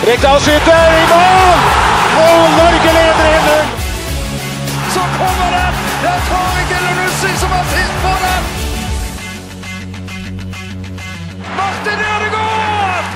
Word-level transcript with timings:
Rekdal 0.00 0.38
skyter 0.40 0.94
i 0.96 1.00
mål! 1.10 1.58
Og 2.20 2.44
Norge 2.56 2.92
leder 2.96 3.34
1-0! 3.36 3.66
Så 4.94 5.02
kommer 5.18 5.50
den! 5.52 5.74
Det 6.00 6.08
er 6.08 6.22
Tariq 6.30 6.70
Elunussi 6.78 7.32
som 7.42 7.50
har 7.52 7.64
sist 7.74 7.96
på 8.06 8.12
den! 8.22 8.42
Martin 11.58 12.00
Ødegaard! 12.06 13.08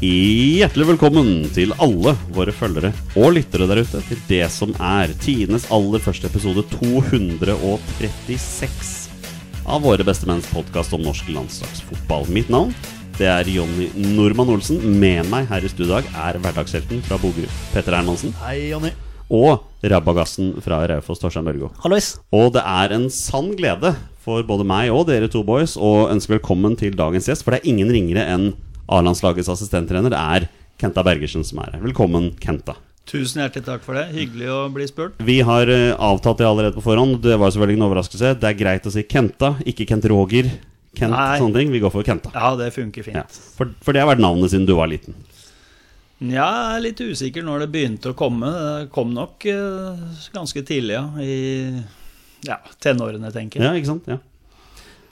Hjertelig 0.00 0.86
velkommen 0.94 1.28
til 1.52 1.76
alle 1.84 2.16
våre 2.32 2.52
følgere 2.56 2.96
og 3.20 3.36
lyttere 3.36 3.68
der 3.68 3.84
ute 3.84 4.00
til 4.08 4.16
det 4.32 4.48
som 4.56 4.72
er 4.80 5.12
Tines 5.20 5.68
aller 5.68 6.00
første 6.00 6.32
episode 6.32 6.64
236 6.78 9.04
av 9.66 9.82
Våre 9.84 10.04
bestemenns 10.06 10.46
podkast 10.48 10.94
om 10.96 11.02
norsk 11.04 11.28
landslagsfotball. 11.28 12.24
Mitt 12.32 12.48
navn 12.48 12.72
det 13.16 13.28
er 13.32 13.48
Jonny 13.48 13.86
Normann 14.12 14.50
Olsen. 14.52 14.76
Med 15.00 15.24
meg 15.32 15.46
her 15.48 15.64
i 15.64 15.70
studio 15.72 15.88
i 15.88 15.94
dag 15.94 16.08
er 16.28 16.38
hverdagshelten 16.42 17.00
fra 17.06 17.16
Bogerud, 17.20 17.52
Petter 17.72 17.96
Hermansen. 17.96 18.34
Hei, 18.42 18.68
Jonny. 18.68 18.90
Og 19.32 19.64
rabagassen 19.88 20.52
fra 20.62 20.82
Raufoss, 20.90 21.22
Torstein 21.22 21.46
Børgo. 21.48 21.70
Hallois. 21.80 22.12
Og 22.36 22.52
det 22.54 22.60
er 22.60 22.92
en 22.94 23.08
sann 23.10 23.54
glede 23.56 23.94
for 24.22 24.44
både 24.46 24.66
meg 24.68 24.92
og 24.92 25.06
dere 25.08 25.30
to 25.32 25.40
boys 25.46 25.78
å 25.80 26.10
ønske 26.12 26.36
velkommen 26.36 26.76
til 26.78 26.98
dagens 26.98 27.30
gjest. 27.30 27.46
For 27.46 27.56
det 27.56 27.62
er 27.62 27.72
ingen 27.72 27.90
ringere 27.94 28.26
enn 28.34 28.50
A-landslagets 28.92 29.48
assistenttrener. 29.50 30.12
Det 30.12 30.20
er 30.20 30.50
Kenta 30.76 31.02
Bergersen 31.06 31.46
som 31.46 31.64
er 31.64 31.72
her. 31.78 31.86
Velkommen, 31.88 32.34
Kenta. 32.42 32.76
Tusen 33.08 33.40
hjertelig 33.40 33.64
takk 33.64 33.84
for 33.86 33.96
det. 33.96 34.10
Hyggelig 34.12 34.52
å 34.52 34.62
bli 34.74 34.86
spurt. 34.90 35.18
Vi 35.24 35.40
har 35.46 35.70
avtatt 35.70 36.04
avtalt 36.12 36.42
det 36.42 36.52
allerede 36.52 36.76
på 36.76 36.84
forhånd. 36.84 37.22
Det 37.24 37.40
var 37.40 37.54
selvfølgelig 37.54 37.80
en 37.80 37.88
overraskelse. 37.88 38.36
Det 38.42 38.52
er 38.52 38.58
greit 38.60 38.86
å 38.86 38.92
si 38.92 39.08
Kenta, 39.08 39.54
ikke 39.64 39.88
Kent 39.88 40.10
Roger. 40.12 40.52
Kent, 40.96 41.12
Nei. 41.12 41.38
sånne 41.40 41.60
ting. 41.60 41.72
Vi 41.74 41.80
går 41.82 41.92
for 41.94 42.06
Kenta. 42.06 42.32
Ja, 42.34 42.54
det 42.58 42.70
funker 42.74 43.04
fint. 43.06 43.18
Ja. 43.18 43.26
For, 43.58 43.72
for 43.84 43.96
det 43.96 44.02
har 44.02 44.10
vært 44.10 44.24
navnet 44.24 44.52
siden 44.52 44.68
du 44.68 44.74
var 44.78 44.90
liten. 44.90 45.16
Ja, 46.16 46.46
jeg 46.48 46.76
er 46.78 46.84
litt 46.86 47.02
usikker 47.04 47.44
når 47.44 47.66
det 47.66 47.72
begynte 47.74 48.14
å 48.14 48.16
komme. 48.16 48.48
Det 48.48 48.88
kom 48.94 49.12
nok 49.12 49.44
uh, 49.52 50.06
ganske 50.32 50.62
tidlig, 50.64 50.96
ja. 50.96 51.04
I 51.20 52.46
ja, 52.46 52.56
tenårene, 52.80 53.28
tenker 53.34 53.60
jeg. 53.60 53.68
Ja, 53.68 53.76
ikke 53.76 53.92
sant? 53.92 54.08
Ja. 54.08 54.22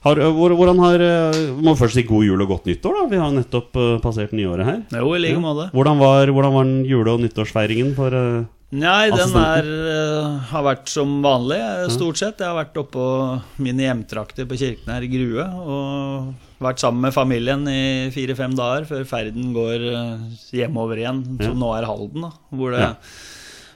Har, 0.05 0.21
eh, 0.21 0.37
hvordan 0.37 0.81
har 0.83 1.01
eh, 1.01 1.37
Må 1.65 1.73
først 1.81 1.97
si 1.97 2.03
god 2.05 2.27
jul 2.27 2.43
og 2.45 2.51
godt 2.51 2.67
nyttår, 2.69 2.99
da. 2.99 3.05
Vi 3.09 3.21
har 3.21 3.31
nettopp 3.33 3.79
passert 4.05 4.35
nyåret 4.37 4.69
her. 4.69 4.83
Jo, 5.01 5.15
i 5.17 5.21
like 5.23 5.41
måte. 5.41 5.71
Hvordan 5.73 6.01
var, 6.01 6.29
hvordan 6.29 6.53
var 6.57 6.73
jule- 6.89 7.15
og 7.15 7.23
nyttårsfeiringen 7.25 7.95
for 7.97 8.17
eh, 8.17 8.45
Nei, 8.75 9.11
den 9.13 9.35
er, 9.39 9.67
eh, 9.87 10.39
har 10.51 10.65
vært 10.67 10.89
som 10.91 11.21
vanlig, 11.23 11.61
eh, 11.61 11.91
stort 11.95 12.19
sett. 12.19 12.41
Jeg 12.43 12.49
har 12.49 12.59
vært 12.59 12.75
oppå 12.81 13.05
mine 13.63 13.85
hjemtrakter 13.87 14.49
på 14.51 14.59
Kirkenes 14.59 15.05
i 15.07 15.11
Grue. 15.13 15.45
Og 15.45 16.35
vært 16.59 16.83
sammen 16.83 17.07
med 17.07 17.15
familien 17.15 17.63
i 17.69 18.11
fire-fem 18.11 18.57
dager 18.57 18.89
før 18.89 19.07
ferden 19.07 19.53
går 19.55 19.87
eh, 19.93 20.27
hjemover 20.51 20.99
igjen, 20.99 21.23
som 21.41 21.57
nå 21.61 21.71
er 21.79 21.87
Halden. 21.87 22.27
da 22.27 22.33
Hvor 22.51 22.75
det, 22.75 22.91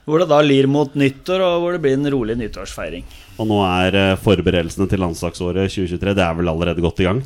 hvor 0.05 0.19
det 0.19 0.27
da 0.27 0.41
lir 0.41 0.67
mot 0.67 0.91
nyttår, 0.93 1.39
og 1.47 1.61
hvor 1.63 1.71
det 1.77 1.81
blir 1.81 1.95
en 1.95 2.11
rolig 2.11 2.35
nyttårsfeiring. 2.35 3.05
Og 3.39 3.47
nå 3.47 3.59
er 3.63 3.95
eh, 3.95 4.17
forberedelsene 4.19 4.87
til 4.91 4.99
landslagsåret 4.99 5.71
2023 5.71 6.15
Det 6.17 6.23
er 6.25 6.35
vel 6.35 6.51
allerede 6.51 6.83
godt 6.83 6.99
i 6.99 7.07
gang? 7.07 7.21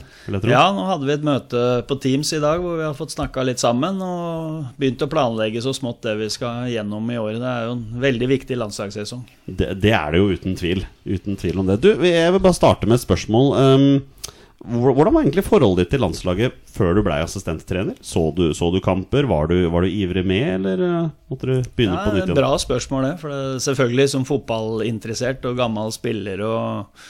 Ja, 0.46 0.68
nå 0.75 0.85
hadde 0.85 1.07
vi 1.09 1.16
et 1.16 1.25
møte 1.25 1.63
på 1.90 1.97
Teams 2.03 2.29
i 2.38 2.41
dag 2.44 2.62
hvor 2.62 2.78
vi 2.78 2.85
har 2.85 2.97
fått 2.97 3.16
snakka 3.16 3.46
litt 3.47 3.62
sammen 3.63 3.97
og 4.06 4.78
begynt 4.78 5.02
å 5.02 5.09
planlegge 5.09 5.63
så 5.66 5.73
smått 5.75 6.03
det 6.06 6.16
vi 6.22 6.29
skal 6.34 6.69
gjennom 6.72 7.09
i 7.09 7.19
året. 7.22 7.41
Det 7.41 7.50
er 7.50 7.68
jo 7.68 7.75
en 7.79 8.03
veldig 8.03 8.29
viktig 8.35 8.59
landslagssesong. 8.62 9.25
Det, 9.46 9.73
det 9.81 9.96
er 9.97 10.13
det 10.13 10.22
jo 10.22 10.29
uten 10.38 10.57
tvil. 10.59 10.85
Uten 11.09 11.40
tvil 11.40 11.63
om 11.63 11.72
det. 11.72 11.81
Du, 11.84 11.90
Jeg 12.06 12.35
vil 12.35 12.44
bare 12.44 12.57
starte 12.57 12.90
med 12.90 13.00
et 13.00 13.06
spørsmål. 13.07 13.53
Um, 13.57 14.38
hvordan 14.63 15.12
var 15.12 15.25
egentlig 15.25 15.44
forholdet 15.44 15.84
ditt 15.84 15.91
til 15.96 16.01
landslaget 16.06 16.53
før 16.72 16.94
du 16.96 17.01
ble 17.03 17.18
assistenttrener? 17.24 17.97
Så 18.00 18.29
du, 18.35 18.46
så 18.56 18.69
du 18.72 18.79
kamper? 18.84 19.28
Var 19.28 19.50
du, 19.51 19.57
var 19.74 19.84
du 19.84 19.90
ivrig 19.91 20.24
med, 20.25 20.47
eller 20.62 20.84
uh, 20.88 21.09
måtte 21.31 21.50
du 21.50 21.56
begynne 21.75 21.97
Ja, 22.00 22.06
på 22.07 22.13
nytt? 22.16 22.29
igjen? 22.29 22.38
bra 22.40 22.51
spørsmål, 22.62 23.09
det. 23.09 23.13
For 23.19 23.34
det, 23.34 23.41
selvfølgelig 23.66 24.07
som 24.13 24.23
fotballinteressert 24.29 25.44
og 25.50 25.57
gammel 25.59 25.91
spiller 25.96 26.44
og, 26.47 27.03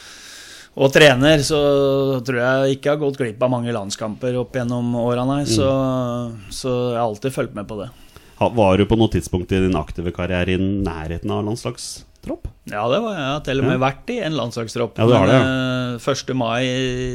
og 0.74 0.94
trener, 0.96 1.44
så 1.46 1.60
tror 2.26 2.40
jeg 2.42 2.80
ikke 2.80 2.90
jeg 2.90 2.98
har 2.98 3.04
gått 3.06 3.20
glipp 3.22 3.46
av 3.46 3.54
mange 3.54 3.76
landskamper 3.76 4.40
opp 4.42 4.58
gjennom 4.58 4.90
åra, 5.04 5.28
nei. 5.30 5.44
Så, 5.46 5.70
så 6.50 6.74
jeg 6.96 6.98
har 6.98 7.06
alltid 7.06 7.38
fulgt 7.38 7.54
med 7.60 7.70
på 7.70 7.78
det. 7.84 7.92
Var 8.44 8.82
du 8.82 8.88
på 8.90 8.98
noe 9.00 9.14
tidspunkt 9.14 9.54
i 9.54 9.62
din 9.62 9.78
aktive 9.78 10.12
karriere 10.12 10.58
i 10.58 10.60
nærheten 10.60 11.30
av 11.32 11.46
landslagstropp? 11.48 12.50
Ja, 12.72 12.86
det 12.88 13.00
var 13.04 13.12
jeg. 13.18 13.24
Har 13.28 13.42
til 13.44 13.60
og 13.60 13.66
med 13.68 13.76
Ja. 13.76 13.82
vært 13.84 14.10
i 14.14 14.20
en 14.24 14.38
landslagstropp. 14.40 14.98
Ja, 14.98 15.06
du 15.10 15.14
har 15.18 15.28
det, 15.28 15.34
ja. 15.36 15.44
Men, 15.44 15.96
eh, 15.96 16.00
1. 16.00 16.34
mai 16.34 16.64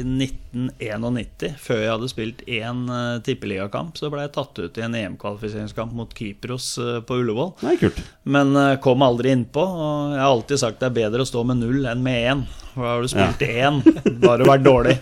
1991, 0.05 1.55
før 1.59 1.81
jeg 1.81 1.89
hadde 1.91 2.09
spilt 2.11 2.43
én 2.47 2.83
uh, 2.89 3.17
tippeligakamp, 3.25 3.97
så 3.97 4.09
ble 4.13 4.21
jeg 4.27 4.33
tatt 4.37 4.61
ut 4.61 4.77
i 4.79 4.85
en 4.85 4.95
EM-kvalifiseringskamp 4.95 5.91
mot 5.97 6.13
Kypros 6.15 6.69
eh, 6.77 7.01
på 7.01 7.17
Ullevål. 7.21 7.51
Nei, 7.65 7.75
kult. 7.81 7.99
Men 8.29 8.53
eh, 8.55 8.75
kom 8.83 9.01
aldri 9.05 9.33
innpå. 9.35 9.61
Og 9.65 10.13
jeg 10.15 10.21
har 10.21 10.29
alltid 10.29 10.61
sagt 10.61 10.79
det 10.83 10.89
er 10.91 10.97
bedre 11.01 11.25
å 11.25 11.29
stå 11.29 11.43
med 11.49 11.61
null 11.63 11.85
enn 11.89 12.01
med 12.05 12.29
én. 12.31 12.45
For 12.69 12.85
da 12.85 12.91
har 12.93 13.01
du 13.01 13.09
spilt 13.11 13.41
én, 13.43 13.79
da 14.21 14.29
har 14.29 14.37
du 14.39 14.45
vært 14.47 14.63
dårlig. 14.63 14.95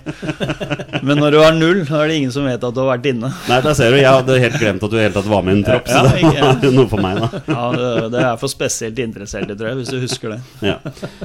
Men 1.07 1.19
når 1.19 1.35
du 1.35 1.39
har 1.43 1.53
null, 1.53 1.83
da 1.85 1.99
er 2.01 2.07
det 2.09 2.15
ingen 2.21 2.31
som 2.33 2.47
vet 2.47 2.63
at 2.63 2.73
du 2.73 2.79
har 2.81 2.89
vært 2.95 3.09
inne. 3.11 3.29
Nei, 3.51 3.59
der 3.61 3.75
ser 3.77 3.91
du. 3.93 3.99
Jeg 3.99 4.07
hadde 4.15 4.39
helt 4.41 4.57
glemt 4.61 4.85
at 4.87 4.93
du 4.95 4.97
helt 4.97 5.17
tatt 5.19 5.27
var 5.29 5.43
med 5.45 5.57
i 5.57 5.59
en 5.59 5.65
tropp, 5.67 5.91
så 5.91 6.01
Ja, 6.23 6.53
det 6.55 6.71
var 6.71 6.77
noe 6.79 6.87
for 6.89 7.03
meg, 7.03 7.19
da. 7.21 7.43
Ja, 7.51 7.65
det, 7.75 7.91
det 8.15 8.23
er 8.23 8.39
for 8.41 8.51
spesielt 8.51 8.99
interesserte, 9.03 9.53
tror 9.59 9.73
jeg, 9.73 9.81
hvis 9.83 9.91
du 9.93 9.99
husker 10.01 10.33
det. 10.33 10.36
Ja. 10.65 10.77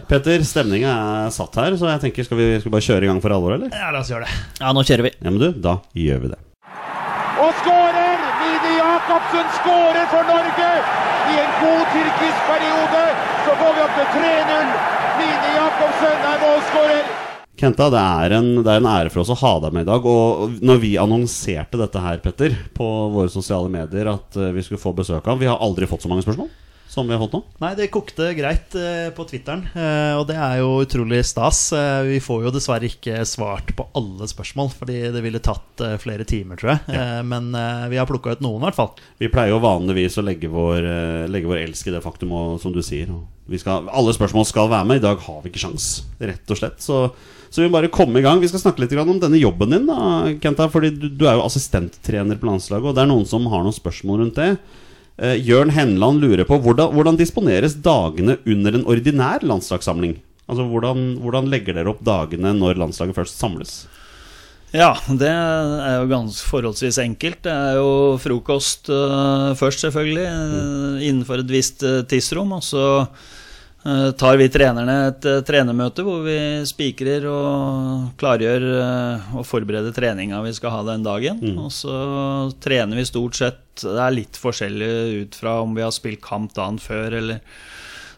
Petter, 0.08 0.44
stemninga 0.46 0.92
er 1.26 1.34
satt 1.34 1.56
her, 1.60 1.76
så 1.80 1.90
jeg 1.90 2.02
tenker 2.06 2.26
skal 2.26 2.40
vi, 2.40 2.48
skal 2.60 2.70
vi 2.70 2.74
bare 2.76 2.86
kjøre 2.88 3.06
i 3.06 3.10
gang 3.10 3.20
for 3.24 3.34
alvor, 3.36 3.56
eller? 3.56 3.72
Ja, 3.74 3.90
la 3.94 4.02
oss 4.02 4.10
gjøre 4.12 4.28
det. 4.28 4.40
Ja, 4.60 4.72
nå 4.76 4.84
kjører 4.86 5.08
vi. 5.08 5.12
Ja, 5.18 5.30
men 5.30 5.40
du, 5.42 5.48
da 5.64 5.78
gjør 5.98 6.24
vi 6.24 6.32
det. 6.34 6.40
Og 7.42 7.52
skårer! 7.62 8.20
Mini 8.42 8.76
Jacobsen 8.78 9.48
skårer 9.58 10.06
for 10.12 10.28
Norge! 10.30 10.70
I 11.32 11.34
en 11.40 11.52
god 11.62 11.84
tyrkisk 11.94 12.46
periode 12.50 13.02
så 13.46 13.58
går 13.60 13.76
vi 13.76 13.84
opp 13.86 13.98
til 13.98 14.08
3-0. 14.18 14.72
Mini 15.20 15.52
Jacobsen 15.56 16.26
er 16.32 16.40
målskårer. 16.42 17.12
Kenta, 17.62 17.86
det 17.92 18.00
er, 18.00 18.32
en, 18.38 18.48
det 18.64 18.72
er 18.72 18.80
en 18.80 18.88
ære 18.90 19.10
for 19.12 19.22
oss 19.22 19.30
å 19.30 19.38
ha 19.38 19.52
deg 19.62 19.74
med 19.76 19.84
i 19.84 19.90
dag. 19.90 20.06
Og 20.08 20.56
når 20.64 20.80
vi 20.82 20.96
annonserte 20.98 21.78
dette 21.78 22.00
her, 22.02 22.18
Petter, 22.24 22.56
på 22.74 22.88
våre 23.12 23.30
sosiale 23.30 23.70
medier, 23.70 24.08
at 24.10 24.38
eh, 24.40 24.50
vi 24.56 24.64
skulle 24.66 24.82
få 24.82 24.94
besøk 24.96 25.28
av 25.30 25.38
Vi 25.38 25.46
har 25.50 25.60
aldri 25.62 25.86
fått 25.86 26.02
så 26.02 26.10
mange 26.10 26.24
spørsmål 26.26 26.50
som 26.92 27.08
vi 27.08 27.14
har 27.16 27.22
fått 27.22 27.32
nå. 27.32 27.41
Nei, 27.62 27.70
det 27.78 27.86
kokte 27.92 28.26
greit 28.36 28.75
eh, 28.76 29.08
på 29.16 29.25
Twitteren, 29.25 29.62
eh, 29.72 30.12
og 30.19 30.26
det 30.28 30.36
er 30.36 30.58
jo 30.60 30.82
utrolig 30.84 31.22
stas. 31.25 31.60
Eh, 31.72 32.03
vi 32.10 32.19
får 32.20 32.42
jo 32.44 32.53
dessverre 32.53 32.91
ikke 32.91 33.22
svart 33.28 33.72
på 33.78 33.86
alle 33.97 34.28
spørsmål, 34.28 34.69
fordi 34.76 34.98
det 35.14 35.22
ville 35.25 35.41
tatt 35.41 35.81
eh, 35.81 35.97
flere 36.02 36.26
timer, 36.28 36.60
tror 36.60 36.75
jeg. 36.75 36.82
Eh, 36.92 37.22
men 37.25 37.48
eh, 37.56 37.86
vi 37.94 38.00
har 38.00 38.08
plukka 38.10 38.36
ut 38.36 38.44
noen, 38.44 38.60
i 38.60 38.66
hvert 38.69 38.76
fall. 38.76 38.92
Vi 39.22 39.31
pleier 39.32 39.54
jo 39.54 39.62
vanligvis 39.64 40.20
å 40.20 40.26
legge 40.26 40.52
vår, 40.52 40.88
legge 41.32 41.48
vår 41.48 41.62
elsk 41.62 41.88
i 41.88 41.94
det 41.97 42.02
faktum, 42.04 42.36
og, 42.36 42.58
som 42.60 42.76
du 42.76 42.82
sier. 42.84 43.08
Skal, 43.56 43.88
alle 43.88 44.12
spørsmål 44.12 44.44
skal 44.52 44.69
være 44.75 44.91
med. 44.92 45.00
I 45.00 45.06
dag 45.06 45.25
har 45.25 45.41
vi 45.41 45.48
ikke 45.48 45.64
sjans, 45.64 45.88
rett 46.20 46.52
og 46.52 46.60
slett. 46.60 46.84
Så, 46.84 47.00
så 47.48 47.64
vi 47.64 47.70
må 47.70 47.78
bare 47.78 47.92
komme 47.92 48.20
i 48.20 48.26
gang. 48.26 48.44
Vi 48.44 48.52
skal 48.52 48.66
snakke 48.66 48.84
litt 48.84 48.92
grann 48.92 49.08
om 49.16 49.20
denne 49.22 49.41
jobben 49.41 49.72
din, 49.72 49.88
da, 49.88 50.28
Kenta. 50.44 50.69
Fordi 50.72 50.92
du, 50.92 51.08
du 51.08 51.25
er 51.25 51.41
jo 51.41 51.48
assistenttrener 51.48 52.37
på 52.37 52.52
landslaget, 52.52 52.93
og 52.93 53.00
det 53.00 53.06
er 53.06 53.12
noen 53.14 53.28
som 53.28 53.49
har 53.49 53.64
noen 53.64 53.81
spørsmål 53.81 54.26
rundt 54.26 54.40
det. 54.44 54.52
Eh, 55.20 55.37
Jørn 55.44 55.73
Henland 55.75 56.23
lurer 56.23 56.47
på 56.49 56.56
hvordan, 56.62 56.94
hvordan 56.97 57.19
disponeres 57.20 57.76
dagene 57.85 58.38
under 58.49 58.79
en 58.79 58.87
ordinær 58.88 59.44
landslagssamling? 59.44 60.17
Altså 60.50 60.64
hvordan, 60.69 61.17
hvordan 61.23 61.50
legger 61.53 61.76
dere 61.76 61.93
opp 61.93 62.00
dagene 62.05 62.55
når 62.56 62.81
landslaget 62.81 63.17
først 63.17 63.41
samles? 63.41 63.75
Ja, 64.73 64.94
det 65.05 65.29
er 65.29 65.99
jo 66.00 66.09
ganske 66.09 66.49
forholdsvis 66.49 66.97
enkelt. 67.03 67.43
Det 67.44 67.53
er 67.53 67.76
jo 67.76 68.17
frokost 68.20 68.88
uh, 68.88 69.53
først, 69.59 69.85
selvfølgelig, 69.85 70.25
mm. 70.25 70.97
innenfor 71.11 71.43
et 71.43 71.53
visst 71.53 71.85
eh, 71.85 72.00
tidsrom. 72.09 72.55
Og 72.56 72.64
så 72.64 72.87
eh, 73.03 73.11
tar 74.14 74.37
vi 74.38 74.46
trenerne 74.52 74.94
et 75.08 75.25
uh, 75.26 75.40
trenermøte 75.43 76.05
hvor 76.06 76.20
vi 76.23 76.37
spikrer 76.69 77.25
og 77.26 78.12
klargjør 78.20 78.67
eh, 78.79 79.32
og 79.34 79.46
forbereder 79.49 79.94
treninga 79.96 80.38
vi 80.44 80.52
skal 80.55 80.70
ha 80.76 80.82
den 80.93 81.02
dagen. 81.06 81.40
Og 81.58 81.73
så 81.75 81.96
trener 82.62 83.00
vi 83.00 83.08
stort 83.08 83.38
sett 83.40 83.58
Det 83.82 83.99
er 83.99 84.14
litt 84.14 84.38
forskjellig 84.38 84.93
ut 85.25 85.38
fra 85.40 85.56
om 85.64 85.75
vi 85.75 85.82
har 85.82 85.94
spilt 85.94 86.23
kamp 86.23 86.55
dagen 86.55 86.79
før 86.79 87.19
eller 87.19 87.40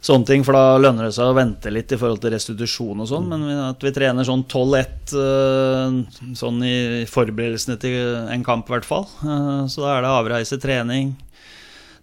sånne 0.04 0.28
ting. 0.28 0.44
For 0.44 0.52
da 0.52 0.76
lønner 0.82 1.08
det 1.08 1.16
seg 1.16 1.30
å 1.32 1.36
vente 1.38 1.72
litt 1.72 1.94
i 1.94 1.98
forhold 2.00 2.20
til 2.20 2.34
restitusjon 2.34 3.00
og 3.00 3.08
sånn. 3.08 3.30
Men 3.30 3.46
at 3.70 3.84
vi 3.84 3.92
trener 3.96 4.26
sånn 4.28 4.44
12-1 4.44 5.14
eh, 5.24 6.00
sånn 6.36 6.60
i 6.66 6.76
forberedelsene 7.08 7.78
til 7.80 8.00
en 8.28 8.44
kamp, 8.44 8.68
i 8.68 8.76
hvert 8.76 8.88
fall. 8.88 9.08
Eh, 9.24 9.62
Så 9.72 9.80
da 9.86 9.94
er 9.96 10.04
det 10.04 10.12
avreise, 10.12 10.60
trening. 10.60 11.14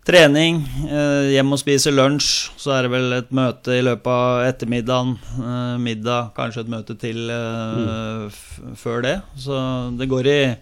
Trening, 0.01 0.63
eh, 0.89 1.27
hjem 1.35 1.51
og 1.53 1.59
spise 1.61 1.91
lunsj. 1.93 2.49
Så 2.57 2.71
er 2.73 2.87
det 2.87 2.91
vel 2.95 3.13
et 3.19 3.29
møte 3.37 3.75
i 3.77 3.83
løpet 3.85 4.09
av 4.09 4.47
ettermiddagen. 4.47 5.11
eh, 5.37 5.77
Middag, 5.77 6.31
kanskje 6.33 6.63
et 6.63 6.71
møte 6.73 6.95
til 6.97 7.29
eh, 7.29 8.25
f 8.27 8.59
før 8.81 9.03
det. 9.05 9.21
Så 9.37 9.53
det 9.97 10.09
går 10.09 10.25
i 10.27 10.55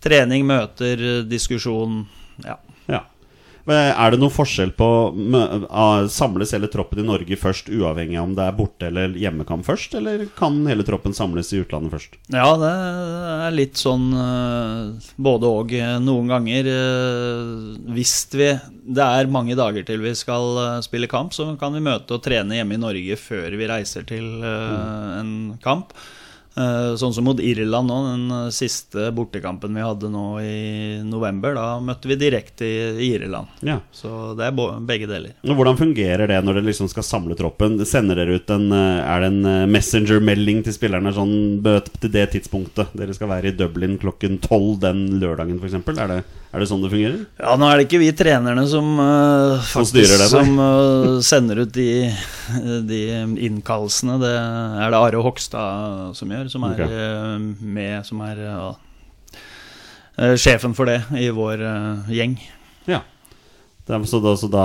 trening, 0.00 0.46
møter, 0.46 1.22
diskusjon. 1.28 2.06
Ja. 2.46 2.56
Er 3.68 4.12
det 4.14 4.18
noen 4.20 4.32
forskjell 4.32 4.70
på 4.78 4.88
Samles 6.12 6.54
hele 6.56 6.70
troppen 6.72 7.02
i 7.02 7.06
Norge 7.06 7.36
først, 7.36 7.68
uavhengig 7.68 8.16
av 8.16 8.28
om 8.28 8.34
det 8.38 8.46
er 8.46 8.56
borte- 8.56 8.88
eller 8.88 9.12
hjemmekamp 9.18 9.66
først? 9.66 9.96
Eller 9.98 10.24
kan 10.38 10.56
hele 10.68 10.86
troppen 10.86 11.12
samles 11.16 11.52
i 11.52 11.60
utlandet 11.62 11.92
først? 11.92 12.16
Ja, 12.32 12.48
det 12.60 12.72
er 12.72 13.56
litt 13.56 13.80
sånn 13.80 14.08
eh, 14.16 15.10
både 15.20 15.52
og. 15.52 15.74
Noen 16.04 16.30
ganger, 16.32 16.70
eh, 16.72 17.92
hvis 17.92 18.14
vi 18.32 18.48
Det 18.88 19.04
er 19.04 19.28
mange 19.28 19.56
dager 19.58 19.84
til 19.84 20.00
vi 20.00 20.14
skal 20.16 20.56
eh, 20.62 20.80
spille 20.86 21.10
kamp, 21.10 21.34
så 21.36 21.50
kan 21.60 21.74
vi 21.76 21.84
møte 21.84 22.16
og 22.16 22.22
trene 22.24 22.56
hjemme 22.56 22.78
i 22.78 22.80
Norge 22.80 23.18
før 23.20 23.52
vi 23.58 23.68
reiser 23.68 24.06
til 24.08 24.24
eh, 24.40 25.18
en 25.20 25.58
kamp. 25.62 25.92
Eh, 26.58 26.94
Sånn 26.98 27.12
som 27.14 27.26
mot 27.28 27.38
Irland 27.38 27.86
nå, 27.90 27.96
den 28.08 28.24
eh, 28.34 28.48
siste 28.54 29.08
bortekampen 29.14 29.76
vi 29.76 29.84
hadde 29.84 30.10
nå 30.10 30.24
i 30.42 30.54
november. 31.06 31.54
Da 31.54 31.66
møtte 31.84 32.10
vi 32.10 32.16
direkte 32.18 32.66
i 32.98 33.12
Irland. 33.12 33.52
Ja. 33.62 33.78
Så 33.94 34.32
det 34.38 34.48
er 34.48 34.56
begge 34.88 35.06
deler. 35.10 35.36
Og 35.46 35.54
Hvordan 35.58 35.78
fungerer 35.78 36.26
det 36.30 36.40
når 36.44 36.58
dere 36.58 36.70
liksom 36.70 36.90
skal 36.90 37.06
samle 37.06 37.38
troppen? 37.38 37.78
Sender 37.86 38.18
dere 38.18 38.40
ut 38.40 38.50
en 38.54 38.66
eh, 38.74 39.04
Er 39.08 39.22
det 39.24 39.30
en 39.32 39.70
messenger-melding 39.72 40.64
til 40.66 40.74
spillerne 40.74 41.14
sånn 41.14 41.36
til 42.02 42.12
det 42.14 42.26
tidspunktet? 42.34 42.90
Dere 42.98 43.14
skal 43.16 43.30
være 43.30 43.52
i 43.52 43.56
Dublin 43.56 43.98
klokken 44.00 44.40
tolv 44.42 44.80
den 44.82 45.06
lørdagen, 45.22 45.60
f.eks.? 45.62 45.78
Er, 45.98 46.16
det- 46.18 46.24
er 46.48 46.62
det 46.62 46.68
sånn 46.70 46.80
det 46.84 46.90
fungerer? 46.92 47.20
Ja, 47.40 47.54
nå 47.60 47.68
er 47.68 47.76
det 47.76 47.86
ikke 47.88 48.00
vi 48.00 48.08
trenerne 48.16 48.64
som 48.70 48.94
uh, 48.96 49.60
faktisk 49.68 50.14
som, 50.14 50.22
det, 50.22 50.28
som 50.32 50.60
uh, 50.62 51.18
sender 51.24 51.62
ut 51.64 51.72
de, 51.74 51.88
de 52.88 53.00
innkallelsene. 53.48 54.16
Det 54.22 54.32
er 54.32 54.94
det 54.94 55.00
Are 55.02 55.22
Hogstad 55.26 56.16
som 56.16 56.32
gjør, 56.32 56.48
som 56.52 56.64
er 56.70 56.80
okay. 56.86 56.88
uh, 56.88 57.66
med 57.76 58.08
Som 58.08 58.24
er 58.24 58.40
uh, 58.48 58.72
sjefen 60.40 60.72
for 60.74 60.88
det 60.88 61.02
i 61.20 61.28
vår 61.30 61.62
gjeng. 62.10 62.40
Ja. 62.88 63.04
Er, 63.88 64.04
så 64.04 64.20
da, 64.20 64.34
så 64.36 64.48
da 64.52 64.64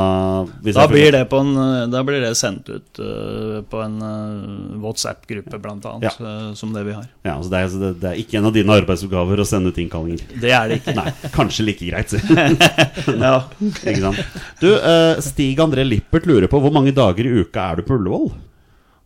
Da 0.75 0.87
blir 0.91 1.13
det, 1.15 1.23
på 1.31 1.39
en, 1.39 1.53
uh, 1.55 1.85
da 1.91 2.01
blir 2.03 2.19
det 2.23 2.33
sendt 2.35 2.67
ut 2.67 2.99
uh, 2.99 3.61
på 3.69 3.79
en 3.83 3.97
uh, 4.03 4.81
WhatsApp-gruppe, 4.83 5.59
annet, 5.63 6.03
Ja. 6.03 6.13
uh, 6.19 6.53
som 6.59 6.73
det 6.75 6.83
vi 6.87 6.97
har. 6.97 7.07
Ja, 7.23 7.37
så 7.41 7.51
det, 7.51 7.61
er, 7.61 7.71
så 7.71 7.79
det, 7.81 7.91
det 8.03 8.11
er 8.11 8.19
ikke 8.19 8.41
en 8.41 8.49
av 8.49 8.55
dine 8.55 8.75
arbeidsoppgaver 8.81 9.39
å 9.39 9.47
sende 9.47 9.71
ut 9.71 9.79
innkallinger? 9.79 10.25
Det 10.43 10.51
er 10.51 10.69
det 10.71 10.81
ikke. 10.81 10.95
Nei, 10.99 11.13
kanskje 11.33 11.67
like 11.67 11.87
greit, 11.87 12.11
si. 12.11 12.19
Ja. 13.23 13.35
Ikke 13.63 14.01
sant? 14.01 14.39
Du, 14.61 14.69
eh, 14.75 15.21
Stig 15.23 15.59
André 15.63 15.85
Lippert 15.87 16.27
lurer 16.29 16.49
på 16.51 16.59
hvor 16.63 16.73
mange 16.75 16.93
dager 16.95 17.27
i 17.27 17.37
uka 17.43 17.69
er 17.71 17.79
du 17.79 17.87
på 17.87 17.97
Ullevål? 17.99 18.31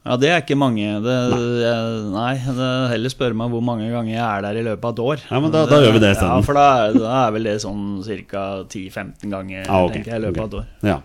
Ja, 0.07 0.15
det 0.21 0.29
er 0.31 0.39
ikke 0.41 0.55
mange. 0.55 0.85
Det, 1.03 1.15
jeg, 1.59 1.97
nei, 2.13 2.33
det 2.57 2.67
heller 2.93 3.11
spørre 3.11 3.35
meg 3.35 3.51
hvor 3.51 3.63
mange 3.67 3.89
ganger 3.91 4.13
jeg 4.13 4.23
er 4.23 4.45
der 4.47 4.59
i 4.61 4.63
løpet 4.69 4.85
av 4.87 4.93
et 4.95 5.03
år. 5.03 5.25
Ja, 5.29 5.39
men 5.43 5.51
da- 5.51 5.65
da 5.67 5.81
gjør 5.83 5.93
vi 5.97 5.99
det 6.05 6.13
isteden. 6.15 6.31
Ja, 6.31 6.41
for 6.47 6.53
da 6.55 6.67
da 6.95 7.17
er 7.27 7.35
vel 7.35 7.43
det 7.51 7.57
sånn 7.65 7.83
ca. 8.31 8.45
10-15 8.71 9.29
ganger 9.35 9.65
Ah, 9.67 9.83
okay. 9.83 9.97
tenker 9.99 10.13
jeg, 10.15 10.21
i 10.21 10.25
løpet 10.29 10.39
av 10.39 10.47
et 10.47 10.59
år. 10.61 10.67
Ja. 10.87 10.97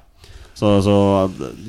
Så, 0.55 0.69
så 0.85 0.95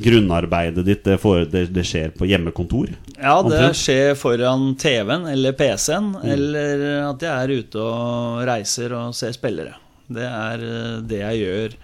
grunnarbeidet 0.04 0.84
ditt 0.86 1.04
det, 1.08 1.16
får, 1.22 1.46
det, 1.50 1.64
det 1.74 1.86
skjer 1.88 2.12
på 2.18 2.28
hjemmekontor? 2.30 2.92
Ja, 3.16 3.38
det 3.42 3.48
Omtrent. 3.56 3.80
skjer 3.80 4.14
foran 4.20 4.76
TV-en 4.80 5.26
eller 5.32 5.56
PC-en, 5.58 6.12
Mm. 6.20 6.28
eller 6.36 6.84
at 7.10 7.24
jeg 7.26 7.32
er 7.32 7.56
ute 7.64 7.80
og 7.82 8.44
reiser 8.48 8.94
og 8.98 9.16
ser 9.18 9.32
spillere. 9.36 9.74
Det 10.14 10.28
er 10.28 10.66
eh, 10.68 11.02
det 11.02 11.20
jeg 11.24 11.42
gjør 11.46 11.76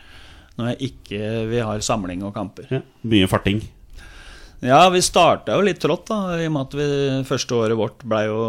når 0.60 0.68
jeg 0.74 0.92
ikke 0.92 1.48
vi 1.50 1.60
har 1.64 1.80
samling 1.80 2.22
og 2.28 2.34
kamper. 2.36 2.68
Ja. 2.70 2.82
Mye 3.08 3.28
farting? 3.32 3.62
Ja, 4.60 4.90
vi 4.92 5.00
starta 5.00 5.56
jo 5.56 5.64
litt 5.64 5.80
trått, 5.80 6.10
da, 6.10 6.36
i 6.36 6.48
og 6.50 6.52
med 6.52 6.66
at 6.66 6.74
vi, 6.76 6.88
første 7.30 7.56
året 7.56 7.80
vårt 7.80 8.02
ble 8.04 8.26
jo 8.28 8.40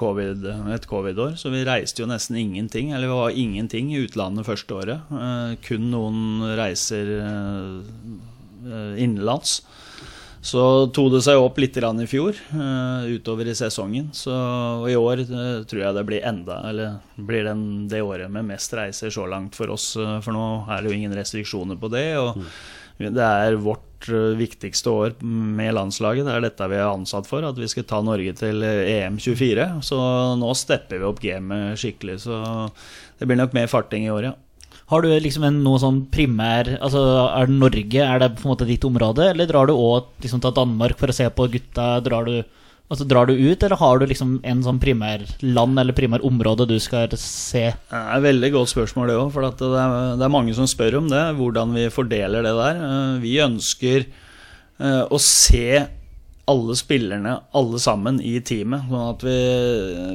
covid, 0.00 0.46
et 0.72 0.86
covid-år. 0.88 1.34
Så 1.36 1.52
vi 1.52 1.60
reiste 1.68 2.00
jo 2.00 2.08
nesten 2.08 2.38
ingenting, 2.40 2.94
eller 2.96 3.10
vi 3.10 3.18
var 3.18 3.36
ingenting 3.42 3.90
i 3.92 4.00
utlandet 4.06 4.48
første 4.48 4.78
året. 4.78 5.12
Eh, 5.12 5.58
kun 5.66 5.90
noen 5.92 6.22
reiser 6.56 7.12
eh, 7.18 8.96
innenlands. 8.96 9.58
Så 10.40 10.88
tok 10.96 11.10
det 11.12 11.20
seg 11.26 11.36
opp 11.36 11.58
litt 11.60 11.76
i 11.76 12.08
fjor, 12.08 12.32
eh, 12.56 13.12
utover 13.12 13.44
i 13.44 13.54
sesongen. 13.54 14.08
Så 14.16 14.32
i 14.88 14.96
år 14.96 15.20
eh, 15.20 15.64
tror 15.68 15.82
jeg 15.84 15.98
det 15.98 16.06
blir 16.08 16.24
enda, 16.24 16.62
eller 16.70 16.96
blir 17.16 17.44
den, 17.44 17.88
det 17.92 18.00
året 18.00 18.32
med 18.32 18.48
mest 18.48 18.72
reiser 18.72 19.12
så 19.12 19.28
langt 19.28 19.54
for 19.54 19.68
oss. 19.68 19.96
eh, 20.00 20.16
for 20.24 20.32
nå 20.32 20.64
er 20.64 20.80
det 20.80 20.88
jo 20.88 20.96
ingen 20.96 21.12
restriksjoner 21.12 21.76
på 21.76 21.92
det. 21.92 22.16
og 22.16 22.40
det 23.00 23.20
er 23.20 23.60
vårt 23.60 23.89
eh, 24.08 24.36
viktigste 24.38 24.92
år 24.92 25.16
med 25.22 25.74
landslaget. 25.76 26.26
Det 26.26 26.34
er 26.36 26.44
dette 26.46 26.68
vi 26.72 26.78
er 26.78 26.88
ansatt 26.88 27.28
for, 27.28 27.44
at 27.46 27.58
vi 27.60 27.68
skal 27.70 27.86
ta 27.88 28.00
Norge 28.04 28.32
til 28.40 28.64
eh, 28.66 29.00
EM24. 29.00 29.66
Så 29.86 29.98
nå 30.40 30.52
stepper 30.58 31.02
vi 31.02 31.08
opp 31.08 31.20
gamet 31.24 31.80
skikkelig. 31.80 32.20
Så 32.24 32.38
det 33.20 33.28
blir 33.28 33.40
nok 33.40 33.56
mer 33.56 33.70
farting 33.70 34.06
i 34.06 34.14
år, 34.14 34.30
ja. 34.30 34.36
Har 34.90 35.04
du 35.04 35.10
liksom 35.22 35.44
en, 35.46 35.60
noe 35.62 35.78
sånn 35.78 36.00
primær 36.10 36.66
Altså, 36.82 37.00
Er 37.28 37.46
det 37.46 37.58
Norge, 37.60 38.02
er 38.02 38.22
det 38.22 38.32
på 38.38 38.46
en 38.46 38.52
måte 38.52 38.66
ditt 38.66 38.86
område, 38.86 39.28
eller 39.30 39.46
drar 39.46 39.70
du 39.70 39.74
òg 39.76 40.08
liksom, 40.24 40.42
til 40.42 40.54
Danmark 40.56 40.98
for 40.98 41.12
å 41.12 41.14
se 41.14 41.28
på 41.30 41.46
gutta? 41.52 41.92
Drar 42.02 42.26
du, 42.26 42.40
altså, 42.90 43.06
drar 43.08 43.30
du 43.30 43.34
ut, 43.34 43.62
eller 43.62 43.80
har 43.80 44.00
du 44.00 44.06
liksom 44.10 44.34
en 44.46 44.64
sånn 44.66 44.80
primærland 44.82 45.80
eller 45.82 45.96
primærområde 45.96 46.66
du 46.68 46.76
skal 46.82 47.14
se? 47.16 47.70
Det 47.72 48.00
er 48.00 48.16
et 48.18 48.26
veldig 48.26 48.50
godt 48.58 48.72
spørsmål, 48.74 49.08
det 49.12 49.20
òg. 49.20 49.30
For 49.34 49.46
det, 49.46 49.70
er, 49.70 49.94
det 50.20 50.26
er 50.26 50.34
mange 50.34 50.56
som 50.58 50.68
spør 50.70 51.00
om 51.00 51.08
det. 51.12 51.22
Hvordan 51.38 51.76
vi 51.78 51.86
fordeler 51.94 52.44
det 52.46 52.56
der. 52.58 52.84
Eh, 52.90 53.16
Vi 53.22 53.38
ønsker 53.46 54.04
eh, 54.04 55.02
å 55.06 55.22
se 55.22 55.86
alle 56.50 56.74
spillerne, 56.74 57.36
alle 57.54 57.78
sammen, 57.78 58.16
i 58.26 58.32
teamet. 58.42 58.88
Sånn 58.90 59.20
vi, 59.22 59.34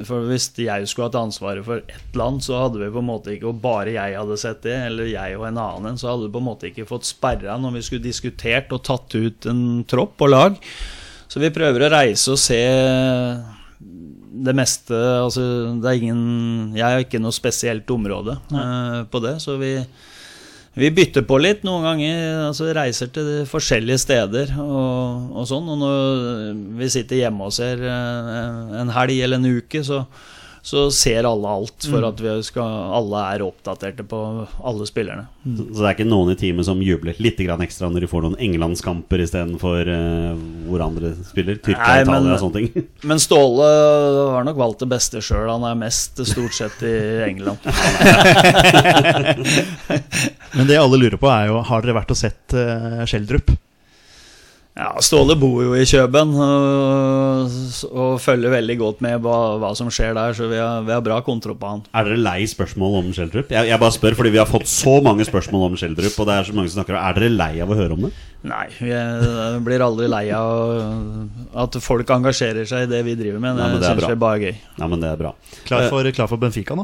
for 0.07 0.25
Hvis 0.27 0.49
jeg 0.59 0.89
skulle 0.91 1.07
hatt 1.07 1.15
ansvaret 1.21 1.63
for 1.63 1.79
ett 1.79 2.17
land, 2.17 2.43
så 2.43 2.65
hadde 2.65 2.81
vi 2.81 2.91
på 2.91 2.99
en 2.99 3.07
måte 3.07 3.31
ikke 3.35 3.53
Og 3.53 3.61
bare 3.63 3.93
jeg 3.95 4.17
hadde 4.19 4.37
sett 4.41 4.65
det, 4.65 4.75
eller 4.89 5.07
jeg 5.13 5.37
og 5.39 5.47
en 5.47 5.61
annen 5.61 5.93
en, 5.93 6.01
så 6.01 6.11
hadde 6.11 6.27
vi 6.27 6.33
på 6.35 6.43
en 6.43 6.49
måte 6.49 6.67
ikke 6.71 6.89
fått 6.89 7.07
sperra 7.07 7.55
når 7.61 7.77
vi 7.77 7.85
skulle 7.87 8.07
diskutert 8.09 8.73
og 8.75 8.83
tatt 8.83 9.15
ut 9.15 9.47
en 9.47 9.63
tropp 9.87 10.25
og 10.27 10.33
lag. 10.33 10.59
Så 11.31 11.41
vi 11.41 11.53
prøver 11.53 11.85
å 11.85 11.93
reise 11.95 12.33
og 12.33 12.41
se 12.41 12.61
det 14.45 14.55
meste. 14.57 14.95
Altså, 14.95 15.45
det 15.81 15.89
er 15.89 16.01
ingen 16.01 16.75
Jeg 16.75 16.85
har 16.85 17.05
ikke 17.05 17.21
noe 17.23 17.35
spesielt 17.35 17.89
område 17.91 18.37
uh, 18.53 19.05
på 19.09 19.23
det, 19.23 19.39
så 19.43 19.57
vi 19.61 19.77
vi 20.75 20.89
bytter 20.91 21.23
på 21.23 21.37
litt 21.39 21.61
noen 21.63 21.85
ganger, 21.87 22.17
altså 22.49 22.65
reiser 22.75 23.07
til 23.15 23.27
forskjellige 23.47 24.01
steder 24.01 24.49
og, 24.59 25.29
og 25.31 25.45
sånn. 25.47 25.69
Og 25.71 25.77
når 25.79 26.57
vi 26.81 26.89
sitter 26.91 27.21
hjemme 27.21 27.47
og 27.47 27.53
ser 27.55 27.79
eh, 27.79 28.73
en 28.81 28.91
helg 28.91 29.21
eller 29.23 29.39
en 29.39 29.61
uke, 29.61 29.85
så, 29.87 30.01
så 30.65 30.87
ser 30.89 31.21
alle 31.29 31.45
alt. 31.45 31.85
For 31.85 32.01
at 32.07 32.17
vi 32.23 32.31
skal, 32.47 32.65
alle 32.97 33.19
er 33.35 33.43
oppdaterte 33.45 34.01
på 34.09 34.17
alle 34.65 34.87
spillerne. 34.89 35.27
Så 35.45 35.77
det 35.77 35.85
er 35.85 35.93
ikke 35.93 36.07
noen 36.09 36.31
i 36.33 36.37
teamet 36.39 36.65
som 36.65 36.79
jubler 36.81 37.13
litt 37.21 37.37
ekstra 37.37 37.85
når 37.93 38.01
de 38.01 38.09
får 38.09 38.21
noen 38.25 38.33
englandskamper 38.41 39.21
istedenfor 39.21 39.85
uh, 39.85 40.33
hvor 40.65 40.81
andre 40.87 41.11
spiller? 41.27 41.59
Tyrkia, 41.61 41.85
Nei, 41.85 42.01
men- 42.09 42.09
Italia 42.09 42.33
og 42.33 42.41
sånne 42.41 42.57
ting. 42.57 42.65
Men 43.11 43.21
Ståle 43.21 43.69
har 44.33 44.41
nok 44.47 44.57
valgt 44.57 44.81
det 44.81 44.89
beste 44.95 45.21
sjøl. 45.21 45.45
Han 45.53 45.61
er 45.69 45.77
mest 45.85 46.17
stort 46.25 46.57
sett 46.57 46.81
i 46.81 46.95
England. 47.27 47.61
Men 50.57 50.65
det 50.65 50.81
alle 50.81 50.97
lurer 50.97 51.21
på, 51.21 51.29
er 51.29 51.45
jo 51.51 51.61
Har 51.69 51.85
dere 51.85 51.93
vært 51.99 52.09
og 52.15 52.17
sett 52.17 52.49
uh, 52.57 53.05
Schjelderup? 53.05 53.53
Ja, 54.75 54.89
Ståle 54.99 55.37
bor 55.39 55.61
jo 55.63 55.71
i 55.79 55.85
Kjøben 55.87 56.33
og, 56.35 57.53
og 57.95 58.17
følger 58.19 58.51
veldig 58.51 58.75
godt 58.81 58.97
med 59.05 59.21
hva, 59.23 59.35
hva 59.61 59.69
som 59.79 59.87
skjer 59.87 60.11
der, 60.17 60.33
så 60.35 60.49
vi 60.51 60.57
har, 60.59 60.81
vi 60.83 60.91
har 60.91 61.03
bra 61.05 61.21
kontroll 61.23 61.55
på 61.61 61.69
han. 61.69 61.83
Er 61.95 62.09
dere 62.09 62.17
lei 62.19 62.41
spørsmål 62.51 62.97
om 62.99 63.07
Schjelderup? 63.15 63.53
Jeg, 63.55 63.69
jeg 63.71 63.79
bare 63.79 63.95
spør 63.95 64.17
fordi 64.19 64.33
vi 64.35 64.41
har 64.41 64.49
fått 64.51 64.67
så 64.67 64.97
mange 65.05 65.23
spørsmål 65.29 65.69
om 65.69 65.77
Schjelderup, 65.79 66.17
og 66.19 66.27
det 66.27 66.35
er 66.41 66.49
så 66.49 66.57
mange 66.57 66.73
som 66.73 66.81
snakker 66.81 66.97
om 66.97 67.05
Er 67.07 67.15
dere 67.21 67.31
lei 67.37 67.49
av 67.63 67.71
å 67.71 67.79
høre 67.79 67.95
om 67.95 68.03
det? 68.09 68.11
Nei, 68.51 68.65
vi 68.81 68.91
er- 68.91 69.55
blir 69.63 69.85
aldri 69.87 70.11
lei 70.11 70.25
av 70.35 71.63
at 71.63 71.79
folk 71.81 72.11
engasjerer 72.19 72.67
seg 72.67 72.83
i 72.83 72.91
det 72.91 72.99
vi 73.07 73.15
driver 73.15 73.39
med. 73.47 73.55
Nei, 73.55 73.71
Det 73.71 73.79
det 73.79 73.87
er 73.93 73.95
syns 74.03 74.11
vi 74.11 74.19
bare 74.27 74.35
er 74.35 74.45
gøy. 74.49 74.59
Ja, 74.83 74.91
men 74.91 74.99
det 75.07 75.13
er 75.15 75.23
bra. 75.23 75.31
Klar 75.71 75.87
for, 75.89 76.11
klar 76.19 76.27
for 76.29 76.43
Benfica 76.43 76.75
nå? 76.75 76.83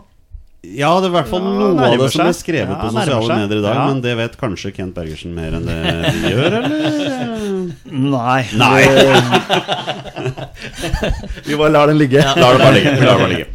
Ja, 0.62 0.91
det 1.01 1.07
er 1.07 1.10
i 1.10 1.13
hvert 1.15 1.25
fall 1.31 1.41
Ja, 1.41 1.51
noe 1.57 1.86
av 1.89 1.95
det 1.98 2.07
som 2.13 2.21
er 2.21 2.36
skrevet 2.38 2.69
Ja, 2.69 2.75
på 2.83 2.89
sosiale 2.93 3.38
medier 3.41 3.57
i 3.57 3.63
dag, 3.65 3.75
Ja. 3.79 3.86
men 3.89 4.01
det 4.03 4.12
vet 4.19 4.36
kanskje 4.38 4.69
Kent 4.75 4.93
Bergersen 4.93 5.33
mer 5.33 5.55
enn 5.57 5.65
det 5.65 5.77
vi 6.21 6.33
gjør, 6.36 6.57
eller? 6.60 7.31
Nei. 7.92 8.42
Nei. 8.58 8.82
Vi 11.46 11.56
bare 11.58 11.70
lar 11.74 11.88
den 11.88 11.98
ligge. 11.98 12.22
La 12.38 12.51
det 12.54 12.60
bare 12.62 12.74
ligge. 12.75 12.92
Lar 13.01 13.18
det 13.18 13.24
bare 13.24 13.30
ligge. 13.34 13.48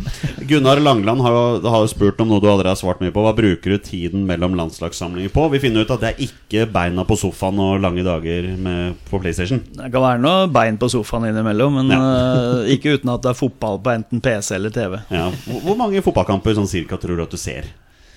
Gunnar 0.46 0.78
Langland 0.80 1.20
har, 1.24 1.32
jo- 1.34 1.68
har 1.70 1.80
jo 1.82 1.86
spurt 1.90 2.20
om 2.22 2.28
noe 2.30 2.40
du 2.40 2.46
allerede 2.48 2.68
har 2.70 2.76
svart 2.78 3.00
mye 3.02 3.10
på. 3.14 3.22
Hva 3.24 3.32
bruker 3.34 3.70
du 3.74 3.78
tiden 3.82 4.26
mellom 4.28 4.54
landslagssamlinger 4.58 5.30
på? 5.34 5.46
Vi 5.54 5.58
finner 5.62 5.80
ut 5.86 5.90
at 5.90 6.00
det 6.04 6.10
er 6.12 6.22
ikke 6.28 6.66
beina 6.72 7.04
på 7.08 7.16
sofaen 7.18 7.58
og 7.62 7.80
lange 7.82 8.04
dager 8.06 8.46
med, 8.56 8.94
på 9.10 9.20
PlayStation. 9.22 9.60
Det 9.74 9.90
kan 9.94 10.02
være 10.04 10.22
noe 10.22 10.46
bein 10.54 10.78
på 10.78 10.90
sofaen 10.92 11.26
innimellom, 11.32 11.80
men 11.80 11.90
eh, 11.96 12.70
ikke 12.76 12.94
uten 12.98 13.10
at 13.16 13.22
det 13.26 13.32
er 13.34 13.40
fotball 13.40 13.80
på 13.82 13.94
enten 13.96 14.22
PC 14.22 14.54
eller 14.60 14.70
TV. 14.74 14.92
Ja. 15.10 15.26
Hvor, 15.48 15.60
hvor 15.66 15.76
mange 15.82 16.02
fotballkamper 16.06 16.54
sånn 16.58 16.70
cirka 16.70 16.98
tror 17.02 17.18
du 17.18 17.22
at 17.26 17.34
du 17.34 17.40
ser 17.40 17.64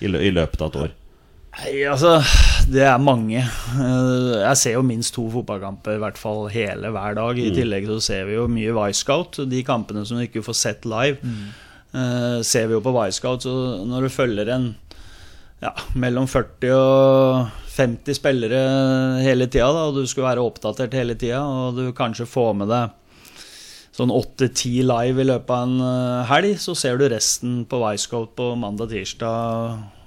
i, 0.00 0.06
lø 0.08 0.18
i 0.22 0.30
løpet 0.34 0.62
av 0.62 0.70
et 0.74 0.80
år? 0.86 0.90
Nei, 1.58 1.80
altså, 1.90 2.18
det 2.70 2.84
er 2.86 3.00
mange. 3.02 3.40
Eh, 3.42 4.36
Jeg 4.40 4.60
ser 4.60 4.76
jo 4.76 4.84
minst 4.86 5.14
to 5.16 5.26
fotballkamper, 5.32 5.98
i 5.98 6.02
hvert 6.02 6.20
fall 6.20 6.46
hele 6.52 6.92
hver 6.94 7.16
dag. 7.18 7.40
I 7.40 7.50
tillegg 7.56 7.88
så 7.90 7.98
ser 8.04 8.28
vi 8.28 8.38
jo 8.38 8.46
mye 8.50 8.76
Wisecout. 8.76 9.42
De 9.50 9.64
kampene 9.66 10.04
som 10.06 10.20
du 10.20 10.26
ikke 10.26 10.44
får 10.46 10.58
sett 10.60 10.86
live, 10.88 11.18
mm. 11.22 11.50
ser 12.46 12.70
vi 12.70 12.78
jo 12.78 12.84
på 12.84 12.94
Wisecout. 12.94 13.44
Så 13.44 13.56
når 13.88 14.06
du 14.06 14.14
følger 14.14 14.54
en 14.54 14.70
ja, 15.60 15.74
mellom 15.98 16.28
40 16.30 16.72
og 16.72 17.50
50 17.74 18.16
spillere 18.16 18.62
hele 19.24 19.48
tida, 19.50 19.68
da, 19.74 19.88
og 19.90 19.98
du 19.98 20.06
skal 20.08 20.30
være 20.30 20.44
oppdatert 20.44 20.96
hele 20.96 21.16
tida, 21.18 21.42
og 21.44 21.76
du 21.78 21.90
kanskje 21.96 22.28
får 22.28 22.56
med 22.62 22.72
deg 22.72 22.96
sånn 23.96 24.12
8-10 24.14 24.84
live 24.86 25.20
i 25.20 25.28
løpet 25.28 25.50
av 25.52 25.64
en 25.66 25.80
eh, 25.84 26.28
helg, 26.30 26.54
så 26.62 26.76
ser 26.78 27.00
du 27.00 27.08
resten 27.10 27.64
på 27.68 27.80
Wisecout 27.82 28.36
på 28.38 28.52
mandag-tirsdag 28.60 29.99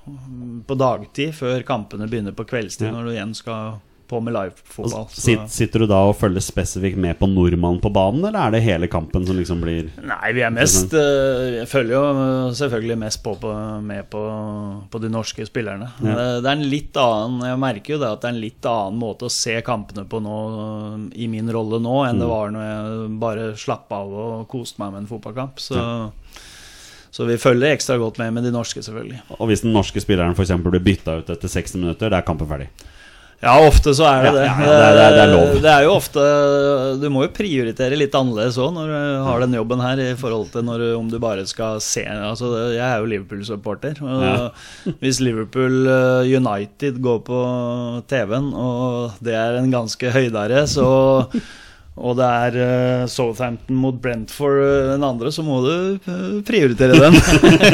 på 0.67 0.77
dagtid, 0.77 1.33
før 1.37 1.63
kampene 1.67 2.09
begynner 2.11 2.35
på 2.35 2.45
kveldstid, 2.49 2.89
Ja. 2.89 2.93
når 2.97 3.05
du 3.05 3.11
igjen 3.15 3.33
skal 3.37 3.79
på 4.13 4.19
med 4.21 4.33
livefotball. 4.35 5.07
Sitter 5.49 5.79
du 5.79 5.87
da 5.87 6.01
og 6.09 6.17
følger 6.19 6.43
spesifikt 6.43 6.97
med 6.99 7.15
på 7.17 7.25
nordmannen 7.31 7.79
på 7.81 7.89
banen, 7.95 8.25
eller 8.27 8.49
er 8.49 8.51
det 8.51 8.61
hele 8.65 8.89
kampen 8.91 9.25
som 9.25 9.37
liksom 9.39 9.61
blir 9.63 9.87
Nei, 10.03 10.33
vi 10.35 10.43
er 10.43 10.51
mest 10.53 10.93
eh, 10.93 11.61
Jeg 11.61 11.69
følger 11.71 11.95
jo 11.95 12.01
eh, 12.11 12.51
selvfølgelig 12.59 12.97
mest 12.99 13.23
på, 13.23 13.33
på, 13.41 13.53
med 13.81 14.09
på, 14.11 14.21
på 14.91 15.01
de 15.01 15.09
norske 15.09 15.47
spillerne. 15.47 15.87
Ja. 16.03 16.17
Det, 16.19 16.27
det 16.43 16.51
er 16.51 16.59
en 16.59 16.67
litt 16.75 16.99
annen 16.99 17.47
Jeg 17.47 17.61
merker 17.63 17.95
jo 17.95 18.01
det 18.03 18.11
at 18.11 18.21
det 18.21 18.29
er 18.29 18.35
en 18.35 18.43
litt 18.43 18.69
annen 18.69 18.99
måte 19.01 19.29
å 19.29 19.33
se 19.33 19.55
kampene 19.65 20.05
på 20.05 20.21
nå 20.21 20.37
eh, 20.51 20.97
i 21.23 21.29
min 21.31 21.49
rolle 21.55 21.79
nå 21.81 22.03
enn 22.05 22.19
det 22.21 22.29
var 22.29 22.51
når 22.53 22.67
jeg 22.69 23.09
bare 23.23 23.49
slapp 23.57 23.91
av 23.95 24.13
og 24.13 24.47
koste 24.51 24.83
meg 24.83 24.91
med 24.93 25.05
en 25.05 25.11
fotballkamp. 25.15 25.63
Så, 25.63 25.79
så 27.13 27.27
vi 27.29 27.37
følger 27.37 27.75
ekstra 27.75 27.99
godt 28.01 28.17
med 28.23 28.33
med 28.39 28.47
de 28.47 28.51
norske, 28.55 28.81
selvfølgelig. 28.81 29.21
Og 29.37 29.45
hvis 29.51 29.61
den 29.61 29.73
norske 29.75 30.01
spilleren 30.01 30.33
eksempel 30.33 30.73
blir 30.73 30.81
bytta 30.91 31.19
ut 31.21 31.29
etter 31.29 31.47
60 31.59 31.75
minutter, 31.77 32.09
da 32.09 32.17
er 32.23 32.25
kampen 32.25 32.49
ferdig. 32.49 32.71
Ja, 33.43 33.57
ofte 33.67 33.91
så 33.91 34.05
er 34.07 34.21
det 34.23 34.29
Ja, 34.29 34.33
det. 34.37 34.43
ja, 34.47 34.55
ja, 34.55 34.65
det 34.65 34.83
er- 34.87 34.93
det 34.95 35.03
er- 35.03 35.13
det 35.13 35.23
er 35.23 35.31
lov. 35.35 35.61
Det 35.61 35.71
er 35.73 35.81
jo 35.83 35.91
ofte 35.97 36.21
Du 37.01 37.09
må 37.11 37.23
jo 37.25 37.31
prioritere 37.35 37.97
litt 37.99 38.13
annerledes 38.15 38.55
òg 38.57 38.71
når 38.73 38.87
du 38.87 39.23
har 39.27 39.39
den 39.43 39.53
jobben 39.57 39.81
her, 39.83 39.99
i 39.99 40.13
forhold 40.15 40.47
til 40.53 40.63
når, 40.63 40.83
om 40.97 41.09
du 41.11 41.19
bare 41.19 41.45
skal 41.45 41.81
se 41.81 42.05
Altså, 42.07 42.71
Jeg 42.71 42.79
er 42.79 42.99
jo 42.99 43.05
Liverpool-supporter. 43.11 43.99
Ja. 43.99 44.49
Hvis 45.01 45.19
Liverpool 45.19 45.85
eh, 45.91 46.37
United 46.39 47.01
går 47.03 47.19
på 47.27 47.41
TV-en, 48.07 48.53
og 48.55 49.11
det 49.21 49.33
er 49.35 49.57
en 49.59 49.69
ganske 49.71 50.09
høydere, 50.09 50.63
så 50.65 51.27
og 51.93 52.17
det 52.17 52.25
er 52.25 52.55
uh, 52.57 53.09
Southampton 53.09 53.77
mot 53.77 53.97
Brentford 54.01 54.63
eh, 54.63 54.91
den 54.95 55.05
andre, 55.05 55.29
så 55.31 55.43
må 55.45 55.59
du 55.61 55.73
eh, 56.09 56.39
prioritere 56.45 56.97
den. 56.97 57.19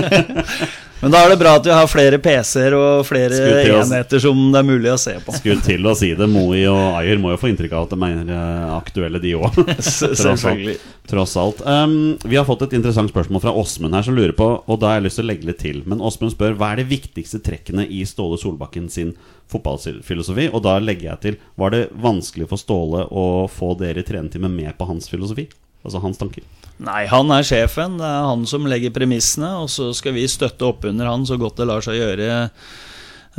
Men 1.00 1.14
da 1.14 1.22
er 1.24 1.32
det 1.32 1.38
bra 1.40 1.54
at 1.56 1.68
vi 1.68 1.72
har 1.72 1.88
flere 1.88 2.18
PC-er 2.20 2.74
og 2.76 3.06
flere 3.08 3.38
enheter 3.72 4.20
som 4.20 4.40
det 4.52 4.60
er 4.60 4.68
mulig 4.68 4.90
å 4.92 4.98
se 5.00 5.14
på. 5.24 5.36
Skulle 5.38 5.64
til 5.64 5.88
å 5.88 5.94
si 5.96 6.10
det. 6.18 6.28
Moi 6.28 6.66
og 6.68 7.00
Ayer 7.00 7.22
må 7.22 7.32
jo 7.32 7.40
få 7.40 7.52
inntrykk 7.54 7.76
av 7.78 7.88
at 7.88 7.94
de 7.94 8.10
er 8.10 8.34
eh, 8.36 8.66
aktuelle, 8.76 9.22
de 9.24 9.32
òg. 9.40 9.62
Selvfølgelig. 9.80 10.76
Tross 11.10 11.38
alt. 11.40 11.64
Um, 11.64 12.18
vi 12.28 12.36
har 12.36 12.46
fått 12.48 12.68
et 12.68 12.76
interessant 12.78 13.12
spørsmål 13.14 13.46
fra 13.46 13.56
Åsmund 13.56 13.96
her, 13.96 14.06
som 14.06 14.18
lurer 14.18 14.36
på 14.38 14.50
Og 14.60 14.82
da 14.82 14.92
har 14.92 15.00
jeg 15.00 15.08
lyst 15.08 15.22
til 15.22 15.26
å 15.26 15.30
legge 15.32 15.50
litt 15.50 15.62
til. 15.64 15.82
Men 15.90 16.04
Åsmund 16.04 16.36
spør 16.36 16.60
hva 16.60 16.74
er 16.74 16.84
de 16.84 16.90
viktigste 16.92 17.40
trekkene 17.48 17.88
i 17.88 18.04
Ståle 18.10 18.38
Solbakken 18.42 18.92
sin 18.92 19.16
fotballfilosofi? 19.50 20.52
Og 20.52 20.68
da 20.68 20.76
legger 20.84 21.14
jeg 21.14 21.24
til 21.24 21.40
Var 21.64 21.76
det 21.76 21.86
vanskelig 21.96 22.52
for 22.52 22.60
Ståle 22.60 23.08
å 23.08 23.48
få 23.48 23.72
dere 23.80 24.04
i 24.04 24.08
trenetime 24.08 24.52
med 24.52 24.76
på 24.78 24.92
hans 24.92 25.08
filosofi? 25.12 25.48
Altså 25.80 26.04
hans 26.04 26.20
tanker? 26.20 26.44
Nei, 26.80 27.04
han 27.12 27.32
er 27.36 27.44
sjefen. 27.44 27.98
Det 28.00 28.08
er 28.08 28.28
han 28.30 28.46
som 28.48 28.68
legger 28.70 28.94
premissene, 28.96 29.52
og 29.64 29.68
så 29.72 29.92
skal 29.96 30.16
vi 30.16 30.28
støtte 30.32 30.68
opp 30.70 30.88
under 30.88 31.10
han 31.12 31.26
så 31.28 31.36
godt 31.40 31.60
det 31.60 31.68
lar 31.68 31.84
seg 31.84 32.00
gjøre 32.00 32.30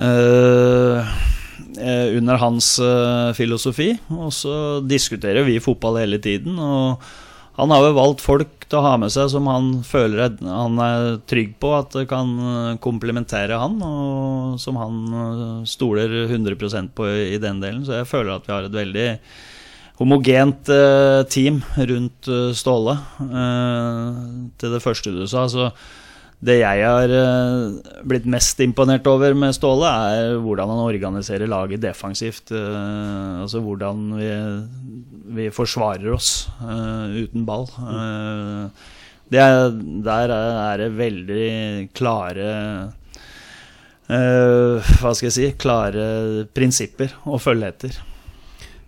uh, 0.05 1.15
under 2.21 2.41
hans 2.43 2.75
uh, 2.85 3.33
filosofi. 3.37 3.95
Og 4.13 4.29
så 4.37 4.55
diskuterer 4.85 5.47
vi 5.49 5.57
fotball 5.63 6.03
hele 6.03 6.21
tiden, 6.21 6.59
og 6.61 7.01
han 7.57 7.73
har 7.73 7.87
jo 7.87 7.97
valgt 7.97 8.25
folk 8.25 8.67
til 8.71 8.79
å 8.79 8.85
ha 8.85 8.93
med 9.01 9.13
seg 9.13 9.33
som 9.33 9.49
han 9.51 9.71
føler 9.85 10.21
at 10.29 10.37
han 10.45 10.77
er 10.81 11.17
trygg 11.29 11.57
på 11.61 11.73
at 11.77 11.97
det 11.97 12.05
kan 12.13 12.29
komplementere 12.81 13.57
han, 13.61 13.81
og 13.85 14.61
som 14.61 14.79
han 14.81 15.65
stoler 15.69 16.29
100% 16.29 16.93
på 16.97 17.09
i 17.09 17.41
den 17.41 17.65
delen. 17.65 17.83
Så 17.89 17.99
jeg 17.99 18.09
føler 18.09 18.37
at 18.37 18.47
vi 18.47 18.55
har 18.55 18.69
et 18.69 18.79
veldig 18.79 19.09
homogent 20.01 20.69
eh, 20.73 21.23
team 21.29 21.61
rundt 21.77 22.29
eh, 22.29 22.53
Ståle. 22.57 22.97
Eh, 23.21 24.21
til 24.61 24.77
det 24.77 24.85
første 24.85 25.13
du 25.15 25.25
sa. 25.29 25.47
Så 25.51 25.71
det 26.41 26.63
jeg 26.63 26.85
har 26.89 27.11
blitt 28.09 28.25
mest 28.33 28.63
imponert 28.65 29.05
over 29.11 29.35
med 29.37 29.53
Ståle, 29.53 29.91
er 29.91 30.39
hvordan 30.41 30.73
han 30.73 30.87
organiserer 30.87 31.51
laget 31.51 31.83
defensivt. 31.85 32.49
altså 32.49 33.61
hvordan 33.61 34.07
vi, 34.17 34.31
vi 35.37 35.51
forsvarer 35.53 36.15
oss 36.15 36.49
uten 36.63 37.45
ball. 37.45 37.69
Er, 39.37 39.69
der 40.09 40.33
er, 40.33 40.81
det 40.81 40.89
veldig 40.97 41.91
klare 41.95 42.49
Hva 44.09 45.13
skal 45.15 45.29
jeg 45.29 45.37
si 45.37 45.51
Klare 45.61 46.49
prinsipper 46.57 47.13
å 47.29 47.39
følge 47.39 47.69
etter. 47.69 48.01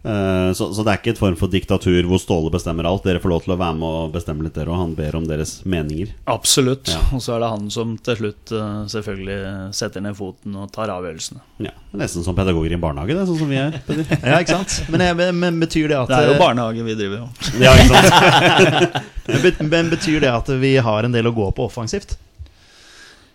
Eh, 0.05 0.53
så, 0.59 0.67
så 0.75 0.83
det 0.83 0.91
er 0.93 0.99
ikke 0.99 1.13
et 1.15 1.21
form 1.21 1.37
for 1.39 1.47
diktatur 1.53 2.03
hvor 2.11 2.19
Ståle 2.19 2.51
bestemmer 2.51 2.89
alt. 2.91 3.05
Dere 3.07 3.21
får 3.23 3.31
lov 3.31 3.45
til 3.45 3.55
å 3.55 3.59
være 3.61 3.77
med 3.79 3.87
og 4.03 4.15
bestemme 4.17 4.43
litt, 4.47 4.55
dere, 4.57 4.73
og 4.75 4.81
han 4.81 4.95
ber 4.99 5.15
om 5.21 5.29
deres 5.29 5.61
meninger. 5.69 6.11
Absolutt. 6.33 6.91
Ja. 6.91 6.99
Og 7.15 7.23
så 7.23 7.37
er 7.37 7.45
det 7.45 7.51
han 7.53 7.69
som 7.71 7.93
til 8.03 8.19
slutt 8.19 8.53
eh, 8.59 8.81
selvfølgelig 8.97 9.39
setter 9.79 10.03
ned 10.03 10.19
foten 10.19 10.57
og 10.59 10.73
tar 10.75 10.91
avgjørelsene. 10.97 11.45
Ja, 11.69 11.75
Nesten 12.03 12.25
som 12.27 12.35
pedagoger 12.35 12.73
i 12.73 12.79
en 12.79 12.83
barnehage, 12.83 13.15
det, 13.15 13.27
sånn 13.29 13.39
som 13.45 13.53
vi 13.53 13.61
er. 13.63 13.79
Ja, 14.33 14.41
ikke 14.43 14.59
sant? 14.59 14.79
Men, 14.91 15.07
jeg- 15.07 15.19
men, 15.23 15.39
men 15.43 15.63
betyr 15.63 15.91
det 15.93 15.99
at 16.01 16.11
Det 16.11 16.19
er 16.19 16.33
jo 16.33 16.41
barnehage 16.41 16.85
vi 16.87 16.99
driver 16.99 17.23
jo. 17.23 17.31
Ja, 17.63 17.75
ikke 17.79 18.03
sant? 18.03 19.01
men, 19.47 19.71
men 19.71 19.91
betyr 19.93 20.21
det 20.25 20.31
at 20.35 20.51
vi 20.63 20.75
har 20.83 21.07
en 21.07 21.15
del 21.15 21.29
å 21.31 21.35
gå 21.37 21.47
på 21.55 21.67
offensivt? 21.71 22.17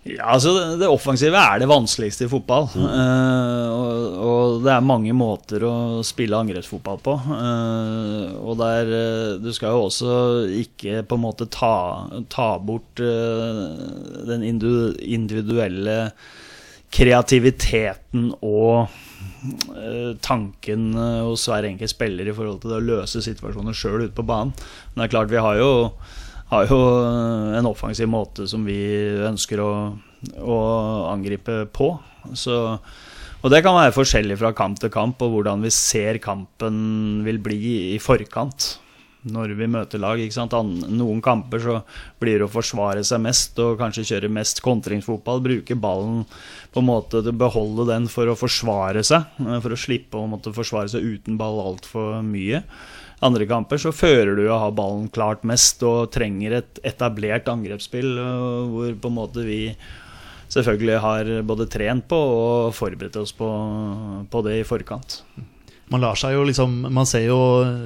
Ja, 0.07 0.31
altså 0.33 0.53
det, 0.79 0.87
offensive 0.87 1.39
er 1.39 1.59
det 1.61 1.67
vanskeligste 1.69 2.27
i 2.27 2.31
fotball. 2.31 2.69
Eh, 2.79 3.67
og, 3.73 4.17
og 4.27 4.63
det 4.65 4.71
er 4.73 4.87
mange 4.87 5.13
måter 5.17 5.65
å 5.67 5.75
spille 6.07 6.39
angrepsfotball 6.39 7.01
på. 7.03 7.17
Uh, 7.27 8.37
og 8.39 8.57
der 8.61 8.91
uh, 8.93 9.35
Du 9.43 9.51
skal 9.55 9.75
jo 9.75 9.87
også 9.89 10.15
ikke 10.63 11.03
på 11.07 11.19
en 11.19 11.25
måte 11.25 11.49
ta, 11.51 11.75
ta 12.31 12.49
bort 12.63 13.03
eh, 13.03 13.63
den 14.27 14.45
individuelle 14.47 15.97
kreativiteten 16.93 18.29
og 18.45 18.87
eh, 19.75 20.13
tanken 20.23 20.91
eh, 20.95 21.23
hos 21.25 21.47
hver 21.49 21.67
enkelt 21.67 21.91
spiller 21.91 22.29
i 22.29 22.35
forhold 22.35 22.61
til 22.63 22.73
det 22.73 22.79
å 22.79 22.85
løse 22.85 23.23
situasjoner 23.23 23.75
sjøl 23.75 24.05
ute 24.05 24.15
på 24.17 24.25
banen. 24.27 24.53
Men 24.93 25.03
det 25.03 25.07
er 25.07 25.15
klart, 25.17 25.33
vi 25.33 25.43
har 25.43 25.59
jo, 25.59 25.71
har 26.51 26.69
jo 26.69 26.79
en 27.57 27.69
offensiv 27.69 28.09
måte 28.11 28.47
som 28.47 28.63
vi 28.67 28.79
ønsker 29.27 29.61
å, 29.63 29.71
å 30.39 30.57
angripe 31.11 31.65
på. 31.75 31.91
Så, 32.37 32.57
og 33.41 33.53
det 33.53 33.61
kan 33.65 33.77
være 33.77 33.95
forskjellig 33.95 34.39
fra 34.39 34.53
kamp 34.55 34.79
til 34.81 34.91
kamp, 34.93 35.21
og 35.23 35.35
hvordan 35.35 35.63
vi 35.65 35.71
ser 35.75 36.19
kampen 36.23 37.23
vil 37.27 37.39
bli 37.43 37.61
i 37.93 38.01
forkant 38.03 38.77
når 39.27 39.53
vi 39.59 39.67
møter 39.67 39.99
lag. 39.99 40.21
Noen 40.21 41.21
kamper 41.25 41.59
så 41.59 41.77
blir 42.21 42.39
det 42.39 42.47
å 42.47 42.51
forsvare 42.51 43.03
seg 43.03 43.21
mest 43.23 43.59
og 43.63 43.77
kanskje 43.81 44.05
kjøre 44.11 44.31
mest 44.31 44.61
kontringsfotball. 44.63 45.41
Bruke 45.43 45.75
ballen 45.75 46.23
på 46.71 46.83
en 46.83 46.87
måte 46.87 47.21
til 47.21 47.33
å 47.33 47.41
beholde 47.41 47.87
den 47.89 48.07
for 48.11 48.29
å 48.29 48.37
forsvare 48.39 49.03
seg. 49.03 49.27
eh, 49.43 49.59
For 49.63 49.73
å 49.73 49.79
slippe 49.79 50.19
å 50.19 50.29
måtte 50.31 50.55
forsvare 50.55 50.91
seg 50.93 51.03
uten 51.03 51.39
ball 51.39 51.59
altfor 51.65 52.21
mye. 52.23 52.63
Andre 53.25 53.47
kamper 53.49 53.81
så 53.81 53.93
fører 53.95 54.35
du 54.37 54.43
å 54.45 54.59
ha 54.61 54.69
ballen 54.69 55.07
klart 55.09 55.45
mest 55.47 55.81
og 55.87 56.11
trenger 56.13 56.59
et 56.59 56.81
etablert 56.85 57.49
angrepsspill 57.49 58.11
hvor 58.69 58.91
på 58.93 59.09
en 59.09 59.17
måte 59.17 59.45
vi 59.47 59.61
selvfølgelig 60.53 60.99
har 61.01 61.31
både 61.47 61.65
trent 61.71 62.05
på 62.09 62.17
og 62.17 62.75
forberedt 62.77 63.17
oss 63.19 63.33
på, 63.35 63.49
på 64.29 64.41
det 64.45 64.59
i 64.61 64.67
forkant. 64.67 65.23
Man 65.87 66.03
lar 66.03 66.19
seg 66.19 66.33
jo 66.35 66.41
liksom 66.43 66.73
Man 66.91 67.07
ser 67.07 67.29
jo 67.29 67.37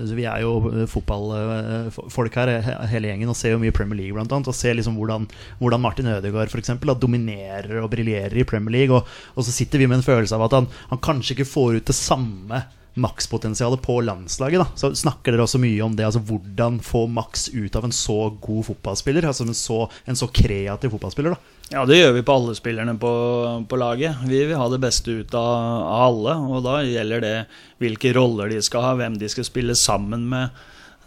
Vi 0.09 0.23
er 0.25 0.41
jo 0.41 0.85
fotballfolk 0.89 2.37
her, 2.39 2.51
hele 2.89 3.11
gjengen, 3.11 3.29
og 3.29 3.37
ser 3.37 3.53
jo 3.53 3.61
mye 3.61 3.75
Premier 3.75 3.99
League, 3.99 4.15
blant 4.17 4.33
annet. 4.33 4.49
Og 4.49 4.57
ser 4.57 4.73
liksom 4.77 4.97
hvordan, 4.97 5.27
hvordan 5.61 5.83
Martin 5.83 6.09
Ødegaard 6.09 6.49
for 6.49 6.61
eksempel, 6.61 6.89
da, 6.89 6.97
dominerer 6.97 7.77
og 7.83 7.91
briljerer 7.93 8.41
i 8.41 8.47
Premier 8.47 8.73
League. 8.79 8.97
Og, 8.97 9.05
og 9.35 9.45
så 9.45 9.53
sitter 9.53 9.83
vi 9.83 9.89
med 9.89 9.99
en 9.99 10.07
følelse 10.07 10.37
av 10.37 10.47
at 10.47 10.57
han, 10.57 10.69
han 10.89 11.03
kanskje 11.05 11.37
ikke 11.37 11.51
får 11.53 11.77
ut 11.77 11.91
det 11.91 11.97
samme 11.97 12.63
makspotensialet 12.99 13.81
på 13.81 14.01
landslaget. 14.03 14.59
da 14.59 14.67
Så 14.75 14.91
snakker 14.97 15.31
dere 15.31 15.45
også 15.45 15.61
mye 15.63 15.79
om 15.85 15.95
det, 15.95 16.05
altså 16.05 16.19
hvordan 16.27 16.81
få 16.83 17.05
maks 17.07 17.49
ut 17.53 17.75
av 17.79 17.85
en 17.87 17.95
så 17.95 18.17
god 18.41 18.65
fotballspiller. 18.67 19.27
Altså 19.29 19.47
en 19.47 19.55
så, 19.55 19.85
en 20.05 20.19
så 20.19 20.27
kreativ 20.27 20.91
fotballspiller. 20.91 21.35
da 21.35 21.59
Ja, 21.71 21.85
det 21.87 22.01
gjør 22.01 22.17
vi 22.17 22.25
på 22.27 22.35
alle 22.35 22.55
spillerne 22.57 22.97
på, 22.99 23.11
på 23.69 23.79
laget. 23.79 24.25
Vi 24.27 24.43
vil 24.43 24.59
ha 24.59 24.67
det 24.73 24.81
beste 24.83 25.21
ut 25.21 25.33
av, 25.39 25.53
av 25.87 26.03
alle. 26.09 26.35
Og 26.51 26.65
da 26.67 26.81
gjelder 26.83 27.23
det 27.23 27.37
hvilke 27.79 28.11
roller 28.17 28.51
de 28.51 28.59
skal 28.61 28.83
ha, 28.89 28.91
hvem 28.99 29.15
de 29.21 29.29
skal 29.31 29.47
spille 29.47 29.77
sammen 29.79 30.27
med. 30.33 30.49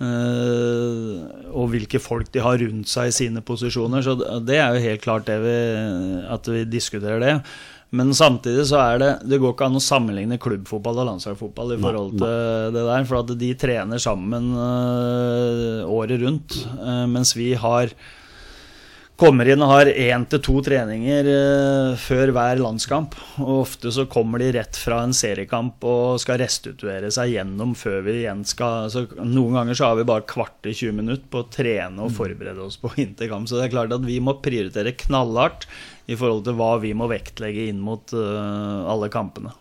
eh, 0.00 1.20
og 1.52 1.68
hvilke 1.70 2.00
folk 2.02 2.32
de 2.34 2.42
har 2.42 2.58
rundt 2.64 2.88
seg 2.90 3.10
i 3.12 3.14
sine 3.14 3.44
posisjoner. 3.44 4.02
Så 4.02 4.16
det 4.40 4.56
er 4.56 4.74
jo 4.74 4.86
helt 4.88 5.04
klart 5.04 5.28
vi, 5.28 5.54
at 6.32 6.48
vi 6.48 6.64
diskuterer 6.64 7.20
det. 7.22 7.36
Men 7.94 8.10
samtidig 8.16 8.66
så 8.70 8.80
er 8.82 8.98
det 9.02 9.12
Det 9.30 9.38
går 9.42 9.54
ikke 9.54 9.68
an 9.68 9.78
å 9.78 9.84
sammenligne 9.84 10.40
klubbfotball 10.42 11.02
og 11.02 11.08
landslagsfotball 11.12 11.76
i 11.76 11.80
forhold 11.82 12.18
til 12.18 12.74
det 12.74 12.82
der. 12.90 13.06
For 13.10 13.20
at 13.22 13.32
de 13.44 13.54
trener 13.60 14.02
sammen 14.02 14.50
eh, 14.58 15.80
året 15.86 16.20
rundt. 16.24 16.58
eh, 16.74 17.06
mens 17.10 17.36
vi 17.38 17.52
har 17.54 17.94
kommer 19.14 19.46
inn 19.46 19.62
og 19.62 19.70
har 19.70 19.86
én 19.86 20.24
til 20.26 20.40
to 20.42 20.56
treninger 20.66 21.28
eh, 21.30 21.92
før 22.02 22.32
hver 22.34 22.58
landskamp. 22.58 23.14
Og 23.44 23.60
ofte 23.60 23.92
så 23.94 24.08
kommer 24.10 24.42
de 24.42 24.50
rett 24.56 24.78
fra 24.78 25.04
en 25.04 25.14
seriekamp 25.14 25.84
og 25.86 26.18
skal 26.22 26.40
restituere 26.42 27.12
seg 27.14 27.36
gjennom 27.36 27.76
før 27.78 28.02
vi 28.08 28.18
igjen 28.24 28.42
skal 28.48 28.90
så 28.90 29.04
Noen 29.22 29.60
ganger 29.60 29.78
så 29.78 29.92
har 29.92 30.00
vi 30.00 30.08
bare 30.08 30.26
kvarter 30.26 30.74
20 30.74 30.98
minutter 30.98 31.30
på 31.30 31.44
å 31.44 31.50
trene 31.52 32.02
og 32.02 32.14
forberede 32.16 32.66
oss 32.66 32.80
på 32.82 32.90
vinterkamp. 32.96 33.46
Så 33.46 33.60
det 33.60 33.68
er 33.68 33.76
klart 33.76 33.94
at 33.94 34.06
vi 34.06 34.18
må 34.18 34.38
prioritere 34.42 34.96
knallhardt 35.06 35.68
i 36.06 36.16
forhold 36.18 36.44
til 36.46 36.56
hva 36.58 36.75
vi 36.82 36.92
må 36.96 37.08
vektlegge 37.11 37.68
inn 37.70 37.80
mot 37.82 38.12
uh, 38.16 38.84
alle 38.92 39.08
kampene. 39.12 39.54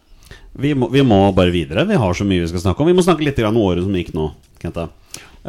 Vi 0.54 0.74
må, 0.78 0.90
vi 0.94 1.02
må 1.06 1.20
bare 1.34 1.54
videre. 1.54 1.86
Vi 1.90 1.98
har 1.98 2.18
så 2.18 2.26
mye 2.28 2.44
vi 2.44 2.50
skal 2.52 2.66
snakke 2.66 2.84
om. 2.84 2.90
Vi 2.90 2.98
må 2.98 3.06
snakke 3.06 3.26
litt 3.26 3.40
om 3.46 3.62
året 3.62 3.86
som 3.86 3.96
gikk 3.98 4.12
nå. 4.18 4.28
Kenta. 4.62 4.88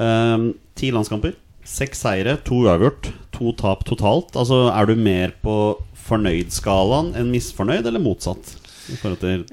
Ehm, 0.01 0.53
ti 0.75 0.91
landskamper, 0.95 1.35
seks 1.65 2.01
seire, 2.05 2.39
to 2.47 2.63
uavgjort, 2.65 3.11
to 3.35 3.53
tap 3.61 3.85
totalt. 3.89 4.33
Altså, 4.33 4.67
Er 4.73 4.89
du 4.89 4.97
mer 4.97 5.35
på 5.45 5.77
fornøyd-skalaen 6.07 7.13
enn 7.17 7.31
misfornøyd, 7.33 7.87
eller 7.87 8.03
motsatt? 8.03 8.57
I 8.93 8.97
forhold 9.01 9.21
til 9.21 9.45
gikk. 9.45 9.53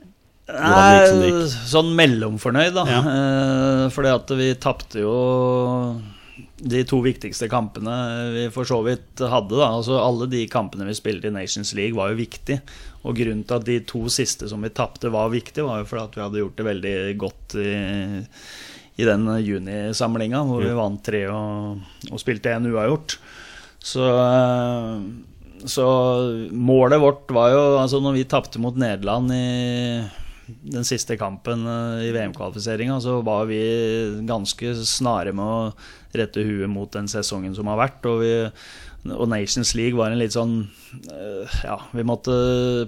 Sånn 1.71 1.93
mellomfornøyd, 1.95 2.74
da. 2.75 2.88
Ja. 2.89 3.01
Eh, 3.12 3.86
fordi 3.93 4.15
at 4.15 4.33
vi 4.39 4.50
tapte 4.60 5.03
jo 5.03 5.15
de 6.61 6.83
to 6.85 6.99
viktigste 7.01 7.49
kampene 7.49 7.93
vi 8.35 8.43
for 8.53 8.67
så 8.67 8.81
vidt 8.85 9.23
hadde. 9.31 9.57
da 9.57 9.71
Altså 9.73 9.97
Alle 10.01 10.27
de 10.29 10.43
kampene 10.51 10.85
vi 10.89 10.95
spilte 10.97 11.31
i 11.31 11.33
Nations 11.33 11.73
League, 11.77 11.97
var 11.97 12.11
jo 12.11 12.19
viktig. 12.21 12.59
Og 13.01 13.17
grunnen 13.17 13.45
til 13.47 13.57
at 13.57 13.65
de 13.67 13.79
to 13.89 14.03
siste 14.13 14.49
som 14.51 14.61
vi 14.61 14.73
tapte, 14.73 15.09
var 15.13 15.33
viktige, 15.33 15.65
var 15.65 15.81
jo 15.81 15.89
fordi 15.89 16.03
at 16.03 16.17
vi 16.17 16.23
hadde 16.25 16.43
gjort 16.43 16.59
det 16.59 16.67
veldig 16.69 16.95
godt 17.21 17.57
i, 17.61 17.73
i 19.01 19.09
den 19.09 19.25
junisamlinga, 19.41 20.43
hvor 20.45 20.63
vi 20.65 20.77
vant 20.77 21.03
tre 21.05 21.25
og, 21.33 21.81
og 22.11 22.21
spilte 22.21 22.53
én 22.53 22.69
uavgjort. 22.69 23.17
Så 23.81 24.07
så 25.61 25.85
målet 26.51 26.97
vårt 27.01 27.29
var 27.29 27.51
jo 27.53 27.59
Altså 27.77 27.99
når 28.01 28.15
vi 28.15 28.23
tapte 28.29 28.61
mot 28.61 28.77
Nederland 28.77 29.29
i 29.35 29.45
den 30.48 30.86
siste 30.88 31.17
kampen 31.19 31.65
eh, 31.67 32.07
i 32.07 32.12
VM-kvalifiseringa, 32.15 33.00
så 33.03 33.19
var 33.25 33.48
vi 33.50 33.62
ganske 34.27 34.74
snare 34.88 35.33
med 35.36 35.45
å 35.45 36.17
rette 36.17 36.43
huet 36.45 36.71
mot 36.71 36.91
den 36.91 37.10
sesongen 37.12 37.55
som 37.57 37.69
har 37.71 37.79
vært. 37.79 38.10
Og, 38.10 38.24
vi, 38.24 38.33
og 39.13 39.29
Nations 39.31 39.74
League 39.77 39.98
var 40.00 40.12
en 40.12 40.21
litt 40.21 40.36
sånn 40.36 40.60
eh, 41.13 41.57
Ja, 41.65 41.79
vi 41.95 42.05
måtte 42.05 42.36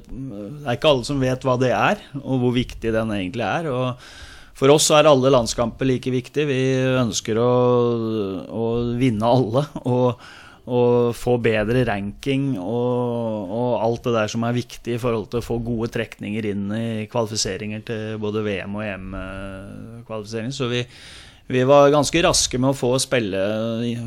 Det 0.04 0.68
er 0.68 0.76
ikke 0.76 0.92
alle 0.92 1.08
som 1.08 1.24
vet 1.24 1.48
hva 1.48 1.58
det 1.62 1.74
er, 1.76 2.04
og 2.22 2.44
hvor 2.44 2.56
viktig 2.56 2.94
den 2.96 3.18
egentlig 3.18 3.48
er. 3.48 3.72
og 3.74 4.06
for 4.54 4.70
oss 4.70 4.86
er 4.94 5.08
alle 5.10 5.32
landskamper 5.34 5.88
like 5.90 6.12
viktige. 6.14 6.46
Vi 6.46 6.60
ønsker 7.02 7.40
å, 7.42 7.54
å 8.54 8.66
vinne 9.00 9.26
alle. 9.26 9.64
Og, 9.90 10.22
og 10.64 11.12
få 11.20 11.36
bedre 11.44 11.82
ranking 11.90 12.54
og, 12.56 13.50
og 13.52 13.72
alt 13.84 14.06
det 14.06 14.14
der 14.16 14.32
som 14.32 14.46
er 14.48 14.56
viktig 14.56 14.96
i 14.96 15.02
forhold 15.02 15.28
til 15.32 15.42
å 15.42 15.46
få 15.46 15.58
gode 15.64 15.90
trekninger 15.92 16.48
inn 16.54 16.70
i 16.78 16.86
kvalifiseringer 17.12 17.84
til 17.90 18.22
både 18.24 18.46
VM- 18.46 18.78
og 18.80 18.86
EM-kvalifiseringer. 18.86 20.56
Så 20.56 20.70
vi, 20.72 20.80
vi 21.52 21.66
var 21.68 21.92
ganske 21.92 22.22
raske 22.24 22.62
med 22.62 22.72
å 22.72 22.78
få 22.80 22.94
spille, 23.04 23.42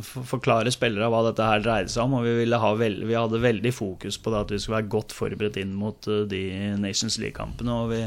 forklare 0.08 0.72
spillere 0.72 1.10
hva 1.12 1.26
dette 1.26 1.44
her 1.44 1.60
dreide 1.66 1.92
seg 1.92 2.06
om. 2.06 2.16
Og 2.22 2.24
vi, 2.24 2.48
veld, 2.48 3.04
vi 3.04 3.18
hadde 3.20 3.42
veldig 3.44 3.72
fokus 3.76 4.16
på 4.16 4.32
at 4.38 4.54
vi 4.54 4.60
skulle 4.62 4.78
være 4.78 4.94
godt 4.96 5.12
forberedt 5.16 5.60
inn 5.60 5.76
mot 5.76 6.08
eh, 6.08 6.24
de 6.30 6.42
Nations 6.80 7.20
League-kampene. 7.20 7.82
Og 7.82 7.92
vi 7.92 8.00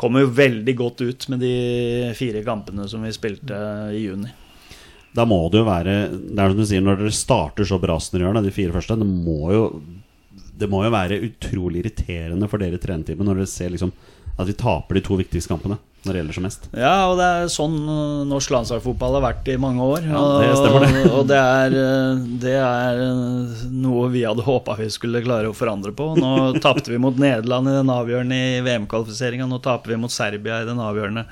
kom 0.00 0.16
jo 0.16 0.32
veldig 0.32 0.76
godt 0.80 1.04
ut 1.04 1.28
med 1.34 1.44
de 1.44 1.52
fire 2.16 2.40
kampene 2.48 2.88
som 2.88 3.04
vi 3.04 3.12
spilte 3.12 3.60
i 3.92 4.06
juni. 4.06 4.32
Da 5.14 5.26
må 5.28 5.38
det 5.52 5.60
jo 5.60 5.66
være 5.68 5.92
Det 6.10 6.40
er 6.42 6.50
som 6.50 6.58
du 6.58 6.66
sier, 6.66 6.82
Når 6.82 6.98
dere 6.98 7.14
starter 7.14 7.68
så 7.68 7.78
bra 7.82 7.98
som 8.02 8.16
dere 8.16 8.26
gjør, 8.26 8.42
de 8.42 8.54
fire 8.54 8.74
første 8.74 8.98
Det 8.98 9.06
må 9.06 9.52
jo 9.54 9.62
Det 10.58 10.70
må 10.70 10.82
jo 10.82 10.90
være 10.94 11.22
utrolig 11.28 11.84
irriterende 11.84 12.50
for 12.50 12.62
dere 12.62 12.78
i 12.78 12.82
trenerteamet 12.82 13.26
når 13.26 13.42
dere 13.42 13.50
ser 13.50 13.74
liksom 13.74 13.94
at 14.34 14.48
vi 14.48 14.54
taper 14.58 14.98
de 14.98 15.02
to 15.06 15.14
viktigste 15.14 15.50
kampene 15.52 15.76
når 16.04 16.10
det 16.10 16.18
gjelder 16.20 16.36
som 16.36 16.44
mest. 16.44 16.64
Ja, 16.76 16.94
og 17.08 17.14
det 17.20 17.26
er 17.26 17.52
sånn 17.52 17.76
eh, 17.80 18.24
norsk 18.28 18.50
landslagsfotball 18.52 19.16
har 19.16 19.24
vært 19.24 19.46
i 19.48 19.56
mange 19.60 19.86
år. 19.86 20.08
Ja, 20.10 20.22
det 20.42 20.48
stemmer 20.58 20.84
det. 20.84 21.04
Og, 21.04 21.14
og 21.20 21.28
det, 21.30 21.38
er, 21.38 21.76
eh, 21.80 22.24
det 22.42 22.56
er 22.58 23.00
eh, 23.06 23.62
noe 23.72 24.10
vi 24.12 24.24
hadde 24.26 24.44
håpa 24.44 24.76
vi 24.80 24.90
skulle 24.92 25.22
klare 25.24 25.48
å 25.48 25.56
forandre 25.56 25.94
på. 25.96 26.10
Nå 26.18 26.34
tapte 26.64 26.92
vi 26.92 27.00
mot 27.00 27.16
Nederland 27.16 27.70
i 27.70 27.78
den 27.78 27.94
avgjørende 27.94 28.42
i 28.42 28.60
VM-kvalifiseringa. 28.66 29.48
Nå 29.48 29.62
taper 29.64 29.94
vi 29.94 30.02
mot 30.02 30.12
Serbia 30.12 30.60
i 30.60 30.68
den 30.68 30.82
avgjørende 30.82 31.24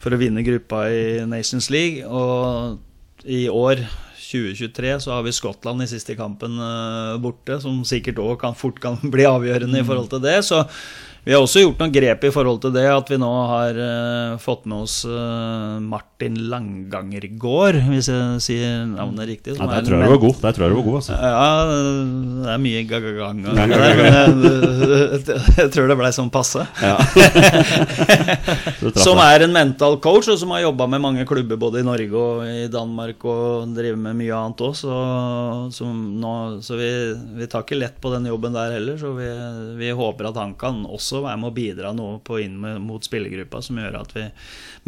for 0.00 0.14
å 0.14 0.20
vinne 0.20 0.46
gruppa 0.46 0.86
i 0.94 1.04
Nations 1.28 1.68
League. 1.74 2.06
Og 2.06 2.78
i 3.24 3.48
år 3.48 3.84
2023 4.24 5.00
så 5.00 5.12
har 5.12 5.22
vi 5.22 5.32
Skottland 5.32 5.82
i 5.82 5.88
siste 5.88 6.16
kampen 6.16 6.58
eh, 6.60 7.16
borte, 7.22 7.58
som 7.60 7.82
sikkert 7.88 8.20
òg 8.22 8.44
fort 8.58 8.80
kan 8.82 8.98
bli 9.14 9.26
avgjørende 9.28 9.80
i 9.80 9.86
forhold 9.86 10.10
til 10.12 10.22
det. 10.24 10.38
Så 10.46 10.64
vi 11.24 11.32
har 11.32 11.40
også 11.40 11.62
gjort 11.62 11.78
noen 11.80 11.92
grep 11.94 12.24
i 12.28 12.30
forhold 12.32 12.58
til 12.60 12.72
det, 12.74 12.84
at 12.92 13.08
vi 13.08 13.16
nå 13.20 13.30
har 13.48 13.78
uh, 13.80 14.34
fått 14.42 14.66
med 14.68 14.84
oss 14.84 14.96
uh, 15.08 15.80
Martin 15.80 16.36
Langangergård, 16.52 17.78
hvis 17.88 18.10
jeg 18.12 18.42
sier 18.44 18.82
navnet 18.90 19.30
riktig. 19.30 19.54
Ja, 19.56 19.64
der 19.70 19.78
er 19.78 19.86
tror 19.86 20.02
jeg 20.02 20.10
du 20.10 20.12
var 20.12 20.20
god. 20.20 20.42
Der 20.42 20.56
tror 20.56 20.66
jeg 20.66 20.74
du 20.74 20.78
var 20.78 20.86
god 20.90 20.98
altså. 21.00 21.16
ja, 21.16 21.48
det 22.44 22.52
er 22.52 22.60
mye 22.66 22.82
gang-gang. 22.90 23.40
Gang, 23.46 23.72
gang, 23.72 24.02
gang. 24.04 24.44
Jeg, 25.54 25.70
tror 25.72 25.88
det 25.88 25.96
blei 25.96 26.10
sånn 26.14 26.30
passe. 26.32 26.64
Ja. 26.82 26.98
Som 29.04 29.20
er 29.22 29.46
en 29.46 29.54
mental 29.54 29.96
coach, 30.04 30.28
og 30.30 30.38
som 30.40 30.52
har 30.54 30.64
jobba 30.64 30.86
med 30.90 31.02
mange 31.02 31.24
klubber 31.28 31.58
både 31.60 31.80
i 31.80 31.86
Norge 31.86 32.20
og 32.20 32.44
i 32.48 32.66
Danmark, 32.72 33.24
og 33.24 33.72
driver 33.76 33.98
med 34.00 34.18
mye 34.18 34.34
annet 34.36 34.62
òg. 34.66 34.76
Så, 34.76 34.98
så, 35.74 35.88
nå, 35.88 36.34
så 36.64 36.78
vi, 36.78 36.90
vi 37.38 37.48
tar 37.50 37.64
ikke 37.64 37.78
lett 37.80 37.96
på 38.02 38.12
den 38.12 38.28
jobben 38.28 38.56
der 38.56 38.76
heller. 38.76 38.98
Så 39.00 39.14
vi, 39.16 39.30
vi 39.80 39.92
håper 39.96 40.30
at 40.30 40.40
han 40.40 40.54
kan 40.58 40.82
også 40.84 41.13
være 41.22 41.38
med 41.40 41.50
å 41.50 41.54
bidra 41.54 41.92
noe 41.94 42.18
på 42.24 42.40
inn 42.42 42.56
med, 42.60 42.82
mot 42.82 43.04
spillergruppa, 43.04 43.62
som 43.62 43.78
gjør 43.78 44.00
at 44.00 44.14
vi 44.16 44.28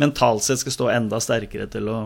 mentalt 0.02 0.42
sett 0.46 0.64
skal 0.64 0.74
stå 0.74 0.92
enda 0.96 1.20
sterkere 1.22 1.68
til 1.70 1.90
å 1.92 2.00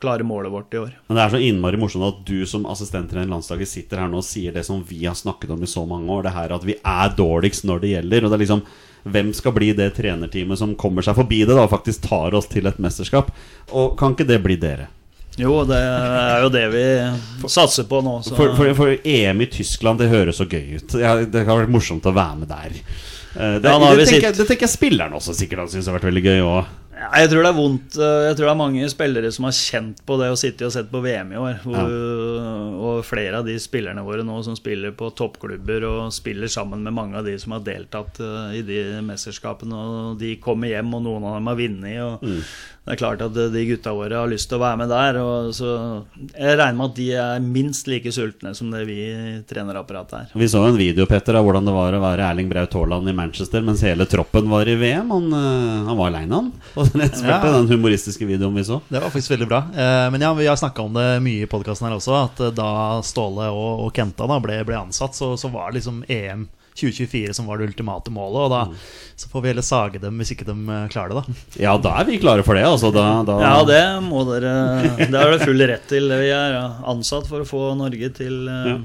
klare 0.00 0.22
målet 0.22 0.52
vårt 0.52 0.74
i 0.74 0.78
år. 0.78 0.90
Men 1.08 1.16
det 1.16 1.22
er 1.24 1.32
så 1.32 1.42
innmari 1.42 1.78
morsomt 1.80 2.06
at 2.06 2.18
du 2.28 2.46
som 2.48 2.66
assistenttrener 2.68 3.26
i 3.26 3.32
landslaget 3.32 3.70
sitter 3.70 4.02
her 4.02 4.10
nå 4.12 4.20
og 4.20 4.26
sier 4.26 4.54
det 4.54 4.66
som 4.66 4.82
vi 4.84 5.04
har 5.06 5.16
snakket 5.16 5.54
om 5.54 5.62
i 5.64 5.70
så 5.70 5.86
mange 5.88 6.12
år. 6.12 6.26
Det 6.26 6.34
her 6.36 6.56
at 6.58 6.66
vi 6.68 6.76
er 6.76 7.16
dårligst 7.16 7.64
når 7.68 7.82
det 7.82 7.94
gjelder. 7.94 8.26
Og 8.26 8.30
det 8.30 8.38
er 8.38 8.44
liksom 8.46 8.68
Hvem 9.06 9.28
skal 9.38 9.52
bli 9.54 9.68
det 9.70 9.92
trenerteamet 9.94 10.58
som 10.58 10.72
kommer 10.74 11.04
seg 11.06 11.14
forbi 11.14 11.44
det 11.46 11.54
da 11.54 11.62
og 11.62 11.70
faktisk 11.70 12.08
tar 12.08 12.34
oss 12.34 12.48
til 12.50 12.66
et 12.66 12.80
mesterskap? 12.82 13.28
Og 13.70 13.92
kan 14.00 14.16
ikke 14.16 14.26
det 14.26 14.40
bli 14.42 14.56
dere? 14.58 14.88
Jo, 15.38 15.60
det 15.68 15.78
er 15.78 16.42
jo 16.42 16.48
det 16.50 16.64
vi 16.72 16.84
satser 17.46 17.86
på 17.86 18.00
nå. 18.02 18.16
Så. 18.24 18.34
For, 18.34 18.56
for, 18.56 18.72
for 18.74 18.96
EM 19.06 19.44
i 19.44 19.48
Tyskland, 19.52 20.00
det 20.00 20.08
høres 20.10 20.40
så 20.40 20.48
gøy 20.48 20.80
ut. 20.80 20.96
Det 20.96 21.44
har 21.44 21.60
vært 21.60 21.70
morsomt 21.70 22.08
å 22.08 22.14
være 22.16 22.40
med 22.40 22.50
der. 22.50 22.80
Eh, 23.36 23.58
Det, 23.60 23.68
han 23.70 23.82
har 23.82 23.96
det, 23.96 24.06
tenker, 24.08 24.32
sitt- 24.32 24.38
det 24.42 24.48
tenker 24.48 24.66
jeg 24.66 24.74
spilleren 24.78 25.12
også 25.18 25.34
sikkert 25.36 25.58
han 25.66 25.68
syns 25.68 25.86
har 25.90 25.98
vært 25.98 26.08
veldig 26.10 26.24
gøy 26.24 26.40
òg. 26.46 26.74
Ja, 26.96 27.10
jeg 27.20 27.28
tror 27.28 27.42
det 27.44 27.48
er 27.50 27.56
vondt 27.58 27.96
eh, 28.00 28.20
Jeg 28.24 28.36
tror 28.38 28.46
det 28.46 28.52
er 28.54 28.56
mange 28.56 28.86
spillere 28.88 29.30
som 29.36 29.44
har 29.44 29.52
kjent 29.52 29.98
på 30.08 30.16
det 30.16 30.30
å 30.32 30.38
sitte 30.40 30.64
og 30.64 30.72
sett 30.72 30.88
på 30.88 31.02
VM 31.04 31.34
i 31.34 31.36
år. 31.36 31.58
Hvor, 31.60 31.90
Og 32.86 33.02
flere 33.04 33.42
av 33.42 33.44
de 33.44 33.58
spillerne 33.60 34.00
våre 34.06 34.24
nå 34.24 34.38
som 34.46 34.56
spiller 34.56 34.94
på 34.96 35.10
toppklubber 35.18 35.84
og 35.84 36.12
spiller 36.16 36.48
sammen 36.48 36.80
med 36.86 36.94
mange 36.96 37.18
av 37.20 37.26
de 37.28 37.34
som 37.38 37.52
har 37.52 37.60
deltatt 37.66 38.16
eh, 38.24 38.56
i 38.60 38.62
de 38.64 38.80
mesterskapene. 39.04 39.76
Og 39.76 40.16
de 40.22 40.36
kommer 40.40 40.72
hjem, 40.72 40.94
og 40.96 41.04
noen 41.04 41.28
av 41.28 41.36
dem 41.36 41.50
har 41.52 41.60
vunnet. 41.60 42.00
Og 42.00 42.24
Det 42.86 42.94
er 42.94 42.98
klart 43.00 43.22
at 43.24 43.34
eh, 43.42 43.48
de 43.50 43.62
gutta 43.66 43.90
våre 43.98 44.14
har 44.20 44.28
lyst 44.30 44.46
til 44.46 44.60
å 44.60 44.62
være 44.62 44.78
med 44.78 44.92
der. 44.92 45.16
Og 45.18 45.48
så 45.56 45.70
jeg 46.36 46.54
regner 46.60 46.76
med 46.78 46.84
at 46.92 46.98
de 47.00 47.06
er 47.18 47.40
minst 47.42 47.88
like 47.90 48.12
sultne 48.14 48.52
som 48.54 48.70
det 48.70 48.84
vi 48.86 48.98
trenerapparatet 49.50 50.14
er. 50.20 50.28
Vi 50.38 50.46
så 50.52 50.62
en 50.68 50.78
video 50.78 51.06
Petter, 51.10 51.34
av 51.40 51.46
hvordan 51.48 51.66
det 51.66 51.74
var 51.74 51.96
å 51.98 52.02
være 52.04 52.28
Erling 52.30 52.50
Braut 52.52 52.76
Haaland 52.78 53.10
i 53.10 53.16
Manchester 53.16 53.64
mens 53.66 53.82
hele 53.82 54.06
troppen 54.06 54.46
var 54.52 54.70
i 54.70 54.76
VM. 54.78 55.10
Han, 55.10 55.26
eh, 55.34 55.88
han 55.90 55.98
var 55.98 56.12
aleine, 56.12 56.38
han. 56.38 56.52
Og 56.78 56.92
den, 56.94 57.06
Ja. 57.26 57.40
den 57.42 57.66
humoristiske 57.74 58.28
videoen 58.28 58.54
vi 58.54 58.64
så. 58.70 58.78
Det 58.88 59.02
var 59.02 59.10
faktisk 59.10 59.34
veldig 59.34 59.48
bra. 59.50 59.64
Eh, 59.74 60.06
men 60.14 60.22
ja, 60.22 60.30
vi 60.38 60.46
har 60.46 60.56
snakka 60.60 60.86
om 60.86 60.94
det 60.94 61.08
mye 61.26 61.42
i 61.42 61.50
podkasten 61.50 61.88
her 61.90 61.98
også. 61.98 62.14
At 62.28 62.44
da 62.54 62.70
Ståle 63.06 63.50
og, 63.50 63.82
og 63.88 63.90
Kenta 63.96 64.30
da 64.30 64.38
ble, 64.42 64.60
ble 64.68 64.78
ansatt, 64.78 65.18
så, 65.18 65.32
så 65.40 65.50
var 65.50 65.74
liksom 65.74 66.04
EM 66.06 66.46
2024 66.76 67.36
som 67.36 67.48
var 67.48 67.60
det 67.60 67.70
ultimate 67.70 68.12
målet. 68.14 68.46
Og 68.46 68.52
da 68.52 69.16
så 69.16 69.30
får 69.32 69.44
vi 69.44 69.52
heller 69.52 69.66
sage 69.66 70.02
dem 70.02 70.20
hvis 70.20 70.34
ikke 70.34 70.48
de 70.48 70.56
eh, 70.56 70.88
klarer 70.92 71.14
det, 71.14 71.22
da. 71.22 71.46
Ja, 71.66 71.76
da 71.80 71.94
er 72.00 72.08
vi 72.08 72.20
klare 72.22 72.44
for 72.46 72.58
det. 72.58 72.66
Altså, 72.68 72.92
da, 72.94 73.06
da, 73.26 73.38
Ja, 73.42 73.54
det 73.68 73.84
må 74.06 74.26
dere 74.28 74.52
Det 75.00 75.12
har 75.12 75.32
dere 75.32 75.40
full 75.44 75.68
rett 75.72 75.88
til. 75.90 76.12
Vi 76.12 76.34
er 76.34 76.60
ansatt 76.86 77.30
for 77.30 77.44
å 77.44 77.48
få 77.48 77.70
Norge 77.78 78.12
til 78.16 78.44
ja. 78.50 78.76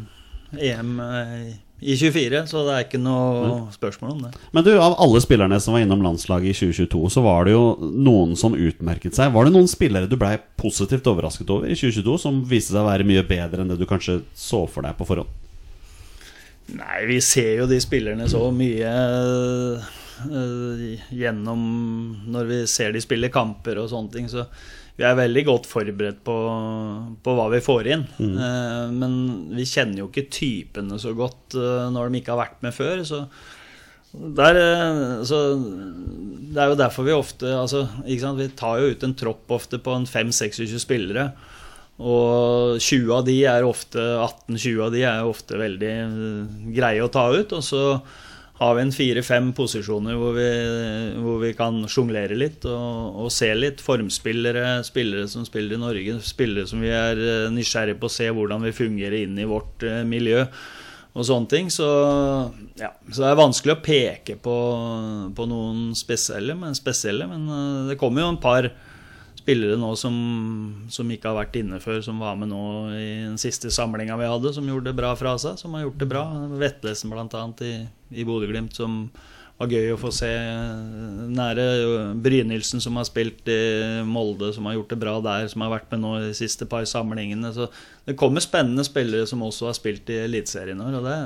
EM 0.72 0.96
eh, 1.04 1.52
i 1.82 1.96
24, 1.98 2.44
så 2.46 2.62
det 2.68 2.74
er 2.76 2.84
ikke 2.86 3.00
noe 3.02 3.72
spørsmål 3.74 4.12
om 4.14 4.20
det. 4.28 4.32
Men 4.54 4.66
du, 4.68 4.70
av 4.78 5.00
alle 5.02 5.22
spillerne 5.24 5.58
som 5.64 5.74
var 5.74 5.82
innom 5.82 6.04
landslaget 6.06 6.52
i 6.52 6.58
2022, 6.60 7.02
så 7.16 7.24
var 7.26 7.48
det 7.48 7.56
jo 7.56 7.64
noen 7.82 8.36
som 8.38 8.54
utmerket 8.54 9.18
seg. 9.18 9.34
Var 9.34 9.48
det 9.48 9.54
noen 9.56 9.70
spillere 9.70 10.10
du 10.10 10.14
blei 10.22 10.36
positivt 10.62 11.10
overrasket 11.10 11.50
over 11.50 11.72
i 11.72 11.78
2022, 11.78 12.20
som 12.22 12.44
viste 12.46 12.76
seg 12.76 12.84
å 12.84 12.90
være 12.92 13.08
mye 13.10 13.26
bedre 13.26 13.66
enn 13.66 13.74
det 13.74 13.80
du 13.82 13.88
kanskje 13.90 14.20
så 14.38 14.68
for 14.70 14.86
deg 14.86 14.94
på 15.00 15.10
forhånd? 15.10 15.41
Nei, 16.78 17.00
vi 17.10 17.18
ser 17.24 17.58
jo 17.62 17.70
de 17.70 17.80
spillerne 17.84 18.28
så 18.32 18.44
mye 18.56 18.92
uh, 19.82 20.84
gjennom 21.12 21.64
Når 22.32 22.52
vi 22.52 22.60
ser 22.70 22.94
de 22.96 23.02
spille 23.04 23.32
kamper 23.34 23.82
og 23.82 23.90
sånne 23.92 24.14
ting, 24.14 24.30
så 24.32 24.46
vi 25.00 25.06
er 25.08 25.18
veldig 25.18 25.42
godt 25.48 25.66
forberedt 25.66 26.20
på, 26.28 26.36
på 27.24 27.34
hva 27.34 27.46
vi 27.50 27.62
får 27.64 27.88
inn. 27.90 28.04
Eh, 28.22 28.92
men 28.92 29.14
vi 29.56 29.64
kjenner 29.66 30.04
jo 30.04 30.10
ikke 30.10 30.28
typene 30.30 31.00
så 31.02 31.16
godt 31.18 31.56
uh, 31.58 31.88
når 31.90 32.12
de 32.12 32.20
ikke 32.20 32.36
har 32.36 32.42
vært 32.44 32.60
med 32.68 32.76
før. 32.76 33.02
Så 33.08 33.24
der, 34.12 34.60
så 35.26 35.40
det 35.56 36.60
er 36.60 36.74
jo 36.74 36.78
derfor 36.84 37.08
vi 37.08 37.16
ofte 37.16 37.54
altså? 37.56 37.86
Vi 38.04 38.50
tar 38.60 38.84
jo 38.84 38.92
ut 38.92 39.08
en 39.08 39.16
tropp 39.18 39.56
ofte 39.56 39.80
på 39.82 39.96
en 39.96 40.06
5-26 40.06 40.76
spillere. 40.84 41.32
Og 42.02 42.82
20 42.82 43.14
av 43.14 43.24
de 43.28 43.38
er 43.46 43.68
ofte 43.68 44.02
18-20 44.02 44.82
av 44.82 44.92
de 44.94 45.06
er 45.06 45.30
ofte 45.30 45.60
veldig 45.60 45.94
eh, 46.02 46.60
greie 46.74 47.04
å 47.06 47.12
ta 47.14 47.28
ut. 47.34 47.54
Og 47.54 47.66
så 47.66 47.84
har 48.62 48.76
vi 48.78 48.84
en 48.86 48.94
fire-fem 48.94 49.50
posisjoner 49.58 50.18
hvor 50.18 50.36
vi, 50.38 50.50
hvor 51.22 51.40
vi 51.42 51.54
kan 51.58 51.80
sjonglere 51.90 52.38
litt 52.38 52.66
og, 52.70 53.24
og 53.24 53.32
se 53.34 53.50
litt. 53.58 53.82
Formspillere, 53.86 54.82
spillere 54.86 55.26
som 55.30 55.46
spiller 55.48 55.78
i 55.78 55.82
Norge, 55.82 56.20
spillere 56.26 56.70
som 56.70 56.82
vi 56.82 56.94
er 56.94 57.22
eh, 57.22 57.50
nysgjerrige 57.54 58.02
på 58.02 58.10
å 58.10 58.16
se 58.18 58.30
hvordan 58.34 58.66
vi 58.66 58.76
fungerer 58.78 59.22
inn 59.24 59.38
i 59.42 59.50
vårt 59.50 59.86
eh, 59.86 60.02
miljø 60.08 60.46
og 61.12 61.26
sånne 61.28 61.52
ting. 61.52 61.74
Så, 61.74 61.90
ja, 62.80 62.94
så 63.12 63.26
det 63.26 63.30
er 63.30 63.42
vanskelig 63.42 63.76
å 63.76 63.82
peke 63.84 64.38
på, 64.42 64.58
på 65.38 65.50
noen 65.50 65.92
spesielle, 65.98 66.56
men, 66.58 66.78
spesielle, 66.78 67.28
men 67.30 67.90
det 67.90 68.00
kommer 68.00 68.24
jo 68.24 68.32
en 68.32 68.42
par 68.42 68.72
spillere 69.52 69.76
nå 69.80 69.90
som, 70.00 70.16
som 70.88 71.10
ikke 71.12 71.28
har 71.28 71.42
vært 71.42 71.58
inne 71.60 71.80
før, 71.84 72.00
som 72.06 72.22
var 72.24 72.38
med 72.40 72.52
nå 72.54 72.64
i 72.96 73.10
den 73.26 73.40
siste 73.42 73.72
samlinga 73.74 74.16
vi 74.20 74.30
hadde, 74.30 74.54
som 74.56 74.68
gjorde 74.68 74.92
det 74.92 74.96
bra 74.96 75.12
fra 75.20 75.36
seg. 75.42 75.60
Som 75.60 75.76
har 75.76 75.84
gjort 75.84 76.00
det 76.00 76.08
bra. 76.08 76.24
Vetlesen 76.62 77.12
bl.a. 77.12 77.44
i, 77.68 77.74
i 78.16 78.26
Bodø-Glimt, 78.28 78.78
som 78.78 79.10
var 79.62 79.72
gøy 79.72 79.92
å 79.94 80.00
få 80.00 80.10
se 80.16 80.30
nære. 81.32 81.66
Brynildsen, 82.22 82.82
som 82.84 82.98
har 82.98 83.06
spilt 83.08 83.48
i 83.52 83.60
Molde, 84.08 84.52
som 84.56 84.68
har 84.68 84.76
gjort 84.78 84.94
det 84.94 85.00
bra 85.02 85.16
der, 85.24 85.48
som 85.52 85.64
har 85.66 85.74
vært 85.76 85.92
med 85.94 86.02
nå 86.04 86.14
i 86.18 86.24
de 86.30 86.38
siste 86.38 86.68
par 86.70 86.86
samlingene. 86.90 87.54
Så 87.56 87.68
det 88.08 88.18
kommer 88.20 88.44
spennende 88.44 88.86
spillere 88.88 89.28
som 89.30 89.44
også 89.46 89.70
har 89.70 89.78
spilt 89.78 90.10
i 90.10 90.18
Eliteserien 90.24 90.82
i 90.82 90.88
år, 90.88 90.98
og 91.00 91.06
det, 91.06 91.18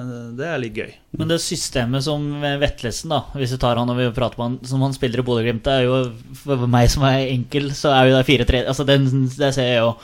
det 0.42 0.50
er 0.50 0.62
litt 0.62 0.82
gøy. 0.82 0.92
Men 1.16 1.32
det 1.32 1.40
systemet 1.44 2.06
som 2.08 2.28
Vetlesen, 2.62 3.14
da, 3.16 3.22
hvis 3.40 3.56
vi 3.56 3.62
tar 3.64 3.80
han 3.80 3.92
og 3.92 4.00
vi 4.02 4.10
prater 4.16 4.42
med 4.42 4.50
han, 4.50 4.60
som 4.68 4.84
han 4.84 4.96
spiller 4.96 5.24
i 5.24 5.28
Bodø-Glimt, 5.28 5.72
er 5.72 5.88
jo 5.88 6.02
for 6.44 6.68
meg 6.72 6.92
som 6.92 7.08
er 7.08 7.30
enkel, 7.30 7.72
så 7.78 7.96
er 7.96 8.12
jo 8.12 8.20
det 8.20 8.28
4-3 8.28 8.66
Altså, 8.66 8.88
det, 8.88 9.00
det 9.40 9.54
ser 9.56 9.72
jeg 9.72 9.82
jo. 9.82 9.96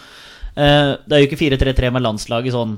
Eh, 0.56 0.96
det 1.04 1.16
er 1.16 1.24
jo 1.24 1.30
ikke 1.30 1.42
4-3-3 1.44 1.92
med 1.96 2.04
landslaget 2.04 2.52
sånn 2.52 2.74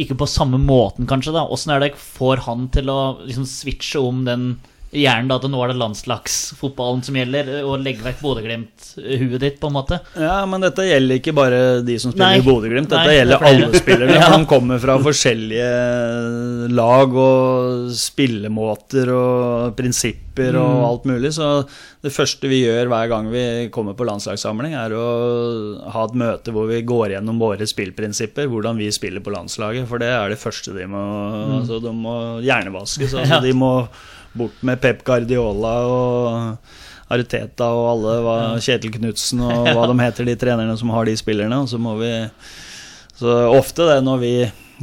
Ikke 0.00 0.16
på 0.20 0.26
samme 0.28 0.58
måten, 0.60 1.06
kanskje. 1.08 1.32
da 1.36 1.46
Åssen 1.48 1.72
er 1.72 1.80
det 1.80 1.94
får 1.96 2.42
han 2.48 2.66
til 2.74 2.90
å 2.92 3.00
liksom 3.22 3.46
switche 3.48 4.00
om 4.00 4.24
den 4.26 4.54
hjernen 4.94 5.28
da 5.30 5.36
at 5.40 5.46
nå 5.50 5.58
er 5.64 5.72
det 5.72 5.78
landslagsfotballen 5.80 7.02
som 7.06 7.16
gjelder, 7.18 7.50
og 7.66 7.82
legge 7.82 8.04
vekk 8.06 8.20
Bodø-Glimt-huet 8.22 9.40
ditt, 9.42 9.56
på 9.60 9.70
en 9.70 9.76
måte? 9.76 9.98
Ja, 10.20 10.40
men 10.46 10.62
dette 10.64 10.86
gjelder 10.86 11.18
ikke 11.20 11.34
bare 11.36 11.60
de 11.86 11.96
som 11.98 12.14
spiller 12.14 12.38
i 12.40 12.44
Bodø-Glimt. 12.46 12.88
Dette 12.92 13.02
Nei, 13.08 13.16
gjelder 13.18 13.42
det 13.42 13.52
alle 13.52 13.82
spillere. 13.82 14.18
Ja. 14.24 14.28
De 14.38 14.46
kommer 14.48 14.78
fra 14.82 14.94
forskjellige 15.02 15.70
lag 16.74 17.14
og 17.18 17.88
spillemåter 17.98 19.10
og 19.14 19.74
prinsipper 19.78 20.22
Mm. 20.34 20.56
og 20.58 20.80
alt 20.88 21.04
mulig. 21.06 21.30
Så 21.30 21.46
det 22.02 22.10
første 22.10 22.48
vi 22.50 22.56
gjør 22.64 22.88
hver 22.90 23.06
gang 23.12 23.28
vi 23.30 23.42
kommer 23.70 23.94
på 23.94 24.02
landslagssamling, 24.08 24.72
er 24.74 24.90
å 24.98 25.04
ha 25.94 26.02
et 26.08 26.16
møte 26.18 26.50
hvor 26.50 26.66
vi 26.66 26.80
går 26.82 27.12
gjennom 27.14 27.38
våre 27.38 27.62
spillprinsipper, 27.70 28.48
hvordan 28.50 28.74
vi 28.82 28.88
spiller 28.90 29.22
på 29.22 29.30
landslaget. 29.30 29.86
For 29.86 30.02
det 30.02 30.08
er 30.10 30.34
det 30.34 30.40
første 30.42 30.74
de 30.74 30.88
må 30.90 31.04
altså, 31.60 31.78
De 31.84 31.92
må 31.94 32.16
hjernevaskes. 32.42 33.14
Altså, 33.14 33.22
Mm. 33.24 33.30
Ja. 33.34 33.40
De 33.46 33.52
må 33.54 33.70
bort 34.38 34.64
med 34.66 34.80
Pep 34.82 35.04
Guardiola 35.06 35.74
og 35.90 37.12
Ariteta 37.14 37.68
og 37.74 37.86
alle, 37.92 38.18
hva, 38.24 38.36
Kjetil 38.62 38.94
Knutsen 38.96 39.44
og 39.44 39.68
hva 39.74 39.88
de 39.90 39.96
heter, 40.02 40.28
de 40.28 40.36
trenerne 40.40 40.76
som 40.80 40.92
har 40.94 41.08
de 41.08 41.16
spillerne. 41.18 41.62
Og 41.64 41.70
så 41.70 41.80
må 41.80 41.96
vi 42.00 42.12
Så 43.14 43.30
ofte 43.52 43.86
det 43.86 44.02
når 44.02 44.22
vi 44.22 44.36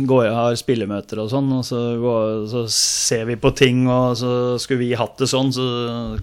går, 0.08 0.30
har 0.32 0.56
spillemøter 0.56 1.20
og 1.20 1.28
sånn, 1.32 1.50
og 1.52 1.66
så, 1.68 1.80
går, 2.00 2.46
så 2.48 2.62
ser 2.72 3.26
vi 3.28 3.36
på 3.40 3.52
ting, 3.56 3.84
og 3.92 4.16
så 4.16 4.32
skulle 4.62 4.86
vi 4.86 4.94
hatt 4.96 5.18
det 5.20 5.28
sånn, 5.28 5.52
så 5.52 5.66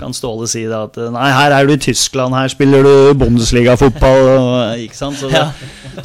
kan 0.01 0.17
Ståle 0.17 0.49
si 0.49 0.63
det 0.65 0.79
at 0.79 0.97
Nei, 1.13 1.27
her 1.37 1.53
er 1.53 1.69
du 1.69 1.75
i 1.75 1.83
Tyskland, 1.89 2.33
her 2.33 2.49
spiller 2.53 2.87
du 2.87 3.13
Bundesliga-fotball, 3.21 4.79
ikke 4.87 4.97
sant? 4.97 5.21
Så, 5.21 5.29
det, 5.29 5.45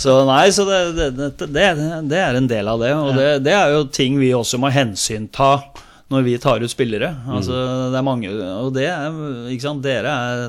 så 0.01 0.19
nei, 0.27 0.43
så 0.51 0.67
det, 0.67 1.07
det, 1.15 1.31
det, 1.39 2.19
er 2.19 2.41
en 2.41 2.51
del 2.51 2.67
av 2.67 2.83
det, 2.83 2.91
og 2.99 3.15
det, 3.15 3.29
det 3.47 3.55
er 3.55 3.77
jo 3.77 3.87
ting 3.87 4.19
vi 4.19 4.33
også 4.35 4.59
må 4.59 4.73
hensynta 4.73 5.55
når 6.13 6.27
vi 6.27 6.39
tar 6.41 6.63
ut 6.63 6.71
spillere. 6.71 7.09
Altså, 7.27 7.57
det 7.91 7.99
er 7.99 8.05
mange 8.05 8.29
Og 8.61 8.73
det 8.75 8.87
er, 8.91 9.17
ikke 9.51 9.67
sant, 9.67 9.83
dere 9.85 10.13
er 10.13 10.45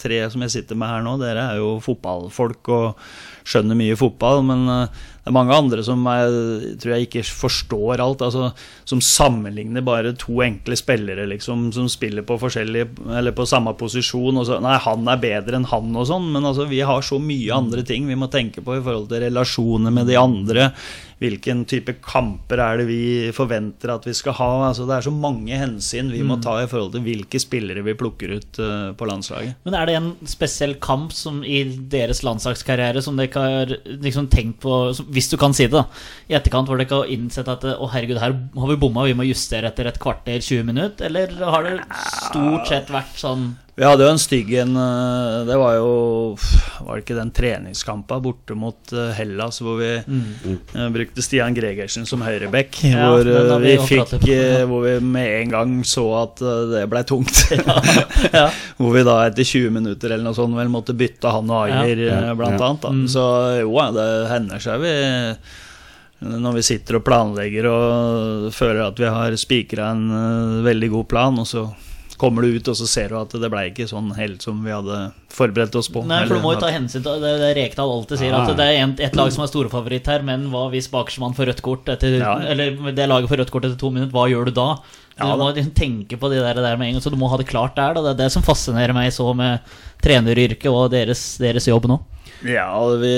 tre 0.00 0.22
som 0.32 0.42
jeg 0.42 0.54
sitter 0.54 0.78
med 0.78 0.90
her 0.90 1.04
nå, 1.04 1.16
dere 1.20 1.50
er 1.52 1.60
jo 1.60 1.76
fotballfolk 1.84 2.70
og 2.74 3.02
skjønner 3.46 3.78
mye 3.78 3.96
fotball, 3.98 4.40
men 4.46 4.64
eh, 4.72 5.04
det 5.26 5.30
er 5.30 5.34
mange 5.34 5.54
andre 5.54 5.82
som 5.86 6.02
er, 6.10 6.34
tror 6.82 6.92
jeg 6.94 7.06
ikke 7.06 7.22
forstår 7.26 8.02
alt. 8.02 8.22
Altså, 8.26 8.52
som 8.86 9.02
sammenligner 9.02 9.82
bare 9.86 10.12
to 10.18 10.40
enkle 10.44 10.78
spillere 10.78 11.26
liksom, 11.30 11.68
som 11.74 11.88
spiller 11.90 12.22
på 12.26 12.36
forskjellig 12.38 12.84
Eller 13.18 13.34
på 13.34 13.46
samme 13.46 13.72
posisjon. 13.78 14.38
Og 14.38 14.46
så, 14.46 14.60
nei, 14.62 14.76
han 14.84 15.10
er 15.10 15.22
bedre 15.22 15.58
enn 15.58 15.66
han 15.66 15.98
og 15.98 16.06
sånn, 16.10 16.30
men 16.34 16.46
altså, 16.46 16.68
vi 16.70 16.78
har 16.86 17.02
så 17.02 17.18
mye 17.22 17.58
andre 17.58 17.82
ting 17.86 18.06
vi 18.06 18.18
må 18.18 18.30
tenke 18.30 18.62
på 18.62 18.78
i 18.78 18.84
forhold 18.84 19.10
til 19.10 19.24
relasjoner 19.26 19.94
med 19.98 20.06
de 20.10 20.18
andre. 20.20 20.70
Hvilken 21.16 21.62
type 21.64 21.94
kamper 22.04 22.60
er 22.60 22.76
det 22.82 22.84
vi 22.90 22.98
forventer 23.32 23.88
at 23.94 24.04
vi 24.04 24.12
skal 24.12 24.34
ha? 24.36 24.48
Altså, 24.68 24.84
det 24.84 24.98
er 24.98 25.06
så 25.06 25.12
mange 25.16 25.56
hensyn 25.56 26.10
vi 26.12 26.20
må 26.28 26.36
ta 26.44 26.58
i 26.60 26.66
forhold 26.68 26.92
til 26.92 27.04
hvilke 27.06 27.40
spillere 27.40 27.80
vi 27.86 27.94
plukker 27.96 28.34
ut 28.36 28.60
uh, 28.60 28.90
på 28.92 29.08
landslaget. 29.08 29.54
Men 29.64 29.78
er 29.80 29.88
det 29.88 29.96
en 29.96 30.10
spesiell 30.28 30.74
kamp 30.84 31.14
som 31.16 31.40
i 31.40 31.62
deres 31.96 32.20
landslagskarriere 32.26 33.00
som 33.04 33.16
dere 33.16 33.32
har 33.46 33.72
liksom 34.04 34.28
tenkt 34.28 34.60
på, 34.60 34.92
som- 34.98 35.08
hvis 35.08 35.30
du 35.32 35.38
kan 35.40 35.56
si 35.56 35.64
det, 35.66 35.72
da, 35.78 35.86
i 36.28 36.36
etterkant, 36.36 36.68
hvor 36.68 36.76
dere 36.76 37.00
har 37.00 37.08
innsett 37.16 37.48
at 37.48 37.64
å 37.64 37.88
herregud, 37.94 38.20
her 38.20 38.36
har 38.36 38.68
vi 38.74 38.76
bomma, 38.84 39.08
vi 39.08 39.16
må 39.16 39.24
justere 39.24 39.72
etter 39.72 39.88
et 39.88 39.98
kvarter, 40.02 40.36
20 40.44 40.68
minutter? 40.68 41.08
Eller 41.08 41.32
har 41.48 41.64
det 41.64 41.78
stort 42.28 42.68
sett 42.68 42.92
vært 42.92 43.16
sånn 43.16 43.54
Vi 43.76 43.84
hadde 43.84 44.06
jo 44.06 44.08
en 44.08 44.20
stygg 44.20 44.54
en 44.56 44.76
eh, 44.80 45.42
Det 45.44 45.56
var 45.60 45.74
jo 45.76 45.88
Var 46.86 46.94
det 46.94 47.02
ikke 47.02 47.16
den 47.18 47.32
treningskampa 47.36 48.16
borte 48.24 48.56
mot 48.56 48.92
eh, 48.96 49.10
Hellas 49.18 49.60
hvor 49.60 49.76
vi 49.82 49.90
mm. 50.00 50.94
brukte 50.94 51.24
Stian 51.24 51.52
Gregersen 51.56 52.08
som 52.08 52.24
høyreback? 52.24 52.78
Ja, 52.88 53.10
hvor, 53.12 53.28
eh, 53.28 53.52
vi 53.60 53.74
vi 53.74 53.90
fikk 53.90 54.14
eh, 54.32 54.62
Hvor 54.68 54.86
vi 54.86 54.94
med 55.04 55.42
en 55.42 55.52
gang 55.52 55.76
så 55.84 56.06
at 56.22 56.40
eh, 56.40 56.62
det 56.72 56.86
blei 56.88 57.04
tungt. 57.08 57.42
Ja. 58.32 58.48
Hvor 58.80 58.96
vi 58.96 59.04
da 59.06 59.18
etter 59.26 59.44
20 59.44 59.70
minutter 59.76 60.14
eller 60.14 60.24
noe 60.24 60.36
sånt 60.36 60.56
vel 60.56 60.72
måtte 60.72 60.96
bytte 60.96 61.30
han 61.36 61.52
og 61.52 61.68
Ayer, 61.68 62.00
Ja. 62.08 62.18
eh, 62.30 62.34
blant 62.38 62.56
Ja. 62.56 62.70
annet. 62.70 62.82
Da. 62.82 62.96
Mm. 62.96 63.06
Så 63.12 63.24
jo, 63.60 63.76
ja, 63.76 63.90
det 63.92 64.10
hender 64.32 64.62
seg 64.62 64.80
vi 64.82 64.96
når 66.16 66.54
vi 66.56 66.62
sitter 66.64 66.96
og 66.96 67.04
planlegger 67.04 67.66
og 67.68 68.46
føler 68.56 68.86
at 68.86 69.00
vi 69.00 69.08
har 69.12 69.34
spikra 69.36 69.90
en 69.92 70.06
eh, 70.16 70.62
veldig 70.64 70.88
god 70.94 71.08
plan, 71.12 71.42
og 71.42 71.48
så 71.48 71.66
kommer 72.20 72.42
du 72.42 72.56
ut 72.56 72.68
og 72.72 72.76
så 72.78 72.86
ser 72.88 73.12
du 73.12 73.18
at 73.20 73.32
det 73.36 73.50
ble 73.52 73.62
ikke 73.70 73.86
sånn 73.90 74.10
helt 74.16 74.44
som 74.44 74.58
vi 74.64 74.72
hadde 74.72 74.98
forberedt 75.32 75.76
oss 75.78 75.88
på. 75.92 76.02
Nei, 76.08 76.22
for 76.26 76.38
du 76.38 76.44
må 76.44 76.54
jo 76.54 76.62
ta 76.62 76.70
hensyn 76.72 77.04
til 77.04 77.20
det. 77.22 77.32
Det 77.42 77.50
Rekdal 77.58 77.92
alltid 77.92 78.22
sier, 78.22 78.36
at 78.36 78.52
det 78.56 78.68
er 78.72 78.94
et 79.08 79.18
lag 79.18 79.32
som 79.34 79.44
er 79.44 79.50
storfavoritt 79.52 80.08
her, 80.10 80.24
men 80.26 80.48
hva 80.52 80.66
hvis 80.72 80.88
bakerstmann 80.92 81.36
får 81.36 81.50
rødt 81.52 81.64
kort 81.66 81.90
etter 81.92 82.18
Ja. 82.20 82.36
Eller 82.40 82.76
det 82.96 83.08
laget 83.10 83.28
får 83.32 83.42
rødt 83.44 83.52
kort 83.54 83.68
etter 83.68 83.80
to 83.80 83.92
minutter, 83.92 84.14
hva 84.16 84.28
gjør 84.32 84.48
du 84.48 84.56
da? 84.56 84.68
Du 85.16 85.24
Ja, 85.24 85.36
må 85.36 85.48
tenke 85.72 86.18
på 86.20 86.28
det 86.28 86.42
der, 86.44 86.60
der 86.60 86.76
med 86.76 86.88
en 86.88 86.96
gang, 86.96 87.02
så 87.04 87.10
du 87.12 87.16
må 87.16 87.28
ha 87.32 87.38
det 87.40 87.48
klart 87.48 87.76
der. 87.76 87.94
Da. 87.96 88.02
Det 88.02 88.10
er 88.16 88.24
det 88.24 88.32
som 88.32 88.44
fascinerer 88.44 88.92
meg 88.96 89.12
så 89.12 89.30
med 89.36 89.60
treneryrket 90.04 90.68
og 90.68 90.90
deres, 90.92 91.38
deres 91.40 91.68
jobb 91.68 91.88
nå. 91.88 92.00
Ja, 92.44 92.68
vi, 93.00 93.12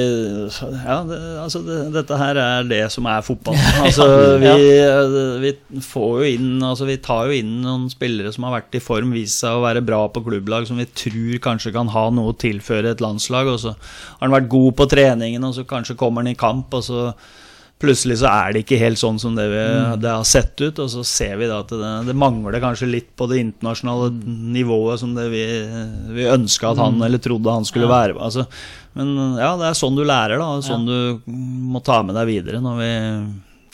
ja 0.86 0.96
det, 1.08 1.18
altså 1.42 1.62
det, 1.66 1.78
dette 1.96 2.18
her 2.20 2.38
er 2.38 2.68
det 2.70 2.84
som 2.94 3.08
er 3.10 3.24
fotball. 3.26 3.58
Altså, 3.88 4.06
vi, 4.42 5.50
vi 5.72 5.82
får 5.82 6.12
jo 6.20 6.28
inn 6.36 6.62
Altså, 6.62 6.86
vi 6.88 6.98
tar 7.02 7.26
jo 7.30 7.40
inn 7.40 7.56
noen 7.64 7.88
spillere 7.90 8.30
som 8.34 8.46
har 8.46 8.58
vært 8.60 8.78
i 8.78 8.82
form, 8.84 9.10
vist 9.16 9.42
seg 9.42 9.58
å 9.58 9.64
være 9.64 9.82
bra 9.86 10.04
på 10.12 10.22
klubblag, 10.26 10.68
som 10.68 10.78
vi 10.78 10.86
tror 10.86 11.42
kanskje 11.48 11.74
kan 11.74 11.90
ha 11.94 12.06
noe 12.14 12.32
å 12.32 12.38
tilføre 12.38 12.94
et 12.94 13.02
landslag. 13.04 13.50
Og 13.50 13.60
så 13.64 13.74
har 13.74 14.24
han 14.24 14.36
vært 14.36 14.52
god 14.54 14.78
på 14.78 14.88
treningen, 14.94 15.50
og 15.50 15.56
så 15.56 15.66
kanskje 15.68 15.98
kommer 15.98 16.22
han 16.22 16.32
i 16.32 16.38
kamp, 16.38 16.74
og 16.78 16.86
så 16.86 17.10
plutselig 17.78 18.18
så 18.22 18.30
er 18.30 18.54
det 18.54 18.64
ikke 18.64 18.80
helt 18.80 18.98
sånn 18.98 19.20
som 19.22 19.36
det, 19.38 19.46
vi, 19.52 19.62
det 20.02 20.10
har 20.10 20.26
sett 20.26 20.58
ut. 20.60 20.80
Og 20.82 20.90
så 20.92 21.04
ser 21.06 21.38
vi 21.40 21.48
da 21.50 21.60
at 21.62 21.72
det, 21.72 21.92
det 22.08 22.16
mangler 22.18 22.58
kanskje 22.62 22.90
litt 22.90 23.12
på 23.18 23.28
det 23.30 23.42
internasjonale 23.44 24.10
nivået 24.58 25.02
som 25.02 25.14
det 25.16 25.28
vi, 25.32 25.44
vi 26.16 26.28
ønska 26.30 26.72
at 26.72 26.82
han 26.82 26.98
eller 27.06 27.22
trodde 27.22 27.54
han 27.54 27.68
skulle 27.68 27.90
være. 27.90 28.18
Altså, 28.18 28.48
men 28.98 29.36
ja, 29.38 29.52
det 29.60 29.68
er 29.70 29.76
sånn 29.78 29.96
du 29.96 30.02
lærer, 30.04 30.40
da. 30.42 30.48
Sånn 30.58 30.84
Sånn 30.84 30.88
du 30.90 31.30
må 31.70 31.80
ta 31.86 32.00
med 32.02 32.18
deg 32.18 32.26
videre 32.28 32.60
når 32.64 32.80
vi 32.82 32.90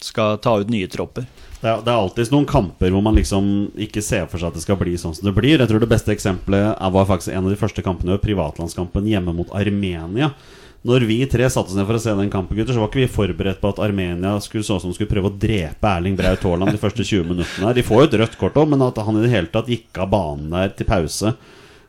skal 0.05 0.37
ta 0.45 0.59
ut 0.61 0.69
nye 0.69 0.87
tropper. 0.93 1.25
Det 1.63 1.71
er, 1.71 1.79
det 1.81 1.89
er 1.89 1.97
alltid 1.97 2.29
noen 2.35 2.45
kamper 2.45 2.91
hvor 2.93 3.01
man 3.07 3.17
liksom 3.17 3.47
ikke 3.81 4.03
ser 4.05 4.27
for 4.29 4.37
seg 4.37 4.51
at 4.53 4.59
det 4.59 4.65
skal 4.67 4.77
bli 4.77 4.99
sånn 5.01 5.15
som 5.17 5.25
det 5.25 5.33
blir. 5.33 5.57
Jeg 5.57 5.71
tror 5.71 5.81
det 5.81 5.89
beste 5.89 6.13
eksempelet 6.13 6.75
er- 6.77 6.93
var 6.93 7.07
faktisk 7.09 7.33
en 7.33 7.47
av 7.49 7.55
de 7.55 7.57
første 7.57 7.81
kampene, 7.87 8.19
privatlandskampen 8.21 9.09
hjemme 9.09 9.33
mot 9.33 9.49
Armenia. 9.57 10.35
Når 10.85 11.07
vi 11.09 11.17
tre 11.33 11.47
satte 11.49 11.73
oss 11.73 11.79
ned 11.79 11.87
for 11.89 11.97
å 11.97 12.03
se 12.05 12.13
den 12.13 12.29
kampen, 12.29 12.59
gutter, 12.59 12.77
så 12.77 12.83
var 12.83 12.91
ikke 12.93 13.01
vi 13.07 13.09
forberedt 13.09 13.63
på 13.63 13.71
at 13.73 13.79
Armenia 13.81 14.35
skulle 14.45 14.67
sånn 14.69 14.83
som 14.83 14.93
skulle 14.93 15.09
prøve 15.09 15.31
å 15.33 15.39
drepe 15.41 15.89
Erling 15.89 16.19
Braut 16.19 16.45
Haaland 16.45 16.77
de 16.77 16.83
første 16.83 17.01
20 17.01 17.25
minuttene. 17.31 17.73
De 17.73 17.81
får 17.87 18.03
jo 18.03 18.09
et 18.11 18.21
rødt 18.21 18.37
kort 18.37 18.61
òg, 18.61 18.69
men 18.69 18.83
at 18.85 19.01
han 19.01 19.17
i 19.17 19.23
det 19.25 19.33
hele 19.33 19.49
tatt 19.49 19.73
gikk 19.73 19.97
av 20.05 20.11
banen 20.13 20.51
der 20.53 20.69
til 20.77 20.85
pause 20.91 21.33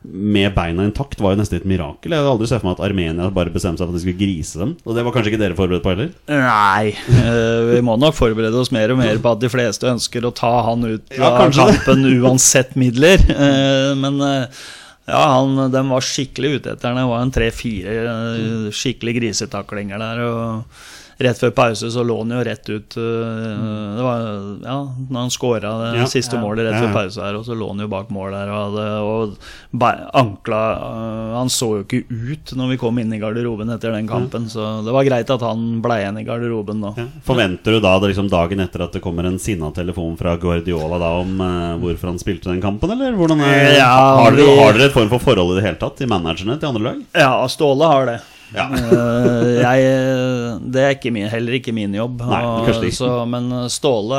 med 0.06 0.54
beina 0.56 0.84
intakt, 0.86 1.20
var 1.20 1.34
jo 1.34 1.40
nesten 1.40 1.58
et 1.58 1.66
mirakel. 1.68 2.12
Jeg 2.14 2.22
hadde 2.22 2.30
aldri 2.32 2.48
sett 2.50 2.62
for 2.62 2.68
meg 2.70 2.78
at 2.78 2.84
Armenia 2.86 3.26
bare 3.34 3.52
bestemte 3.54 3.80
seg 3.82 3.88
for 3.88 3.94
at 3.94 3.98
de 3.98 4.02
skulle 4.04 4.20
grise 4.20 4.60
dem. 4.62 4.72
Og 4.86 4.96
det 4.96 5.04
var 5.06 5.14
kanskje 5.16 5.32
ikke 5.32 5.40
dere 5.42 5.58
forberedt 5.58 5.84
på 5.84 5.92
heller? 5.94 6.10
Nei, 6.30 6.92
eh, 7.20 7.60
vi 7.74 7.82
må 7.86 7.98
nok 8.00 8.16
forberede 8.16 8.60
oss 8.62 8.72
mer 8.74 8.94
og 8.94 9.00
mer 9.02 9.20
på 9.22 9.32
at 9.34 9.42
de 9.42 9.50
fleste 9.52 9.88
ønsker 9.90 10.26
å 10.28 10.34
ta 10.36 10.52
han 10.68 10.86
ut 10.86 11.14
Ja, 11.18 11.32
av 11.42 11.54
kampen 11.56 12.06
uansett 12.16 12.76
midler. 12.78 13.22
Eh, 13.32 13.92
Men 13.98 14.20
eh, 14.24 14.60
ja, 15.06 15.22
han, 15.36 15.54
de 15.70 15.82
var 15.90 16.02
skikkelig 16.02 16.56
ute 16.60 16.74
etter 16.74 16.90
ham. 16.90 16.98
Det 16.98 17.08
var 17.12 17.24
en 17.24 17.34
tre-fire 17.34 18.70
skikkelig 18.74 19.18
grisetaklinger 19.20 20.02
der. 20.02 20.22
Og 20.26 20.84
rett 21.18 21.38
før 21.40 21.52
pause 21.56 21.88
så 21.90 22.02
lå 22.04 22.16
han 22.20 22.32
jo 22.34 22.40
rett 22.44 22.68
ut 22.68 22.96
eh, 23.00 23.62
Det 23.96 24.04
var 24.04 24.24
ja, 24.66 24.76
når 25.08 25.16
han 25.22 25.30
skåra 25.32 25.70
det 25.80 25.90
Ja. 26.02 26.06
siste 26.12 26.36
målet 26.40 26.66
rett 26.66 26.76
Ja, 26.76 26.82
før 26.86 26.92
pause 26.98 27.22
her, 27.24 27.38
og 27.38 27.46
så 27.46 27.56
lå 27.56 27.68
han 27.70 27.80
jo 27.80 27.88
bak 27.88 28.10
mål 28.12 28.34
der 28.36 28.50
og, 28.52 28.76
hadde, 28.76 28.84
og 29.00 30.12
ankla 30.20 30.60
eh, 30.76 31.32
Han 31.38 31.48
så 31.52 31.70
jo 31.78 31.84
ikke 31.86 32.02
ut 32.10 32.52
når 32.56 32.68
vi 32.74 32.78
kom 32.82 32.98
inn 33.00 33.12
i 33.16 33.20
garderoben 33.22 33.70
etter 33.72 33.92
den 33.96 34.08
kampen, 34.10 34.48
så 34.52 34.82
det 34.84 34.92
var 34.94 35.08
greit 35.08 35.30
at 35.32 35.44
han 35.46 35.64
ble 35.84 35.98
igjen 36.02 36.20
i 36.20 36.26
garderoben 36.28 36.84
da. 36.84 36.92
Ja. 37.00 37.06
Forventer 37.26 37.76
du 37.76 37.80
da 37.84 37.96
liksom 38.04 38.28
dagen 38.32 38.60
etter 38.64 38.84
at 38.86 38.92
det 38.96 39.02
kommer 39.04 39.24
en 39.28 39.38
sinna 39.42 39.70
telefon 39.76 40.16
fra 40.20 40.36
Guardiola 40.40 41.00
da 41.02 41.10
om 41.22 41.40
eh, 41.40 41.74
hvorfor 41.82 42.12
han 42.12 42.20
spilte 42.22 42.50
den 42.52 42.60
kampen, 42.64 42.92
eller? 42.92 43.16
Hvordan 43.16 43.40
Ja, 43.46 43.90
har, 44.20 44.36
dere, 44.36 44.56
har 44.60 44.76
dere 44.76 44.90
et 44.90 44.96
form 44.96 45.08
for 45.12 45.22
forhold 45.30 45.54
i 45.56 45.60
det 45.60 45.66
hele 45.70 45.80
tatt 45.80 45.96
til 46.00 46.08
managerne 46.12 46.58
til 46.60 46.68
andre 46.74 46.84
lag? 46.90 47.02
Ja, 47.16 47.32
Ståle 47.48 47.88
har 47.88 48.06
det. 48.12 48.18
Ja. 48.54 48.68
Eh, 48.76 49.58
jeg, 49.58 50.60
det 50.72 50.82
er 50.82 50.92
ikke 50.94 51.10
min, 51.14 51.26
heller 51.28 51.56
ikke 51.58 51.72
min 51.74 51.94
jobb. 51.96 52.20
Nei, 52.28 52.42
og- 52.46 52.68
så, 52.94 53.08
men 53.28 53.48
Ståle 53.72 54.18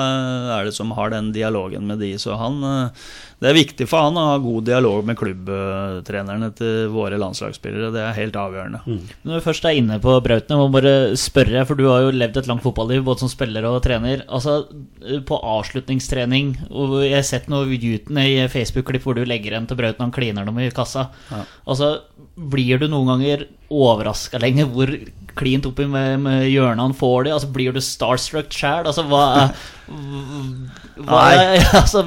er 0.57 0.67
det 0.67 0.73
som 0.75 0.91
har 0.97 1.09
den 1.13 1.31
dialogen 1.35 1.87
med 1.87 1.99
de, 2.03 2.11
så 2.19 2.35
han 2.39 2.59
eh, 2.67 3.07
Det 3.37 3.51
er 3.51 3.53
viktig 3.53 3.85
for 3.85 4.01
han 4.01 4.15
å 4.17 4.23
ha 4.31 4.37
god 4.41 4.65
dialog 4.65 5.03
med 5.05 5.17
klubbtrenerne 5.19 6.47
til 6.57 6.87
våre 6.89 7.19
landslagsspillere. 7.21 7.91
Det 7.93 8.01
er 8.01 8.15
helt 8.17 8.39
avgjørende. 8.41 8.79
Mm. 8.89 9.11
Når 9.29 9.37
vi 9.37 9.45
først 9.45 9.67
er 9.69 9.77
inne 9.77 9.99
på 10.01 10.15
Brautene, 10.25 10.57
må 10.57 10.71
bare 10.73 10.93
spørre, 11.21 11.61
for 11.69 11.77
du 11.77 11.85
har 11.85 12.07
jo 12.07 12.15
levd 12.15 12.41
et 12.41 12.49
langt 12.49 12.65
fotballiv, 12.65 13.03
både 13.05 13.21
som 13.21 13.31
spiller 13.31 13.67
og 13.69 13.83
trener. 13.85 14.25
Altså, 14.25 14.63
På 15.29 15.37
avslutningstrening, 15.37 16.55
og 16.71 16.97
jeg 17.03 17.13
har 17.13 17.29
sett 17.29 17.45
noe 17.53 17.69
Newton 17.69 18.17
i 18.23 18.47
Facebook-klipp 18.49 19.05
hvor 19.05 19.19
du 19.19 19.21
legger 19.29 19.53
en 19.53 19.69
til 19.69 19.77
Brauten, 19.77 20.07
han 20.07 20.15
kliner 20.15 20.47
dem 20.47 20.57
i 20.57 20.71
kassa. 20.73 21.11
Altså, 21.67 21.99
Blir 22.37 22.81
du 22.81 22.89
noen 22.89 23.13
ganger 23.13 23.45
overraska 23.69 24.41
lenger 24.41 24.69
hvor 24.73 24.89
klint 25.37 25.65
oppi 25.69 25.85
med, 25.89 26.21
med 26.25 26.45
hjørnet 26.49 26.87
han 26.87 26.97
får 26.97 27.27
det? 27.27 27.37
Altså, 27.37 27.53
Blir 27.53 27.77
du 27.77 27.85
starstruck 27.85 28.49
sjæl? 28.49 28.89
Altså, 28.89 29.05
hva 29.05 29.51
hva 29.87 31.21
Nei. 31.29 31.59
altså, 31.81 32.03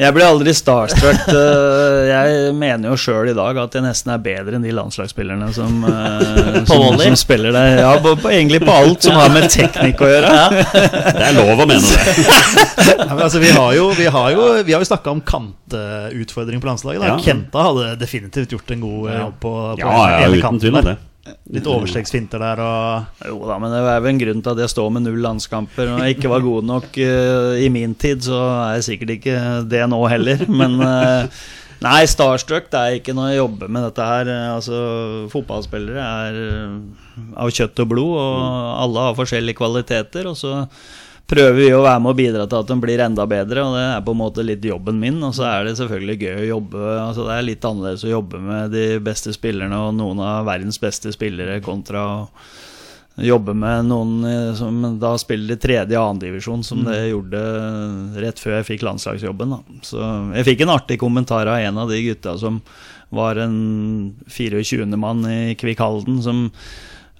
Jeg 0.00 0.14
blir 0.16 0.24
aldri 0.26 0.54
starstruck. 0.56 1.26
Eh, 1.40 2.06
Jeg 2.10 2.52
mener 2.56 2.90
jo 2.90 2.96
sjøl 2.98 3.28
i 3.30 3.34
dag 3.36 3.58
at 3.60 3.74
jeg 3.76 3.84
nesten 3.84 4.10
er 4.14 4.20
bedre 4.22 4.56
enn 4.56 4.64
de 4.64 4.72
landslagsspillerne 4.74 5.50
som, 5.54 5.82
eh, 5.86 6.60
som, 6.70 6.96
som 7.00 7.16
spiller 7.18 7.52
der. 7.54 7.80
Ja, 7.82 7.90
på, 8.02 8.14
på, 8.20 8.30
egentlig 8.32 8.62
på 8.64 8.72
alt 8.74 9.04
som 9.06 9.18
har 9.18 9.30
med 9.34 9.46
teknikk 9.52 10.00
å 10.04 10.08
gjøre. 10.10 10.32
Det 11.20 11.26
er 11.28 11.36
lov 11.36 11.62
å 11.64 11.66
mene 11.68 11.84
det. 11.84 12.14
Ja, 12.16 13.10
men 13.12 13.22
altså, 13.26 13.42
vi 13.42 13.52
har 13.54 13.76
jo, 13.76 13.90
vi 13.98 14.08
har 14.10 14.32
jo, 14.34 14.48
vi 14.66 14.74
har 14.74 14.82
jo 14.82 14.88
snakka 14.88 15.12
om 15.12 15.20
kantutfordring 15.26 16.62
på 16.62 16.70
landslaget. 16.70 17.04
Da. 17.04 17.12
Ja. 17.14 17.20
Kenta 17.24 17.68
hadde 17.68 17.92
definitivt 18.00 18.56
gjort 18.56 18.74
en 18.74 18.84
god 18.86 19.12
jobb 19.14 19.38
på, 19.44 19.54
på 19.76 19.84
Ja, 19.84 20.02
ja, 20.24 20.32
uten 20.32 20.60
tvil 20.64 20.80
om 20.80 20.90
det. 20.92 20.96
Litt 21.54 21.68
overstegsfinter 21.70 22.42
der 22.42 22.60
og 22.64 23.24
Jo 23.28 23.38
da, 23.48 23.56
men 23.62 23.72
det 23.72 23.80
er 23.80 24.02
vel 24.04 24.12
en 24.12 24.20
grunn 24.22 24.42
til 24.44 24.52
at 24.52 24.62
jeg 24.64 24.72
står 24.72 24.90
med 24.94 25.04
null 25.06 25.20
landskamper. 25.24 25.94
Og 25.94 26.02
jeg 26.04 26.16
ikke 26.16 26.30
var 26.32 26.44
god 26.44 26.68
nok 26.68 27.00
uh, 27.00 27.54
i 27.60 27.70
min 27.72 27.94
tid, 27.98 28.22
så 28.26 28.38
er 28.40 28.78
jeg 28.78 28.86
sikkert 28.90 29.16
ikke 29.18 29.40
det 29.70 29.82
nå 29.90 30.00
heller. 30.12 30.46
Men 30.60 30.78
uh, 30.80 31.42
nei, 31.84 32.00
starstruck 32.10 32.70
det 32.72 32.80
er 32.80 32.98
ikke 33.00 33.16
når 33.16 33.32
jeg 33.32 33.42
jobber 33.42 33.74
med 33.76 33.86
dette 33.88 34.08
her. 34.12 34.32
Eh, 34.32 34.48
Altså, 34.54 34.80
Fotballspillere 35.32 36.08
er 36.26 36.40
av 37.36 37.52
kjøtt 37.54 37.84
og 37.84 37.92
blod, 37.92 38.16
og 38.20 38.50
alle 38.86 39.06
har 39.08 39.18
forskjellige 39.18 39.60
kvaliteter. 39.60 40.28
Og 40.30 40.38
så 40.40 40.64
prøver 41.30 41.54
vi 41.56 41.68
å 41.74 41.82
være 41.84 42.00
med 42.02 42.12
og 42.12 42.18
bidra 42.18 42.46
til 42.50 42.62
at 42.62 42.70
de 42.70 42.76
blir 42.82 43.02
enda 43.04 43.26
bedre, 43.30 43.62
og 43.64 43.76
det 43.76 43.84
er 43.86 44.02
på 44.06 44.14
en 44.14 44.20
måte 44.20 44.46
litt 44.46 44.64
jobben 44.66 44.98
min. 45.02 45.20
Og 45.26 45.36
så 45.36 45.46
er 45.48 45.68
det 45.68 45.76
selvfølgelig 45.78 46.16
gøy 46.18 46.40
å 46.40 46.48
jobbe 46.48 46.88
altså 47.04 47.28
Det 47.28 47.36
er 47.36 47.46
litt 47.46 47.68
annerledes 47.68 48.06
å 48.06 48.14
jobbe 48.16 48.40
med 48.42 48.74
de 48.74 48.86
beste 49.04 49.34
spillerne 49.36 49.78
og 49.86 49.94
noen 49.98 50.24
av 50.24 50.48
verdens 50.48 50.80
beste 50.82 51.12
spillere 51.14 51.60
kontra 51.64 52.06
å 52.24 52.26
jobbe 53.20 53.54
med 53.58 53.88
noen 53.90 54.12
eh, 54.24 54.52
som 54.56 54.78
da 55.00 55.12
spiller 55.20 55.56
i 55.56 55.60
tredje 55.60 55.98
og 55.98 56.12
annendivisjon, 56.12 56.62
som 56.64 56.84
det 56.86 57.10
gjorde 57.10 57.40
rett 58.22 58.40
før 58.40 58.58
jeg 58.58 58.68
fikk 58.72 58.86
landslagsjobben. 58.86 59.56
Da. 59.56 59.80
Så 59.86 60.12
jeg 60.38 60.46
fikk 60.52 60.64
en 60.64 60.74
artig 60.76 61.00
kommentar 61.02 61.50
av 61.50 61.60
en 61.60 61.82
av 61.84 61.90
de 61.90 62.00
gutta 62.06 62.36
som 62.40 62.62
var 63.10 63.40
en 63.42 63.56
24. 64.30 64.86
mann 64.94 65.26
i 65.26 65.56
Kvikk 65.58 65.82
Halden, 65.82 66.20
som 66.22 66.46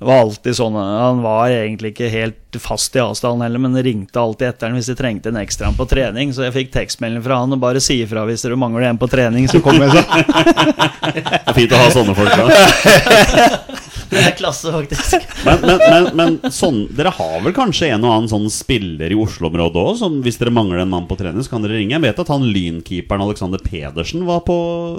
var 0.07 0.23
alltid 0.25 0.57
sånn 0.57 0.77
Han 0.81 1.21
var 1.25 1.53
egentlig 1.53 1.93
ikke 1.93 2.09
helt 2.09 2.59
fast 2.61 2.97
i 2.97 3.03
avstanden 3.03 3.45
heller, 3.45 3.63
men 3.63 3.77
ringte 3.85 4.21
alltid 4.21 4.49
etter 4.49 4.71
han 4.71 4.79
hvis 4.79 4.89
de 4.91 4.97
trengte 4.99 5.29
en 5.31 5.41
ekstra 5.41 5.71
på 5.77 5.87
trening. 5.91 6.33
Så 6.35 6.47
jeg 6.47 6.57
fikk 6.57 6.73
tekstmelding 6.75 7.23
fra 7.25 7.43
han 7.43 7.53
og 7.53 7.61
bare 7.63 7.83
si 7.85 8.01
ifra 8.05 8.25
hvis 8.29 8.47
dere 8.47 8.59
mangler 8.59 8.89
en 8.89 9.01
på 9.01 9.11
trening, 9.13 9.49
så 9.51 9.61
kommer 9.65 9.87
jeg. 9.87 10.01
Så. 10.01 10.03
Det 11.11 11.45
er 11.45 11.57
fint 11.57 11.75
å 11.75 11.83
ha 11.83 11.93
sånne 11.93 12.17
folk. 12.17 12.33
Da. 12.39 13.81
det 14.15 14.25
er 14.27 14.37
klasse, 14.39 14.73
faktisk. 14.75 15.27
Men, 15.47 15.65
men, 15.65 15.81
men, 15.81 16.09
men 16.19 16.53
sånn, 16.55 16.83
dere 16.97 17.13
har 17.15 17.39
vel 17.45 17.55
kanskje 17.57 17.93
en 17.95 18.07
og 18.07 18.15
annen 18.17 18.31
sånn 18.33 18.49
spiller 18.53 19.13
i 19.13 19.19
Oslo-området 19.19 19.85
òg? 19.85 20.21
Hvis 20.25 20.41
dere 20.41 20.55
mangler 20.55 20.83
en 20.83 20.93
mann 20.93 21.09
på 21.11 21.19
trening, 21.21 21.45
så 21.47 21.55
kan 21.55 21.67
dere 21.67 21.79
ringe. 21.79 21.97
Jeg 21.97 22.05
vet 22.05 22.23
at 22.25 22.33
han 22.33 22.47
lynkeeperen 22.51 23.25
Alexander 23.25 23.63
Pedersen 23.63 24.27
var 24.29 24.43
på 24.47 24.57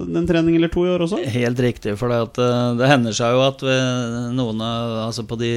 en 0.08 0.30
trening 0.30 0.58
eller 0.58 0.72
to 0.72 0.86
i 0.88 0.94
år 0.94 1.06
også. 1.08 1.22
Helt 1.36 1.60
riktig, 1.64 1.98
for 2.00 2.12
det, 2.12 2.22
at, 2.30 2.42
eh, 2.42 2.72
det 2.80 2.92
hender 2.92 3.16
seg 3.16 3.36
jo 3.36 3.44
at 3.46 3.66
noen 4.36 4.64
av, 4.64 4.96
altså 5.08 5.26
på 5.28 5.38
de 5.40 5.52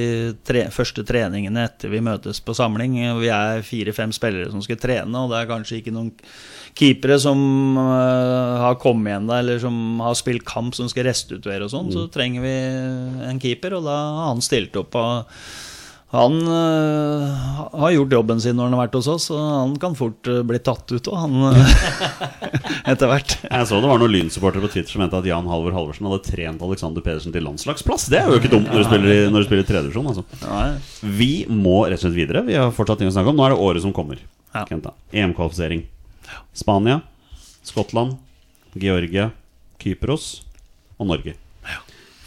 tre, 0.47 0.65
første 0.73 1.05
treningene 1.07 1.65
etter 1.65 1.91
vi 1.91 2.03
møtes 2.03 2.41
på 2.43 2.55
samling 2.57 2.97
eh, 3.01 3.15
Vi 3.21 3.31
er 3.33 3.65
fire-fem 3.65 4.13
spillere 4.15 4.51
som 4.51 4.63
skal 4.65 4.79
trene, 4.81 5.23
og 5.23 5.31
det 5.31 5.41
er 5.41 5.49
kanskje 5.49 5.79
ikke 5.81 5.95
noen 5.95 6.13
keepere 6.75 7.15
som 7.23 7.39
uh, 7.79 8.59
har 8.59 8.75
kommet 8.83 9.13
igjen 9.13 9.29
da, 9.29 9.37
eller 9.39 9.61
som 9.63 10.01
har 10.03 10.15
spilt 10.19 10.43
kamp 10.47 10.75
som 10.75 10.89
skal 10.91 11.07
restituere 11.07 11.63
og 11.63 11.71
sånn, 11.71 11.87
så 11.93 12.03
trenger 12.11 12.43
vi 12.43 12.51
en 13.29 13.39
keeper, 13.39 13.44
og 13.53 13.85
da 13.85 13.95
har 13.95 14.27
han 14.33 14.41
stilt 14.45 14.75
opp. 14.79 14.95
han 16.15 16.35
eh, 16.47 17.45
har 17.75 17.91
gjort 17.91 18.13
jobben 18.15 18.39
sin 18.41 18.55
når 18.55 18.69
han 18.69 18.75
har 18.77 18.85
vært 18.85 18.97
hos 18.99 19.07
oss, 19.11 19.25
og 19.35 19.39
han 19.41 19.73
kan 19.81 19.95
fort 19.99 20.27
eh, 20.31 20.41
bli 20.47 20.59
tatt 20.63 20.91
ut 20.93 21.09
òg, 21.11 21.17
han. 21.25 21.33
eh, 21.51 21.71
Etter 22.91 23.09
hvert. 23.11 23.35
Jeg 23.43 23.67
så 23.67 23.79
det 23.83 23.89
var 23.89 23.99
noen 24.01 24.13
Lyn-supportere 24.13 24.63
på 24.63 24.71
Twitter 24.75 24.91
som 24.93 25.01
mente 25.03 25.17
at 25.19 25.27
Jan 25.27 25.49
Halvor 25.49 25.75
Halvorsen 25.75 26.07
hadde 26.07 26.21
trent 26.27 26.61
Alexander 26.65 27.03
Pedersen 27.05 27.33
til 27.35 27.43
landslagsplass. 27.45 28.07
Det 28.13 28.21
er 28.21 28.29
jo 28.31 28.39
ikke 28.39 28.51
dumt 28.53 28.69
når 28.71 28.83
du 28.83 28.87
spiller 28.89 29.11
i, 29.15 29.19
når 29.33 29.43
du 29.43 29.49
spiller 29.49 29.65
i 29.65 29.69
tredjevisjon. 29.71 30.11
Altså. 30.13 30.23
Nei. 30.45 31.09
Vi 31.19 31.31
må 31.49 31.81
rett 31.89 31.99
og 31.99 32.05
slett 32.07 32.17
videre. 32.19 32.45
Vi 32.47 32.55
har 32.59 32.71
fortsatt 32.75 33.01
ting 33.01 33.09
å 33.11 33.15
snakke 33.15 33.33
om. 33.33 33.39
Nå 33.39 33.47
er 33.49 33.55
det 33.55 33.61
året 33.67 33.83
som 33.85 33.93
kommer. 33.95 34.21
Ja. 34.55 34.63
Kenta. 34.69 34.93
EM-kvalifisering. 35.11 35.83
Spania, 36.55 37.01
Skottland, 37.65 38.15
Georgia, 38.79 39.31
Kypros 39.81 40.29
og 41.01 41.09
Norge. 41.11 41.35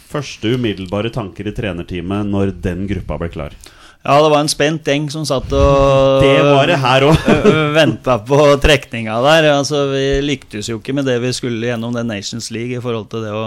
Første 0.09 0.55
umiddelbare 0.57 1.11
tanker 1.13 1.49
i 1.49 1.53
trenerteamet 1.53 2.25
når 2.29 2.55
den 2.63 2.87
gruppa 2.89 3.19
ble 3.21 3.29
klar. 3.33 3.53
Ja, 3.99 4.15
det 4.23 4.29
var 4.31 4.39
en 4.39 4.49
spent 4.49 4.87
gjeng 4.87 5.09
som 5.11 5.25
satt 5.27 5.51
og 5.53 6.21
Det 6.23 6.37
var 6.47 6.69
det 6.71 6.79
her 6.79 7.05
òg. 7.09 7.25
Venta 7.77 8.15
på 8.23 8.37
trekninga 8.63 9.17
der. 9.25 9.49
Altså, 9.57 9.83
Vi 9.91 10.05
lyktes 10.23 10.71
jo 10.71 10.79
ikke 10.79 10.95
med 10.95 11.05
det 11.09 11.19
vi 11.21 11.33
skulle 11.35 11.67
gjennom 11.67 11.93
den 11.93 12.07
Nations 12.09 12.47
League 12.55 12.77
i 12.77 12.81
forhold 12.83 13.09
til 13.11 13.27
det 13.27 13.35
å 13.35 13.43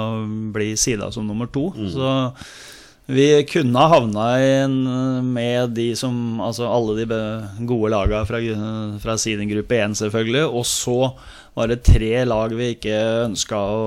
bli 0.55 0.75
sida 0.77 1.09
som 1.15 1.27
nummer 1.27 1.49
to. 1.51 1.71
Så 1.91 2.13
vi 3.13 3.27
kunne 3.51 3.81
ha 3.81 3.89
havna 3.97 4.27
med 5.27 5.73
de 5.75 5.89
som 5.99 6.39
Altså 6.45 6.69
alle 6.71 7.03
de 7.03 7.19
gode 7.67 7.91
laga 7.91 8.23
fra, 8.29 8.39
fra 9.03 9.17
siden 9.19 9.51
gruppe 9.51 9.81
1, 9.81 9.97
selvfølgelig. 10.05 10.45
Og 10.53 10.69
så 10.69 10.99
var 11.55 11.69
det 11.69 11.83
tre 11.85 12.25
lag 12.25 12.55
vi 12.57 12.73
ikke 12.77 12.97
ønska 13.27 13.59
å 13.59 13.83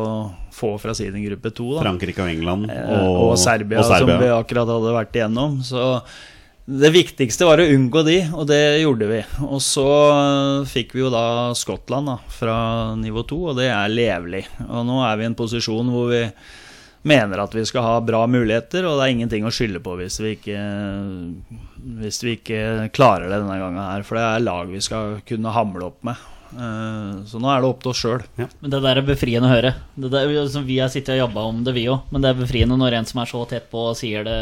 få 0.56 0.76
fra 0.80 0.94
siden 0.96 1.24
gruppe 1.26 1.52
to. 1.56 1.72
Da. 1.76 1.84
Frankrike 1.84 2.24
og 2.24 2.32
England 2.32 2.70
Eh, 2.72 2.94
og, 3.02 3.32
og, 3.32 3.36
Serbia, 3.42 3.82
og 3.82 3.90
Serbia. 3.90 4.16
som 4.16 4.24
vi 4.24 4.32
akkurat 4.36 4.72
hadde 4.72 4.96
vært 4.96 5.18
igjennom. 5.20 5.60
Så 5.66 5.84
Det 6.66 6.90
viktigste 6.90 7.46
var 7.46 7.62
å 7.62 7.68
unngå 7.70 8.02
de, 8.08 8.16
og 8.34 8.48
det 8.50 8.82
gjorde 8.82 9.06
vi. 9.06 9.20
Og 9.46 9.60
så 9.62 9.86
fikk 10.66 10.96
vi 10.96 11.04
jo 11.04 11.12
da 11.14 11.54
Skottland 11.54 12.10
da, 12.10 12.16
fra 12.26 12.56
nivå 12.98 13.22
to, 13.30 13.38
og 13.52 13.60
det 13.60 13.68
er 13.70 13.92
levelig. 13.94 14.48
Og 14.66 14.82
nå 14.88 15.02
er 15.06 15.20
vi 15.20 15.28
i 15.28 15.30
en 15.30 15.38
posisjon 15.38 15.92
hvor 15.94 16.10
vi 16.10 16.24
mener 17.06 17.44
at 17.44 17.54
vi 17.54 17.62
skal 17.70 17.86
ha 17.86 18.00
bra 18.02 18.24
muligheter, 18.26 18.88
og 18.90 18.98
det 18.98 19.06
er 19.06 19.14
ingenting 19.14 19.46
å 19.46 19.54
skylde 19.54 19.78
på 19.86 19.94
hvis 20.00 20.18
vi 20.24 20.34
ikke, 20.40 20.64
hvis 22.02 22.24
vi 22.26 22.34
ikke 22.40 22.90
klarer 22.98 23.30
det 23.30 23.44
denne 23.44 23.60
gangen 23.62 23.84
her. 23.86 24.02
For 24.08 24.18
det 24.18 24.26
er 24.26 24.48
lag 24.48 24.72
vi 24.74 24.82
skal 24.82 25.20
kunne 25.30 25.54
hamle 25.54 25.92
opp 25.92 26.02
med. 26.08 26.18
Eh, 26.56 27.26
Så 27.28 27.40
nå 27.42 27.50
er 27.52 27.62
det 27.62 27.70
opp 27.70 27.82
til 27.84 27.92
oss 27.92 28.02
sjøl. 28.06 28.24
Men 28.62 28.72
det 28.72 28.82
der 28.86 29.02
er 29.02 29.06
befriende 29.08 29.50
å 29.50 29.54
høre. 29.56 29.74
Det 29.96 30.12
der, 30.14 30.32
altså, 30.46 30.64
vi 30.66 30.80
har 30.80 30.90
sittet 30.94 31.16
og 31.18 31.28
jobba 31.28 31.44
om 31.52 31.64
det, 31.68 31.74
vi 31.76 31.88
òg. 31.92 32.02
Men 32.12 32.22
det 32.24 32.32
er 32.34 32.42
befriende 32.46 32.78
når 32.80 33.00
en 33.02 33.06
som 33.12 33.22
er 33.24 33.32
så 33.32 33.44
tett 33.50 33.70
på, 33.72 33.90
sier 34.00 34.24
det, 34.24 34.38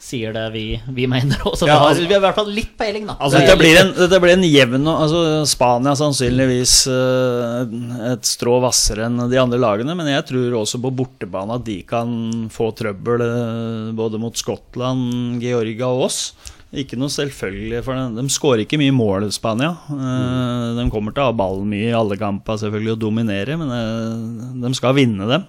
sier 0.00 0.32
det 0.32 0.44
vi, 0.54 0.62
vi 0.96 1.04
mener 1.10 1.42
òg. 1.44 1.56
Så 1.60 1.66
Ja, 1.68 1.74
vi, 1.74 1.78
har, 1.80 1.88
altså- 1.90 2.06
vi 2.06 2.14
har 2.14 2.20
i 2.22 2.24
hvert 2.24 2.38
fall 2.38 2.52
litt 2.56 2.70
peiling, 2.78 3.06
da. 3.10 3.16
Altså, 3.20 3.40
Dette 3.42 3.56
blir 3.60 3.80
en, 3.82 3.90
dette 3.98 4.20
blir 4.22 4.32
en 4.32 4.46
jevn 4.48 4.86
altså 4.94 5.24
Spania 5.50 5.92
sannsynligvis 5.98 6.76
eh, 6.88 7.74
et 8.14 8.30
strå 8.30 8.60
hvassere 8.64 9.08
enn 9.10 9.20
de 9.28 9.40
andre 9.42 9.58
lagene, 9.60 9.96
men 9.98 10.08
jeg 10.12 10.24
tror 10.30 10.56
også 10.62 10.80
på 10.80 10.94
bortebane 11.02 11.58
at 11.58 11.66
de 11.66 11.80
kan 11.88 12.48
få 12.54 12.70
trøbbel 12.78 13.26
eh, 13.26 13.92
både 13.98 14.22
mot 14.22 14.36
Skottland, 14.40 15.36
Georgia 15.42 15.90
og 15.92 16.06
oss. 16.08 16.22
Ikke 16.70 16.94
noe 16.94 17.10
selvfølgelig, 17.10 17.82
for 17.82 17.98
dem. 17.98 18.14
de 18.14 18.30
skårer 18.30 18.62
ikke 18.62 18.78
mye 18.78 18.94
mål, 18.94 19.26
Spania. 19.34 19.72
Mm. 19.90 20.78
De 20.78 20.88
kommer 20.92 21.14
til 21.14 21.24
å 21.24 21.30
ha 21.32 21.34
ballen 21.34 21.66
mye 21.70 21.88
i 21.88 21.96
alle 21.98 22.18
kamper 22.20 22.60
selvfølgelig 22.62 22.94
og 22.94 23.00
dominere, 23.02 23.56
men 23.58 23.72
eh, 23.74 24.60
de 24.62 24.70
skal 24.78 24.94
vinne 24.94 25.26
dem. 25.26 25.48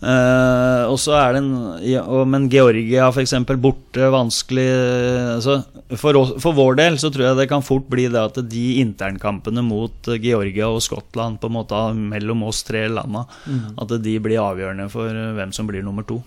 Eh, 0.00 0.82
og 0.88 0.96
så 0.96 1.12
er 1.18 1.34
det 1.36 1.40
en 1.42 2.28
Men 2.32 2.46
Georgia 2.48 3.10
f.eks. 3.10 3.34
borte, 3.60 4.06
vanskelig 4.08 4.64
altså, 5.36 5.58
for, 5.92 6.16
oss, 6.16 6.32
for 6.40 6.56
vår 6.56 6.78
del 6.80 6.96
så 6.96 7.10
tror 7.12 7.26
jeg 7.26 7.40
det 7.42 7.50
kan 7.50 7.60
fort 7.60 7.84
bli 7.92 8.06
det 8.08 8.22
at 8.22 8.40
de 8.48 8.64
internkampene 8.80 9.60
mot 9.60 10.08
Georgia 10.24 10.72
og 10.72 10.80
Skottland 10.80 11.36
på 11.42 11.52
en 11.52 11.58
måte 11.58 11.84
mellom 12.00 12.48
oss 12.48 12.64
tre 12.64 12.86
landa, 12.88 13.26
at 13.76 13.96
de 14.00 14.16
blir 14.24 14.40
avgjørende 14.40 14.88
for 14.88 15.24
hvem 15.36 15.52
som 15.52 15.68
blir 15.68 15.84
nummer 15.84 16.08
to. 16.08 16.22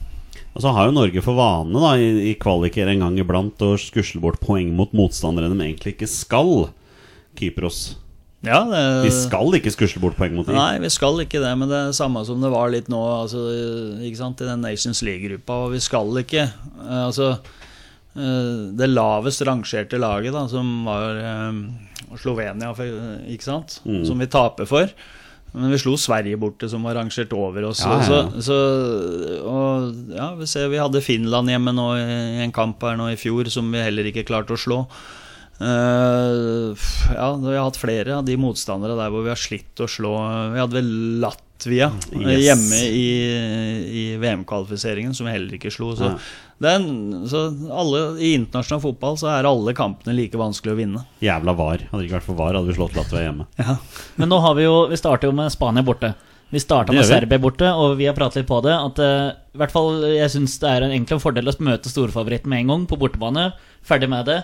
Og 0.53 0.61
så 0.61 0.71
har 0.75 0.87
jo 0.89 0.93
Norge 0.95 1.21
for 1.25 1.37
vane 1.37 1.73
da 1.81 1.95
i, 1.97 2.09
i 2.31 2.35
kvaliker 2.39 2.89
en 2.91 3.01
gang 3.05 3.17
iblant 3.21 3.61
å 3.65 3.73
skusle 3.81 4.21
bort 4.21 4.39
poeng 4.43 4.69
mot 4.77 4.91
motstandere 4.93 5.49
de 5.49 5.57
egentlig 5.65 5.95
ikke 5.95 6.09
skal. 6.09 6.69
Kypros. 7.39 7.95
Ja, 8.43 8.59
det, 8.67 8.79
Vi 9.05 9.11
skal 9.15 9.55
ikke 9.55 9.71
skusle 9.71 10.01
bort 10.03 10.17
poeng 10.19 10.35
mot 10.35 10.45
dem. 10.49 10.57
Nei, 10.59 10.75
vi 10.83 10.89
skal 10.91 11.21
ikke 11.23 11.39
det, 11.41 11.53
men 11.57 11.69
det 11.71 11.77
er 11.79 11.95
samme 11.95 12.25
som 12.27 12.43
det 12.43 12.51
var 12.51 12.73
litt 12.73 12.89
nå 12.91 12.99
altså, 13.23 13.39
ikke 14.03 14.19
sant, 14.19 14.43
i 14.43 14.49
den 14.49 14.61
Nations 14.65 14.99
League-gruppa. 15.05 15.61
Og 15.65 15.73
vi 15.77 15.81
skal 15.83 16.11
ikke 16.21 16.43
eh, 16.43 16.99
Altså 17.05 17.29
eh, 17.39 18.69
Det 18.77 18.89
lavest 18.91 19.45
rangerte 19.47 19.97
laget, 20.01 20.35
da, 20.35 20.43
som 20.51 20.73
var 20.85 21.21
um, 21.49 21.63
Slovenia, 22.19 22.73
ikke 23.31 23.47
sant, 23.47 23.79
Mm. 23.87 24.03
som 24.05 24.19
vi 24.21 24.27
taper 24.29 24.67
for. 24.69 24.91
Men 25.53 25.69
vi 25.69 25.77
slo 25.77 25.93
Sverige 26.01 26.39
borte, 26.41 26.65
som 26.69 26.85
var 26.85 26.97
rangert 26.97 27.33
over 27.37 27.67
oss. 27.69 27.83
Ja, 27.85 27.99
ja. 27.99 28.05
Så, 28.07 28.45
så, 28.47 28.55
og, 29.45 29.99
ja, 30.15 30.31
vi 30.39 30.47
ser 30.49 30.71
vi 30.73 30.81
hadde 30.81 31.03
Finland 31.05 31.51
hjemme 31.53 31.75
nå 31.77 31.89
i 31.99 32.39
en 32.41 32.55
kamp 32.55 32.81
her 32.81 32.97
nå 32.97 33.11
i 33.13 33.19
fjor 33.19 33.51
som 33.53 33.69
vi 33.73 33.83
heller 33.83 34.09
ikke 34.09 34.25
klarte 34.25 34.57
å 34.57 34.59
slå. 34.59 34.79
Uh, 35.61 36.73
ja, 37.13 37.27
vi 37.37 37.53
har 37.53 37.67
hatt 37.67 37.77
flere 37.77 38.17
av 38.17 38.25
de 38.25 38.35
motstandere 38.41 38.97
der 38.97 39.13
hvor 39.13 39.21
vi 39.27 39.31
har 39.31 39.39
slitt 39.39 39.83
å 39.83 39.89
slå. 39.89 40.15
Vi 40.55 40.61
hadde 40.63 40.79
vel 40.79 40.89
Latvia 41.63 41.91
eh, 42.11 42.19
Yes. 42.19 42.43
hjemme 42.45 42.79
i, 42.91 43.07
i 43.87 44.17
VM-kvalifiseringen, 44.17 45.13
som 45.15 45.27
vi 45.27 45.31
heller 45.33 45.53
ikke 45.57 45.71
slo. 45.71 45.95
Så, 45.95 46.03
Ja. 46.03 46.17
er 46.63 46.79
så 47.27 47.43
alle, 47.71 48.19
I 48.19 48.33
internasjonal 48.37 48.81
fotball 48.81 49.17
så 49.17 49.27
er 49.31 49.45
alle 49.45 49.73
kampene 49.73 50.15
like 50.15 50.37
vanskelig 50.37 50.73
å 50.73 50.75
vinne. 50.77 51.05
Jævla 51.21 51.55
var. 51.55 51.77
Hadde 51.91 52.01
det 52.01 52.09
ikke 52.09 52.19
vært 52.19 52.27
for 52.27 52.35
var, 52.35 52.53
hadde 52.53 52.67
vi 52.67 52.77
slått 52.77 52.95
Latvia 52.95 53.29
hjemme. 53.29 53.47
Men 54.17 54.29
nå 54.29 54.39
har 54.41 54.55
vi 54.55 54.63
jo 54.63 54.87
Vi 54.89 54.97
starter 54.97 55.27
jo 55.27 55.33
med 55.33 55.51
Spania 55.51 55.83
borte. 55.83 56.13
Vi 56.53 56.59
starta 56.59 56.93
med. 56.93 57.05
Serbia 57.05 57.39
borte, 57.41 57.65
og 57.73 57.97
vi 57.97 58.05
har 58.05 58.13
pratet 58.13 58.43
litt 58.43 58.47
på 58.47 58.61
det. 58.61 58.73
At 58.77 58.99
uh, 59.01 59.31
i 59.55 59.57
hvert 59.57 59.71
fall 59.73 60.03
Jeg 60.13 60.29
syns 60.29 60.59
det 60.61 60.69
er 60.69 60.83
en, 60.85 60.91
egentlig 60.91 61.17
en 61.17 61.23
fordel 61.23 61.49
å 61.49 61.55
møte 61.65 61.89
storfavoritten 61.89 62.51
med 62.51 62.59
en 62.61 62.67
gang, 62.73 62.85
på 62.85 62.99
bortebane. 63.01 63.53
Ferdig 63.83 64.09
med 64.11 64.27
det. 64.29 64.43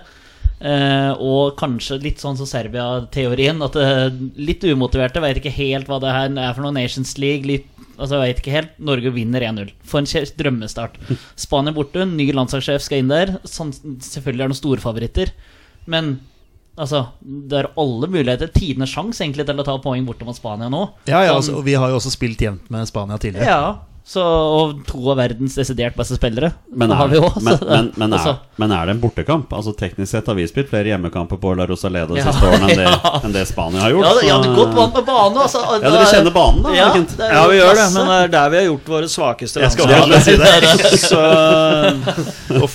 Eh, 0.60 1.12
og 1.24 1.54
kanskje 1.60 2.02
litt 2.04 2.20
sånn 2.20 2.36
som 2.40 2.48
Serbia-teorien. 2.50 3.62
At 3.64 3.78
eh, 3.80 4.08
litt 4.40 4.66
umotiverte 4.68 5.22
veit 5.24 5.40
ikke 5.40 5.54
helt 5.56 5.88
hva 5.88 6.00
det 6.04 6.12
her 6.16 6.34
er 6.36 6.56
for 6.58 6.66
noe 6.66 6.76
Nations 6.76 7.14
League. 7.22 7.48
Litt, 7.48 7.68
altså 7.98 8.20
vet 8.20 8.42
ikke 8.42 8.56
helt 8.58 8.74
Norge 8.80 9.14
vinner 9.16 9.46
1-0. 9.48 9.72
For 9.88 10.02
en 10.04 10.10
drømmestart. 10.42 10.98
Spania 11.46 11.76
borte, 11.76 12.04
ny 12.10 12.28
landslagssjef 12.36 12.84
skal 12.84 13.04
inn 13.06 13.14
der. 13.14 13.38
Sånn, 13.48 13.72
selvfølgelig 13.74 14.44
er 14.44 14.50
det 14.50 14.52
noen 14.56 14.62
storfavoritter. 14.64 15.32
Men 15.90 16.18
altså, 16.80 17.06
det 17.24 17.62
er 17.64 17.72
alle 17.80 18.10
muligheter. 18.12 18.52
Tidenes 18.56 18.92
sjanse 18.92 19.24
egentlig 19.24 19.48
til 19.48 19.64
å 19.64 19.68
ta 19.68 19.78
poeng 19.84 20.04
borte 20.08 20.28
mot 20.28 20.36
Spania 20.38 20.68
nå. 20.72 20.84
Ja, 21.08 21.24
ja, 21.24 21.32
Sånn- 21.32 21.40
altså, 21.40 21.60
og 21.62 21.68
vi 21.72 21.80
har 21.80 21.92
jo 21.94 22.02
også 22.02 22.12
spilt 22.14 22.44
jevnt 22.44 22.68
med 22.74 22.88
Spania 22.92 23.18
tidligere. 23.22 23.48
ja. 23.48 23.78
Så, 24.10 24.24
og 24.26 24.72
to 24.90 25.04
av 25.12 25.20
verdens 25.20 25.54
desidert 25.54 25.94
beste 25.94 26.16
spillere. 26.18 26.48
Men 26.74 26.90
er, 26.96 27.04
vi 27.12 27.20
også, 27.22 27.44
men, 27.46 27.60
men, 27.70 27.90
men, 28.02 28.14
altså, 28.18 28.32
er, 28.40 28.56
men 28.64 28.72
er 28.74 28.88
det 28.90 28.96
en 28.96 29.02
bortekamp? 29.04 29.52
Altså 29.54 29.70
Teknisk 29.78 30.10
sett 30.16 30.26
har 30.32 30.34
vi 30.40 30.48
spilt 30.50 30.72
flere 30.72 30.90
hjemmekamper 30.90 31.38
på 31.38 31.52
La 31.60 31.68
Rosaleda 31.70 32.10
de 32.16 32.18
Ja. 32.18 32.32
siste 32.32 32.48
årene 32.50 32.72
enn 32.72 32.80
det, 32.82 32.88
Ja. 32.90 33.12
enn 33.28 33.36
det 33.36 33.44
Spania 33.52 33.84
har 33.84 33.94
gjort. 33.94 34.08
ja, 34.08 34.14
det- 34.18 34.24
ja, 34.32 34.38
det 34.42 34.50
er 34.50 34.56
godt 34.58 34.74
vant 34.80 34.98
med 34.98 35.06
bane, 35.12 35.44
altså. 35.46 35.62
Ja, 35.76 35.92
dere 35.94 36.08
kjenner 36.10 36.34
banen, 36.40 36.64
da? 36.66 36.74
Ja, 36.74 36.88
det 36.98 37.28
er 37.28 37.36
Ja, 37.38 37.44
vi 37.52 37.60
gjør 37.60 37.78
det, 37.78 37.86
men 38.00 38.10
det 38.10 38.18
er 38.24 38.34
der 38.34 38.50
vi 38.56 38.58
har 38.62 38.66
gjort 38.72 38.90
våre 38.96 39.12
svakeste 39.14 39.62
Jeg 39.62 39.76
skal 39.78 39.94
landslag. 39.94 40.26
si 40.90 40.98
Så, 41.10 41.22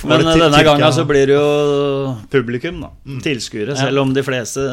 men 0.07 0.25
denne 0.39 0.63
gangen 0.69 0.95
så 0.95 1.03
blir 1.09 1.27
det 1.27 1.35
jo 1.35 2.15
publikum, 2.31 2.79
da. 2.85 2.93
Mm. 3.03 3.19
Tilskuere, 3.27 3.75
selv 3.75 4.05
om 4.05 4.15
de 4.15 4.23
fleste 4.23 4.69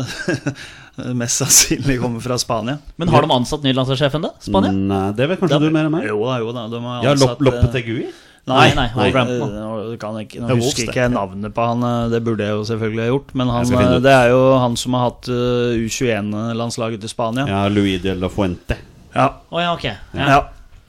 Eh, 0.98 1.14
mest 1.16 1.40
sannsynlig 1.40 2.00
kommer 2.00 2.20
fra 2.20 2.38
Spania. 2.38 2.78
Men 2.96 3.09
har 3.09 3.22
de 3.22 3.31
ansatt 3.31 3.62
ny 3.62 3.72
landslagssjefen, 3.72 4.26
da? 4.26 4.35
Spania? 4.40 4.72
Nei, 4.72 5.07
det 5.16 5.31
vet 5.31 5.40
kanskje 5.40 5.57
da, 5.57 5.62
du 5.64 5.72
mer 5.72 5.88
enn 5.88 5.94
meg. 5.94 6.05
Jo 6.11 6.20
da, 6.26 6.37
jo 6.42 6.52
da. 6.52 6.66
De 6.68 6.83
har 6.85 6.98
ansatt, 6.98 7.07
eh, 7.07 7.09
ja, 7.09 7.33
Lopp, 7.33 7.46
Loppetegui? 7.48 8.05
Nei, 8.50 8.72
nei, 8.74 8.88
nei, 8.90 9.11
nei 9.14 9.26
eh, 9.31 9.90
kan 10.02 10.16
ikke, 10.18 10.40
nå 10.42 10.57
husker 10.59 10.83
jeg 10.83 10.88
ikke 10.90 11.05
jeg 11.05 11.12
navnet 11.14 11.55
på 11.55 11.66
han. 11.70 11.85
Det 12.12 12.20
burde 12.26 12.48
jeg 12.48 12.59
jo 12.59 12.64
selvfølgelig 12.72 13.05
ha 13.05 13.11
gjort. 13.12 13.37
Men 13.38 13.52
han, 13.55 13.76
det 14.05 14.16
er 14.16 14.33
jo 14.35 14.40
han 14.61 14.76
som 14.81 14.98
har 14.98 15.07
hatt 15.09 15.31
U21-landslaget 15.31 17.05
til 17.07 17.12
Spania. 17.12 17.46
Ja, 17.48 17.68
Luis 17.72 18.02
de 18.02 18.16
la 18.18 18.33
Fuente. 18.33 18.81
Ja. 19.14 19.31
Oh, 19.52 19.62
ja, 19.62 19.72
okay. 19.76 19.96
ja. 20.12 20.28
ja. 20.37 20.42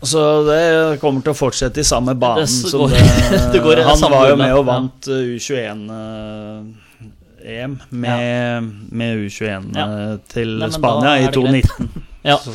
Så 0.04 0.20
det 0.44 1.00
kommer 1.00 1.24
til 1.24 1.32
å 1.32 1.38
fortsette 1.38 1.80
i 1.80 1.86
samme 1.88 2.12
banen. 2.20 2.44
Det, 2.44 2.52
det, 2.60 2.72
som 2.74 2.90
det, 2.92 3.62
det 3.64 3.86
han 3.88 4.02
var 4.12 4.34
jo 4.34 4.40
med 4.42 4.56
og 4.58 4.66
vant 4.68 5.08
U21. 5.08 5.86
EM 7.44 7.78
med, 7.90 8.72
med 8.92 9.26
U21 9.26 9.70
ja. 9.76 9.86
Eh, 9.86 10.16
til 10.32 10.58
Nei, 10.62 10.72
Spania 10.74 11.18
i 11.22 11.30
2019. 11.34 11.90
ja. 12.32 12.38
Så, 12.42 12.54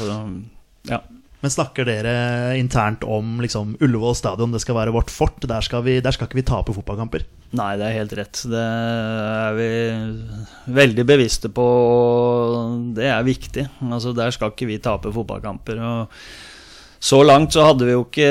ja. 0.89 1.03
Men 1.39 1.55
snakker 1.55 1.87
dere 1.87 2.15
internt 2.59 3.05
om 3.07 3.37
liksom, 3.45 3.77
Ullevål 3.85 4.17
stadion, 4.19 4.55
det 4.55 4.63
skal 4.65 4.79
være 4.81 4.95
vårt 4.95 5.13
fort? 5.15 5.39
Der 5.45 5.63
skal, 5.63 5.85
vi, 5.87 6.01
der 6.03 6.15
skal 6.15 6.27
ikke 6.27 6.41
vi 6.41 6.47
tape 6.49 6.75
fotballkamper? 6.75 7.27
Nei, 7.59 7.71
det 7.81 7.87
er 7.87 7.97
helt 8.01 8.17
rett. 8.19 8.43
Det 8.51 8.65
er 8.65 9.55
vi 9.57 9.71
veldig 10.77 11.07
bevisste 11.09 11.49
på. 11.55 11.69
Det 12.97 13.07
er 13.09 13.25
viktig. 13.25 13.69
Altså, 13.87 14.13
der 14.17 14.35
skal 14.35 14.53
ikke 14.53 14.69
vi 14.69 14.83
tape 14.83 15.15
fotballkamper. 15.15 15.81
og 15.81 16.21
så 16.99 17.21
langt 17.23 17.55
så 17.55 17.63
hadde 17.63 17.87
vi 17.87 17.95
jo 17.95 18.03
ikke 18.03 18.29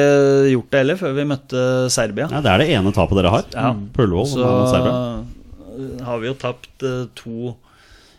gjort 0.52 0.74
det 0.74 0.80
heller, 0.82 0.98
før 1.00 1.14
vi 1.16 1.26
møtte 1.30 1.62
Serbia. 1.94 2.28
Ja, 2.28 2.42
det 2.44 2.52
er 2.52 2.62
det 2.62 2.72
ene 2.76 2.92
tapet 2.92 3.22
dere 3.22 3.32
har 3.32 3.46
ja. 3.54 3.72
på 3.72 4.04
Ullevål. 4.04 4.28
Så, 4.34 4.50
har 6.06 6.20
vi 6.22 6.30
jo 6.32 6.36
tapt 6.40 6.84
eh, 6.86 7.06
to 7.18 7.56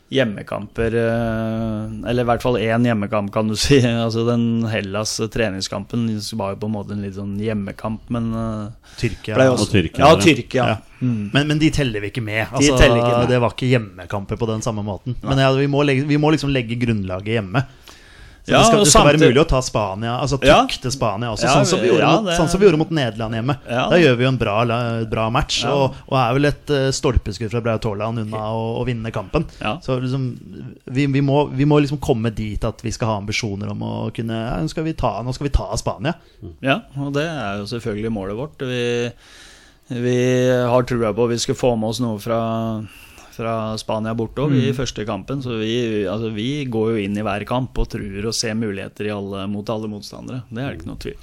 hjemmekamper 0.08 0.94
eh, 0.96 2.08
Eller 2.08 2.24
i 2.24 2.28
hvert 2.28 2.44
fall 2.44 2.56
én 2.60 2.86
hjemmekamp, 2.88 3.30
kan 3.32 3.48
du 3.50 3.56
si. 3.60 3.80
Altså 4.06 4.24
Den 4.28 4.64
Hellas 4.70 5.16
treningskampen 5.32 6.06
var 6.38 6.54
jo 6.54 6.60
på 6.62 6.70
en 6.70 6.76
måte 6.78 6.96
en 6.96 7.02
litt 7.04 7.18
sånn 7.18 7.36
hjemmekamp, 7.42 8.08
men 8.14 8.30
eh, 8.32 8.92
Tyrkia. 9.00 9.36
også, 9.50 9.68
Og 9.68 9.74
Tyrkia, 9.74 10.04
Ja, 10.04 10.12
ja. 10.14 10.22
Tyrkia. 10.24 10.68
Ja. 10.72 10.78
Men, 11.00 11.44
men 11.46 11.58
de 11.60 11.68
teller 11.70 12.02
vi 12.02 12.10
ikke 12.10 12.24
med. 12.24 12.46
Altså, 12.48 12.74
teller 12.80 12.98
ikke 12.98 13.18
med. 13.20 13.28
Det 13.30 13.42
var 13.44 13.52
ikke 13.54 13.68
hjemmekamper 13.70 14.40
på 14.40 14.48
den 14.50 14.64
samme 14.64 14.82
måten. 14.86 15.14
Men 15.22 15.38
ja, 15.44 15.52
vi, 15.54 15.68
må 15.70 15.84
legge, 15.86 16.08
vi 16.08 16.18
må 16.18 16.32
liksom 16.34 16.50
legge 16.50 16.78
grunnlaget 16.80 17.36
hjemme. 17.38 17.62
Så 18.48 18.54
Ja, 18.54 18.58
det 18.62 18.66
skal, 18.70 18.80
det 18.80 18.90
skal 18.94 19.06
være 19.10 19.20
mulig 19.20 19.40
å 19.42 19.46
ta 19.48 19.58
Spania 19.60 20.14
Altså 20.22 20.38
Ja. 20.46 20.62
Spania 20.88 21.28
også, 21.34 21.44
Ja, 21.44 21.54
sånn, 21.58 21.66
som 21.68 21.82
vi 21.82 21.90
gjorde 21.90 22.06
det... 22.06 22.22
mot, 22.24 22.32
sånn 22.38 22.48
som 22.48 22.60
vi 22.62 22.66
gjorde 22.66 22.80
mot 22.80 22.92
Nederland 22.96 23.36
hjemme. 23.36 23.56
Ja. 23.68 23.82
Da 23.92 23.98
gjør 24.00 24.16
vi 24.16 24.24
jo 24.24 24.30
en 24.32 24.38
bra, 24.40 24.54
bra 25.10 25.26
match, 25.34 25.58
Ja. 25.66 25.74
og, 25.76 25.98
og 26.08 26.16
er 26.22 26.32
vel 26.38 26.48
et 26.48 26.72
uh, 26.72 26.86
stolpeskudd 26.96 27.52
fra 27.52 27.60
Braut 27.66 27.84
Haaland 27.84 28.22
unna 28.24 28.46
å, 28.56 28.62
å 28.80 28.86
vinne 28.88 29.12
kampen. 29.12 29.44
Ja. 29.60 29.74
Så 29.84 29.98
liksom, 30.00 30.24
vi, 30.88 31.04
vi, 31.12 31.20
må, 31.20 31.42
vi 31.52 31.66
må 31.68 31.78
liksom 31.84 32.00
komme 32.00 32.32
dit 32.32 32.64
at 32.64 32.80
vi 32.86 32.94
skal 32.96 33.12
ha 33.12 33.18
ambisjoner 33.20 33.74
om 33.74 33.84
å 33.84 33.92
kunne 34.16 34.38
ja, 34.38 34.56
nå, 34.64 34.72
skal 34.72 34.86
vi 34.88 34.96
ta, 34.96 35.18
nå 35.22 35.34
skal 35.36 35.50
vi 35.50 35.54
ta 35.58 35.68
Spania. 35.76 36.14
Ja, 36.64 36.80
og 36.96 37.12
det 37.18 37.26
er 37.28 37.60
jo 37.60 37.68
selvfølgelig 37.68 38.14
målet 38.16 38.38
vårt. 38.40 38.64
Vi, 38.64 38.88
vi 39.98 40.16
har 40.72 40.88
trua 40.88 41.12
på 41.16 41.28
at 41.28 41.32
vi 41.36 41.38
skal 41.44 41.56
få 41.58 41.74
med 41.76 41.92
oss 41.92 42.00
noe 42.04 42.16
fra, 42.20 42.40
fra 43.38 43.54
Spania 43.80 44.14
bortover 44.18 44.56
mm. 44.58 44.66
i 44.68 44.76
første 44.76 45.02
kampen. 45.08 45.38
Så 45.44 45.50
vi, 45.62 45.74
altså, 46.10 46.28
vi 46.34 46.50
går 46.68 46.86
jo 46.92 46.98
inn 47.06 47.16
i 47.18 47.26
hver 47.26 47.44
kamp 47.48 47.78
og 47.78 47.86
truer 47.94 48.24
og 48.26 48.36
ser 48.36 48.54
muligheter 48.58 49.04
i 49.08 49.14
alle, 49.14 49.38
mot 49.50 49.66
alle 49.72 49.88
motstandere. 49.90 50.40
Det 50.50 50.60
er 50.62 50.68
det 50.68 50.76
ikke 50.80 50.90
noe 50.90 51.04
tvil. 51.06 51.18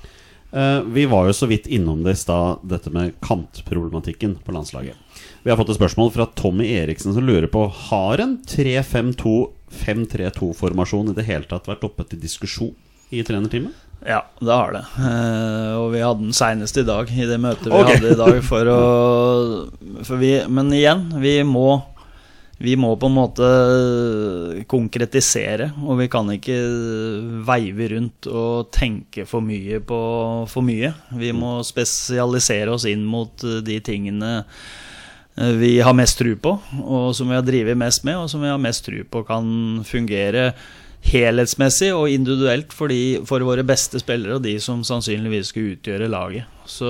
Eh, 0.55 0.79
vi 0.95 1.03
var 1.11 1.23
jo 1.27 1.33
så 1.35 1.45
vidt 1.51 1.67
innom 1.67 1.99
det 2.05 2.13
i 2.15 2.23
stad, 2.23 2.49
dette 2.63 2.89
med 2.95 3.15
kantproblematikken 3.25 4.31
på 4.45 4.51
landslaget. 4.55 4.95
Vi 5.43 5.49
har 5.51 5.59
fått 5.59 5.71
et 5.73 5.81
spørsmål 5.81 6.09
fra 6.15 6.25
Tommy 6.37 6.65
Eriksen 6.79 7.11
som 7.13 7.27
lurer 7.27 7.49
på 7.51 7.61
Har 7.89 8.15
en 8.23 8.33
3-5-2-5-3-2-formasjon 8.47 11.09
i 11.11 11.17
det 11.17 11.27
hele 11.27 11.45
tatt 11.49 11.67
vært 11.69 11.85
oppe 11.85 12.03
til 12.07 12.19
diskusjon 12.23 12.75
i 13.13 13.23
trenerteamet? 13.25 13.73
Ja, 14.05 14.21
det 14.39 14.53
har 14.53 14.71
det. 14.75 14.83
Eh, 15.01 15.73
og 15.79 15.87
vi 15.95 16.01
hadde 16.03 16.27
den 16.27 16.35
seinest 16.35 16.77
i 16.77 16.83
dag, 16.85 17.09
i 17.09 17.25
det 17.25 17.39
møtet 17.41 17.67
vi 17.67 17.71
okay. 17.73 17.97
hadde 17.97 18.13
i 18.13 18.19
dag. 18.19 18.43
For 18.45 18.69
å, 18.69 18.79
for 20.05 20.17
vi, 20.21 20.45
men 20.51 20.73
igjen, 20.75 21.07
vi 21.23 21.43
må, 21.47 21.81
vi 22.57 22.75
må 22.79 22.93
på 22.95 23.09
en 23.09 23.17
måte 23.17 23.47
konkretisere. 24.71 25.71
Og 25.83 25.99
vi 25.99 26.07
kan 26.11 26.29
ikke 26.31 26.55
veive 27.47 27.89
rundt 27.95 28.29
og 28.31 28.71
tenke 28.75 29.27
for 29.27 29.43
mye 29.43 29.81
på 29.83 29.99
for 30.51 30.65
mye. 30.65 30.93
Vi 31.19 31.33
må 31.35 31.57
spesialisere 31.67 32.71
oss 32.75 32.87
inn 32.89 33.03
mot 33.07 33.43
eh, 33.43 33.61
de 33.65 33.79
tingene 33.83 34.41
vi 35.35 35.81
har 35.83 35.91
mest 35.91 36.15
tro 36.15 36.31
på, 36.39 36.51
og 36.79 37.09
som 37.11 37.27
vi 37.27 37.35
har 37.35 37.43
drevet 37.43 37.75
mest 37.75 38.05
med, 38.07 38.15
og 38.15 38.29
som 38.31 38.39
vi 38.39 38.47
har 38.47 38.61
mest 38.61 38.85
tro 38.85 39.01
på 39.03 39.19
kan 39.27 39.47
fungere 39.83 40.53
helhetsmessig 41.05 41.91
og 41.93 42.09
individuelt 42.09 42.73
for, 42.73 42.89
de, 42.89 43.19
for 43.27 43.43
våre 43.45 43.65
beste 43.67 43.99
spillere 44.01 44.37
og 44.37 44.45
de 44.45 44.55
som 44.63 44.79
sannsynligvis 44.85 45.51
skal 45.51 45.73
utgjøre 45.75 46.09
laget. 46.09 46.47
Så 46.65 46.89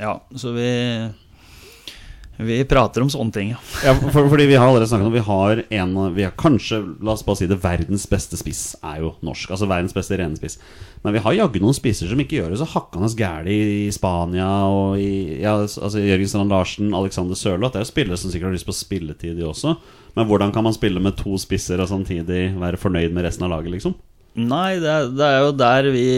ja, 0.00 0.18
så 0.36 0.52
vi 0.56 0.72
vi 2.38 2.58
prater 2.70 3.02
om 3.02 3.08
sånne 3.10 3.34
ting, 3.34 3.48
ja. 3.50 3.58
Ja, 3.82 3.92
for, 3.98 4.28
fordi 4.30 4.44
vi 4.46 4.54
har 4.54 4.68
allerede 4.68 4.86
snakket 4.86 5.08
om 5.08 5.14
Vi 5.16 5.22
har 5.26 5.62
en 5.74 5.94
Vi 6.14 6.22
har 6.22 6.34
kanskje, 6.38 6.78
la 7.02 7.16
oss 7.16 7.24
bare 7.26 7.40
si 7.40 7.48
det, 7.50 7.58
verdens 7.64 8.06
beste 8.10 8.38
spiss 8.38 8.76
er 8.78 9.00
jo 9.02 9.12
norsk. 9.26 9.50
Altså 9.50 9.66
verdens 9.66 9.96
beste 9.96 10.18
rene 10.20 10.38
spiss. 10.38 10.58
Men 11.02 11.16
vi 11.16 11.22
har 11.24 11.34
jaggu 11.34 11.58
noen 11.62 11.76
spisser 11.76 12.10
som 12.10 12.22
ikke 12.22 12.38
gjør 12.38 12.54
det 12.54 12.60
så 12.60 12.68
hakkende 12.70 13.10
gæli 13.18 13.56
i 13.88 13.92
Spania 13.94 14.48
og 14.70 15.00
i 15.02 15.40
ja, 15.42 15.56
altså 15.64 16.02
Jørgen 16.02 16.30
Strand 16.30 16.54
Larsen, 16.54 16.94
Alexander 16.94 17.38
Sørloth. 17.38 17.74
Det 17.74 17.82
er 17.82 17.86
jo 17.86 17.92
spillere 17.92 18.20
som 18.20 18.30
sikkert 18.30 18.52
har 18.52 18.58
lyst 18.58 18.70
på 18.70 18.76
spilletid, 18.76 19.34
de 19.38 19.46
også. 19.48 19.74
Men 20.14 20.30
hvordan 20.30 20.54
kan 20.54 20.66
man 20.66 20.76
spille 20.76 21.02
med 21.02 21.18
to 21.18 21.34
spisser 21.42 21.82
og 21.82 21.90
samtidig 21.90 22.52
være 22.58 22.78
fornøyd 22.78 23.14
med 23.14 23.26
resten 23.26 23.46
av 23.46 23.56
laget, 23.56 23.74
liksom? 23.74 23.98
Nei, 24.38 24.78
det 24.78 24.90
er, 24.92 25.10
det 25.10 25.26
er 25.26 25.40
jo 25.42 25.52
der 25.58 25.90
vi 25.94 26.08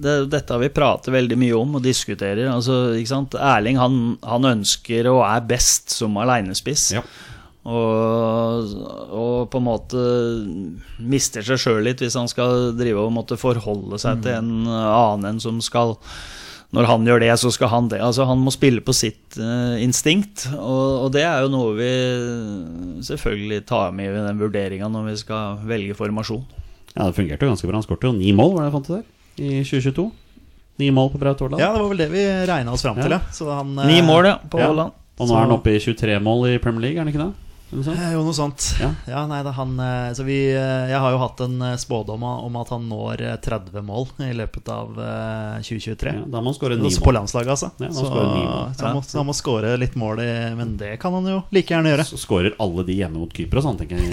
det, 0.00 0.14
Dette 0.32 0.54
har 0.54 0.60
vi 0.62 0.72
pratet 0.72 1.12
veldig 1.14 1.36
mye 1.40 1.56
om 1.58 1.76
og 1.78 1.84
diskuterer. 1.84 2.46
Altså? 2.50 2.96
Erling 3.36 3.80
han, 3.80 3.98
han 4.24 4.48
ønsker 4.54 5.10
og 5.12 5.22
er 5.26 5.44
best 5.48 5.92
som 5.94 6.16
alenespiss. 6.20 6.90
Ja. 6.96 7.04
Og, 7.60 8.70
og 9.12 9.50
på 9.52 9.60
en 9.60 9.66
måte 9.66 10.02
mister 10.96 11.44
seg 11.44 11.60
sjøl 11.60 11.82
litt 11.84 12.00
hvis 12.00 12.16
han 12.16 12.30
skal 12.30 12.70
drive 12.78 13.02
og 13.04 13.12
måtte 13.12 13.36
forholde 13.36 14.00
seg 14.00 14.22
til 14.24 14.38
en 14.38 14.64
annen 14.64 15.34
enn 15.34 15.42
som 15.44 15.58
skal 15.60 15.98
Når 16.72 16.86
han 16.88 17.04
gjør 17.04 17.20
det, 17.20 17.34
så 17.42 17.50
skal 17.52 17.68
han 17.68 17.90
det. 17.92 17.98
Altså 18.00 18.24
Han 18.24 18.40
må 18.46 18.52
spille 18.54 18.80
på 18.80 18.94
sitt 18.96 19.36
uh, 19.42 19.76
instinkt. 19.82 20.46
Og, 20.54 21.04
og 21.04 21.12
det 21.12 21.26
er 21.26 21.44
jo 21.44 21.52
noe 21.52 21.76
vi 21.76 21.92
selvfølgelig 23.10 23.66
tar 23.68 23.92
med 23.92 24.14
i 24.14 24.24
den 24.24 24.40
vurderinga 24.40 24.88
når 24.88 25.10
vi 25.10 25.16
skal 25.20 25.60
velge 25.68 25.98
formasjon. 25.98 26.46
Ja, 26.94 27.06
det 27.06 27.14
fungerte 27.14 27.46
jo 27.46 27.52
ganske 27.52 27.68
bra. 27.70 27.76
Han 27.78 27.82
skåret 27.86 28.04
jo 28.08 28.12
ni 28.12 28.32
mål, 28.32 28.54
var 28.56 28.64
det 28.64 28.70
jeg 28.70 28.74
fant 28.78 28.90
ut 28.90 28.96
der, 28.96 29.04
i 29.44 29.50
2022. 29.64 30.10
Ni 30.80 30.88
mål 30.96 31.10
på 31.12 31.18
Braut 31.20 31.40
Haaland. 31.44 31.60
Ja, 31.62 31.72
det 31.74 31.80
var 31.82 31.88
vel 31.92 31.98
det 32.00 32.08
vi 32.10 32.24
regna 32.48 32.72
oss 32.72 32.82
fram 32.82 32.96
til, 32.96 33.10
Ja. 33.12 33.20
ja. 33.20 33.32
Så 33.36 33.50
han, 33.52 33.74
Ni 33.86 33.98
eh, 33.98 34.04
mål, 34.06 34.26
ja, 34.26 34.38
på 34.50 34.58
Ja. 34.58 34.66
Haaland. 34.70 34.92
Og 35.20 35.28
nå 35.28 35.34
er 35.36 35.40
han 35.44 35.52
oppe 35.52 35.74
i 35.76 35.78
23 35.78 36.18
mål 36.24 36.46
i 36.54 36.58
Premier 36.58 36.80
League, 36.80 36.96
er 36.96 37.04
han 37.04 37.08
ikke 37.12 37.20
det? 37.26 37.32
Eh, 37.70 38.12
Jo, 38.12 38.22
noe 38.26 38.34
sånt. 38.34 38.74
Ja. 38.80 38.88
Ja, 39.06 39.26
nei, 39.30 39.38
han 39.54 39.78
eh, 39.78 40.10
Så 40.16 40.24
vi 40.26 40.38
eh, 40.50 40.88
Jeg 40.90 40.98
har 41.02 41.10
jo 41.14 41.20
hatt 41.22 41.40
en 41.44 41.60
spådom 41.78 42.22
om 42.26 42.56
at 42.60 42.68
han 42.74 42.88
når 42.90 43.22
eh, 43.28 43.36
30 43.42 43.82
mål 43.86 44.08
i 44.26 44.32
løpet 44.36 44.68
av 44.74 44.88
eh, 44.98 45.60
2023. 45.62 46.10
Ja, 46.16 46.20
da 46.26 46.40
må 46.42 46.46
han 46.50 46.58
skåre 46.58 46.76
ni 46.80 46.86
Også 46.90 47.00
på 47.04 47.10
mål. 47.12 47.18
landslaget, 47.20 47.50
altså. 47.54 47.68
Ja, 47.78 47.86
han 47.86 47.94
så, 47.94 48.00
mål. 48.10 48.14
så 48.74 48.82
han, 48.86 48.94
må, 48.98 49.02
så 49.06 49.14
han 49.20 49.28
må 49.30 49.34
skåre 49.38 49.76
litt 49.80 49.96
mål, 50.00 50.16
i, 50.24 50.30
men 50.58 50.68
det 50.80 50.92
kan 51.02 51.12
han 51.14 51.24
jo 51.30 51.38
like 51.54 51.70
gjerne 51.74 51.90
gjøre. 51.94 52.04
Så 52.10 52.16
skårer 52.20 52.52
alle 52.62 52.82
de 52.88 52.94
hjemme 52.98 53.18
mot 53.20 53.32
Kypros, 53.34 53.64
sånn, 53.66 53.78
tenker 53.80 53.94
jeg. 54.00 54.06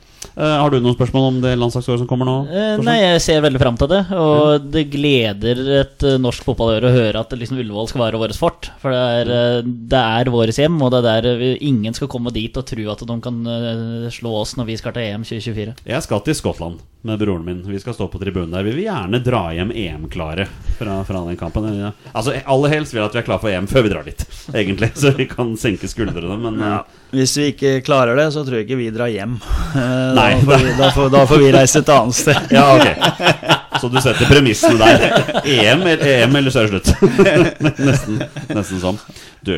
Eh, 0.36 0.44
har 0.44 0.68
du 0.70 0.76
noen 0.84 0.94
spørsmål 0.94 1.24
om 1.30 1.38
det 1.42 1.54
landslagsåret 1.58 1.98
som 2.02 2.08
kommer 2.08 2.26
nå? 2.28 2.34
Eh, 2.52 2.76
nei, 2.84 2.98
jeg 3.00 3.20
ser 3.24 3.40
veldig 3.42 3.60
fram 3.60 3.76
til 3.80 3.88
det. 3.90 4.00
Og 4.14 4.66
det 4.72 4.84
gleder 4.92 5.56
et 5.80 6.04
norsk 6.22 6.44
fotballøre 6.46 6.86
å 6.90 6.94
høre 6.94 7.20
at 7.24 7.32
liksom 7.34 7.58
Ullevål 7.60 7.88
skal 7.90 8.02
være 8.04 8.20
vårt 8.20 8.36
fort. 8.38 8.68
For 8.82 8.88
det 8.94 9.00
er, 9.00 9.26
det 9.64 10.02
er 10.20 10.30
vårt 10.32 10.58
hjem, 10.60 10.76
og 10.84 10.88
det 10.92 10.98
er 11.00 11.08
der 11.10 11.40
ingen 11.60 11.96
skal 11.96 12.08
komme 12.12 12.32
dit 12.34 12.56
og 12.60 12.66
tro 12.70 12.86
at 12.94 13.02
de 13.10 13.16
kan 13.26 13.42
eh, 13.50 14.06
slå 14.14 14.36
oss 14.44 14.54
når 14.58 14.70
vi 14.70 14.78
skal 14.80 14.94
til 14.96 15.08
EM 15.10 15.26
2024. 15.26 15.74
Jeg 15.90 16.06
skal 16.06 16.22
til 16.26 16.38
Skottland 16.38 16.78
med 17.08 17.16
broren 17.16 17.44
min. 17.46 17.60
Vi 17.64 17.78
skal 17.80 17.94
stå 17.96 18.10
på 18.12 18.18
tribunen 18.20 18.50
der. 18.52 18.64
Vi 18.66 18.74
vil 18.76 18.84
gjerne 18.84 19.22
dra 19.24 19.38
hjem 19.56 19.70
EM-klare 19.72 20.44
fra, 20.76 20.98
fra 21.08 21.22
den 21.24 21.38
kampen. 21.40 21.68
Ja. 21.78 21.92
Altså, 22.12 22.34
Aller 22.44 22.74
helst 22.74 22.92
vil 22.92 23.00
jeg 23.00 23.08
at 23.08 23.14
vi 23.16 23.20
er 23.22 23.24
klare 23.30 23.40
for 23.40 23.48
EM 23.54 23.68
før 23.70 23.86
vi 23.86 23.92
drar 23.94 24.04
dit, 24.04 24.24
egentlig. 24.60 24.90
Så 25.00 25.14
vi 25.16 25.24
kan 25.30 25.54
senke 25.60 25.88
skuldrene. 25.88 26.36
Men 26.42 26.60
ja. 26.60 26.82
Hvis 27.16 27.32
vi 27.40 27.46
ikke 27.54 27.72
klarer 27.86 28.20
det, 28.20 28.28
så 28.36 28.44
tror 28.44 28.60
jeg 28.60 28.68
ikke 28.68 28.80
vi 28.82 28.90
drar 28.94 29.12
hjem. 29.12 29.38
Eh, 29.70 30.14
Nei. 30.16 30.32
Da, 30.34 30.42
får 30.50 30.62
vi, 30.66 30.70
da, 30.80 30.86
får, 30.90 31.10
da 31.14 31.18
får 31.30 31.38
vi 31.44 31.50
reise 31.54 31.78
et 31.84 31.90
annet 31.94 32.16
sted. 32.18 32.48
Ja, 32.56 32.64
ok. 32.74 33.76
Så 33.80 33.88
du 33.92 34.00
setter 34.02 34.26
premissene 34.26 34.80
der. 34.82 35.04
EM, 35.46 35.84
eller- 35.86 36.10
EM 36.24 36.34
eller 36.40 36.50
så 36.52 36.64
er 36.64 36.72
det 36.74 36.80
slutt. 36.90 37.70
nesten, 37.78 38.18
nesten 38.50 38.82
sånn. 38.82 38.98
Du, 39.46 39.54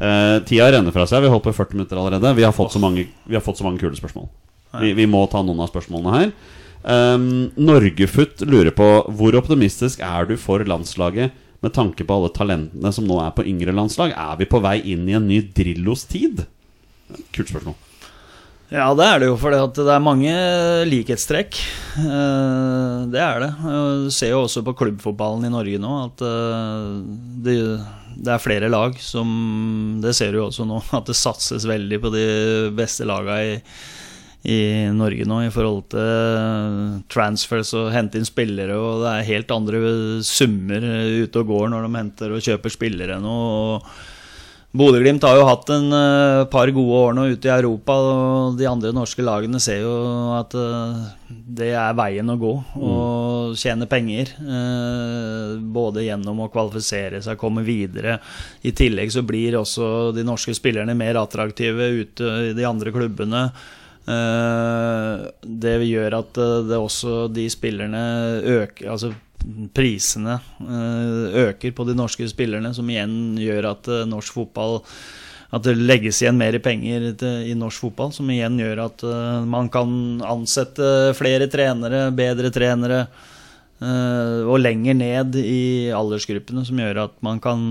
eh, 0.00 0.36
tida 0.48 0.70
renner 0.72 0.94
fra 0.94 1.06
seg. 1.08 1.24
Vi 1.24 1.32
holdt 1.32 1.46
på 1.48 1.54
40 1.56 1.78
minutter 1.78 2.00
allerede. 2.00 2.34
Vi 2.38 2.46
har 2.46 2.54
fått 2.56 2.74
så 2.76 2.82
mange, 2.82 3.06
vi 3.24 3.36
har 3.38 3.44
fått 3.44 3.60
så 3.60 3.66
mange 3.66 3.82
kule 3.82 3.96
spørsmål. 3.98 4.28
Vi, 4.80 4.92
vi 4.94 5.06
må 5.10 5.24
ta 5.30 5.42
noen 5.42 5.60
av 5.64 5.70
spørsmålene 5.72 6.16
her. 6.16 6.32
Um, 6.80 7.50
Norgefutt 7.60 8.40
lurer 8.48 8.72
på 8.72 8.86
hvor 9.12 9.36
optimistisk 9.36 10.00
er 10.00 10.30
du 10.30 10.36
for 10.40 10.62
landslaget 10.64 11.34
med 11.60 11.74
tanke 11.76 12.06
på 12.08 12.16
alle 12.16 12.30
talentene 12.32 12.88
som 12.94 13.04
nå 13.04 13.18
er 13.20 13.34
på 13.36 13.44
yngre 13.50 13.74
landslag? 13.76 14.14
Er 14.16 14.38
vi 14.40 14.48
på 14.48 14.62
vei 14.64 14.78
inn 14.94 15.04
i 15.10 15.16
en 15.18 15.28
ny 15.28 15.42
Drillos 15.56 16.06
tid? 16.08 16.46
Kult 17.34 17.52
spørsmål. 17.52 17.76
Ja, 18.70 18.86
det 18.94 19.02
er 19.02 19.18
det 19.18 19.26
jo, 19.26 19.34
for 19.34 19.50
det 19.50 19.82
er 19.90 20.02
mange 20.02 20.30
likhetstrekk. 20.86 21.56
Eh, 21.98 22.98
Det 23.10 23.18
er 23.18 23.40
det. 23.42 23.48
Du 24.06 24.10
ser 24.14 24.30
jo 24.30 24.44
også 24.44 24.62
på 24.62 24.76
klubbfotballen 24.78 25.48
i 25.48 25.50
Norge 25.50 25.80
nå 25.82 25.94
at 26.04 26.22
eh, 26.22 26.92
det, 27.42 27.56
det 28.16 28.34
er 28.34 28.42
flere 28.42 28.70
lag 28.70 28.96
som 29.02 29.30
Det 30.02 30.14
ser 30.16 30.32
du 30.32 30.40
jo 30.40 30.48
også 30.48 30.66
nå, 30.68 30.82
at 30.98 31.08
det 31.08 31.18
satses 31.18 31.66
veldig 31.68 32.00
på 32.02 32.12
de 32.14 32.26
beste 32.76 33.06
laga 33.08 33.40
i, 33.46 33.56
i 34.50 34.60
Norge 34.96 35.26
nå 35.28 35.42
i 35.46 35.52
forhold 35.54 35.90
til 35.94 37.02
transfers 37.12 37.74
og 37.78 37.90
hente 37.94 38.20
inn 38.20 38.28
spillere, 38.28 38.78
og 38.78 39.04
det 39.04 39.12
er 39.12 39.28
helt 39.34 39.52
andre 39.54 39.82
summer 40.26 40.86
ute 41.24 41.42
og 41.42 41.52
går 41.52 41.68
når 41.72 41.86
de 41.86 42.00
henter 42.00 42.36
og 42.36 42.46
kjøper 42.46 42.76
spillere 42.78 43.20
nå. 43.22 43.36
og 43.36 43.92
Bodø-Glimt 44.70 45.24
har 45.26 45.34
jo 45.34 45.46
hatt 45.48 45.70
en 45.74 45.88
uh, 45.90 46.44
par 46.50 46.70
gode 46.70 46.98
år 47.02 47.14
nå 47.16 47.24
ute 47.32 47.48
i 47.48 47.50
Europa, 47.50 47.96
og 47.98 48.58
de 48.58 48.68
andre 48.70 48.92
norske 48.94 49.24
lagene 49.26 49.58
ser 49.62 49.80
jo 49.82 49.94
at 50.36 50.54
uh, 50.54 51.00
det 51.26 51.72
er 51.74 51.96
veien 51.98 52.30
å 52.30 52.36
gå. 52.38 52.52
Og 52.78 53.56
tjene 53.58 53.88
penger. 53.90 54.30
Uh, 54.38 55.58
både 55.74 56.04
gjennom 56.06 56.44
å 56.44 56.46
kvalifisere 56.54 57.18
seg, 57.24 57.40
komme 57.40 57.64
videre. 57.66 58.20
I 58.62 58.70
tillegg 58.78 59.10
så 59.10 59.24
blir 59.26 59.58
også 59.58 60.12
de 60.14 60.22
norske 60.26 60.54
spillerne 60.54 60.94
mer 60.94 61.18
attraktive 61.18 61.90
ute 62.04 62.30
i 62.52 62.54
de 62.54 62.66
andre 62.68 62.94
klubbene. 62.94 63.48
Det 65.60 65.74
gjør 65.86 66.14
at 66.16 66.38
det 66.66 66.78
også 66.80 67.26
de 67.30 67.44
spillerne 67.52 68.00
øker 68.48 68.88
Altså 68.90 69.10
prisene 69.74 70.38
eh, 70.60 71.40
øker 71.46 71.74
på 71.76 71.86
de 71.88 71.96
norske 71.98 72.28
spillerne, 72.30 72.72
som 72.76 72.88
igjen 72.90 73.38
gjør 73.40 73.72
at 73.74 73.90
eh, 73.90 74.06
norsk 74.08 74.36
fotball 74.40 74.80
At 75.50 75.64
det 75.66 75.74
legges 75.80 76.20
igjen 76.22 76.38
mer 76.38 76.54
penger 76.62 77.08
i 77.42 77.56
norsk 77.58 77.88
fotball, 77.88 78.12
som 78.14 78.28
igjen 78.30 78.58
gjør 78.60 78.84
at 78.84 79.02
eh, 79.02 79.40
man 79.50 79.70
kan 79.72 80.20
ansette 80.22 81.10
flere 81.18 81.50
trenere, 81.50 82.10
bedre 82.14 82.52
trenere. 82.54 83.06
og 83.80 84.58
lenger 84.60 84.94
ned 84.94 85.36
i 85.40 85.88
aldersgruppene, 85.96 86.66
som 86.68 86.76
gjør 86.76 86.98
at 87.06 87.14
man 87.24 87.40
kan 87.40 87.62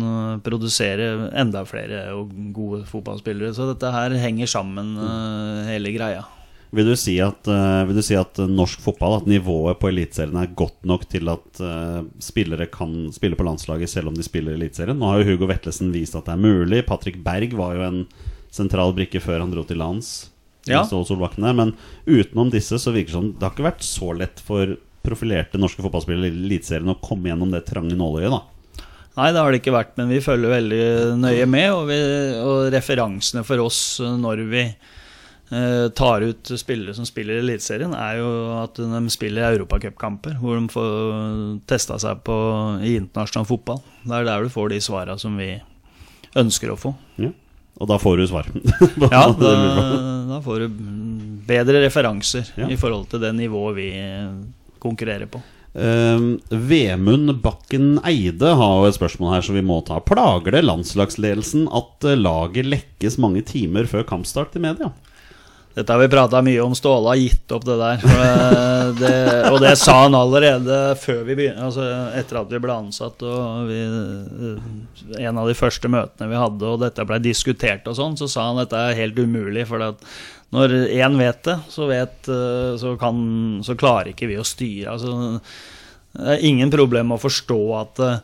produsere 0.42 1.30
enda 1.38 1.62
flere 1.70 2.08
og 2.18 2.34
gode 2.52 2.82
fotballspillere. 2.90 3.54
Så 3.54 3.70
dette 3.70 3.94
her 3.94 4.18
henger 4.18 4.50
sammen, 4.50 4.98
hele 5.70 5.94
greia. 5.94 6.26
Vil 6.76 6.86
du, 6.86 6.94
si 7.00 7.16
at, 7.24 7.48
uh, 7.50 7.82
vil 7.90 7.98
du 7.98 8.04
si 8.06 8.14
at 8.18 8.38
norsk 8.46 8.82
fotball, 8.84 9.18
at 9.18 9.30
nivået 9.30 9.80
på 9.82 9.90
Eliteserien 9.90 10.38
er 10.38 10.52
godt 10.58 10.84
nok 10.86 11.08
til 11.10 11.32
at 11.32 11.62
uh, 11.66 12.04
spillere 12.22 12.68
kan 12.70 13.08
spille 13.16 13.38
på 13.40 13.48
landslaget 13.48 13.90
selv 13.90 14.12
om 14.12 14.18
de 14.18 14.26
spiller 14.26 14.54
i 14.54 14.60
Eliteserien? 14.60 15.00
Nå 15.00 15.10
har 15.10 15.24
jo 15.24 15.32
Hugo 15.32 15.50
Vetlesen 15.50 15.90
vist 15.96 16.18
at 16.20 16.30
det 16.30 16.36
er 16.36 16.44
mulig. 16.44 16.84
Patrick 16.86 17.18
Berg 17.26 17.56
var 17.58 17.74
jo 17.78 17.88
en 17.88 18.04
sentral 18.54 18.94
brikke 18.98 19.22
før 19.24 19.42
han 19.42 19.56
dro 19.56 19.66
til 19.66 19.82
lands. 19.82 20.30
Ja. 20.70 20.84
Der, 20.86 21.54
Men 21.58 21.74
utenom 22.06 22.52
disse 22.54 22.78
så 22.78 22.94
virker 22.94 23.14
det 23.14 23.18
som 23.18 23.34
det 23.34 23.46
har 23.48 23.56
ikke 23.56 23.70
vært 23.72 23.86
så 23.88 24.14
lett 24.14 24.42
for 24.44 24.78
profilerte 25.02 25.58
norske 25.58 25.82
fotballspillere 25.82 26.30
i 26.30 26.36
Eliteserien 26.46 26.94
å 26.94 27.00
komme 27.02 27.32
gjennom 27.32 27.50
det 27.54 27.66
trange 27.66 27.98
nåløyet. 27.98 28.30
da 28.36 28.86
Nei, 29.18 29.32
det 29.34 29.42
har 29.42 29.52
det 29.52 29.60
ikke 29.60 29.74
vært, 29.76 29.96
men 29.98 30.12
vi 30.14 30.22
følger 30.24 30.54
veldig 30.54 30.84
nøye 31.20 31.48
med. 31.50 31.68
Og, 31.74 31.90
vi, 31.90 32.00
og 32.40 32.70
referansene 32.72 33.44
for 33.48 33.66
oss 33.66 33.82
når 34.00 34.44
vi 34.52 34.64
tar 35.50 36.22
ut 36.22 36.52
spillere 36.62 36.94
som 36.94 37.08
spiller 37.10 37.40
i 37.40 37.42
Eliteserien, 37.42 37.94
er 37.98 38.20
jo 38.20 38.28
at 38.60 38.78
de 38.78 39.00
spiller 39.10 39.56
europacupkamper, 39.56 40.36
hvor 40.38 40.60
de 40.60 40.70
får 40.70 41.60
testa 41.70 41.98
seg 42.02 42.22
på 42.28 42.36
i 42.86 42.96
internasjonal 43.00 43.48
fotball. 43.50 43.82
Det 44.04 44.14
er 44.20 44.28
der 44.30 44.46
du 44.46 44.54
får 44.54 44.70
de 44.76 44.82
svara 44.86 45.18
som 45.18 45.38
vi 45.42 45.56
ønsker 46.38 46.70
å 46.70 46.78
få. 46.78 46.94
Ja. 47.18 47.32
Og 47.80 47.88
da 47.90 47.98
får 48.02 48.20
du 48.20 48.26
svar. 48.30 48.50
Ja, 49.16 49.24
da, 49.34 49.54
da 50.30 50.42
får 50.46 50.66
du 50.66 50.82
bedre 51.50 51.82
referanser 51.86 52.52
Ja. 52.60 52.68
i 52.70 52.78
forhold 52.78 53.08
til 53.10 53.24
det 53.24 53.32
nivået 53.38 53.78
vi 53.80 53.90
konkurrerer 54.84 55.30
på. 55.32 55.42
Uh, 55.70 56.36
Vemund 56.50 57.32
Bakken 57.44 58.00
Eide 58.08 58.56
har 58.58 58.80
jo 58.82 58.88
et 58.90 58.98
spørsmål 58.98 59.36
her 59.36 59.46
som 59.46 59.56
vi 59.58 59.64
må 59.66 59.80
ta. 59.86 60.00
Plager 60.02 60.58
det 60.58 60.64
landslagsledelsen 60.66 61.68
at 61.78 62.08
eh, 62.10 62.18
laget 62.20 62.66
lekkes 62.68 63.20
mange 63.22 63.44
timer 63.48 63.86
før 63.90 64.06
kampstart 64.10 64.58
i 64.58 64.64
media? 64.66 64.90
Dette 65.78 65.94
har 65.94 66.00
vi 66.02 66.10
prata 66.12 66.42
mye 66.44 66.60
om. 66.64 66.74
Ståle 66.76 67.12
har 67.14 67.20
gitt 67.22 67.52
opp 67.56 67.64
det 67.68 67.76
der. 67.80 68.02
Det- 68.04 68.96
det, 69.00 69.52
og 69.52 69.60
det 69.62 69.76
sa 69.78 69.94
han 70.04 70.16
allerede 70.18 70.96
før 70.98 71.20
vi 71.28 71.36
begynte, 71.38 71.62
altså 71.68 71.84
etter 72.18 72.40
at 72.42 72.50
vi 72.50 72.60
ble 72.64 72.74
ansatt. 72.74 73.22
Og 73.22 73.68
vi, 73.70 73.78
en 75.22 75.38
av 75.38 75.48
de 75.48 75.54
første 75.58 75.92
møtene 75.92 76.30
vi 76.32 76.40
hadde, 76.42 76.66
og 76.74 76.82
dette 76.82 77.06
ble 77.08 77.20
diskutert 77.22 77.86
og 77.88 77.96
sånn, 78.00 78.18
så 78.20 78.28
sa 78.32 78.48
han 78.50 78.58
at 78.64 78.70
dette 78.72 78.82
er 78.90 78.98
helt 79.04 79.20
umulig. 79.22 79.68
For 79.70 79.78
når 80.56 80.74
én 80.90 81.18
vet 81.22 81.44
det, 81.46 81.58
så, 81.70 81.86
vet, 81.92 82.18
eh, 82.34 82.74
så, 82.82 82.96
kan, 83.00 83.22
så 83.64 83.78
klarer 83.78 84.10
ikke 84.14 84.28
vi 84.32 84.40
å 84.42 84.48
styre. 84.48 84.96
Altså, 84.98 85.40
det 86.18 86.34
er 86.40 86.46
ingen 86.50 86.74
problem 86.74 87.14
å 87.14 87.22
forstå 87.22 87.60
at 87.84 88.04
eh, 88.08 88.20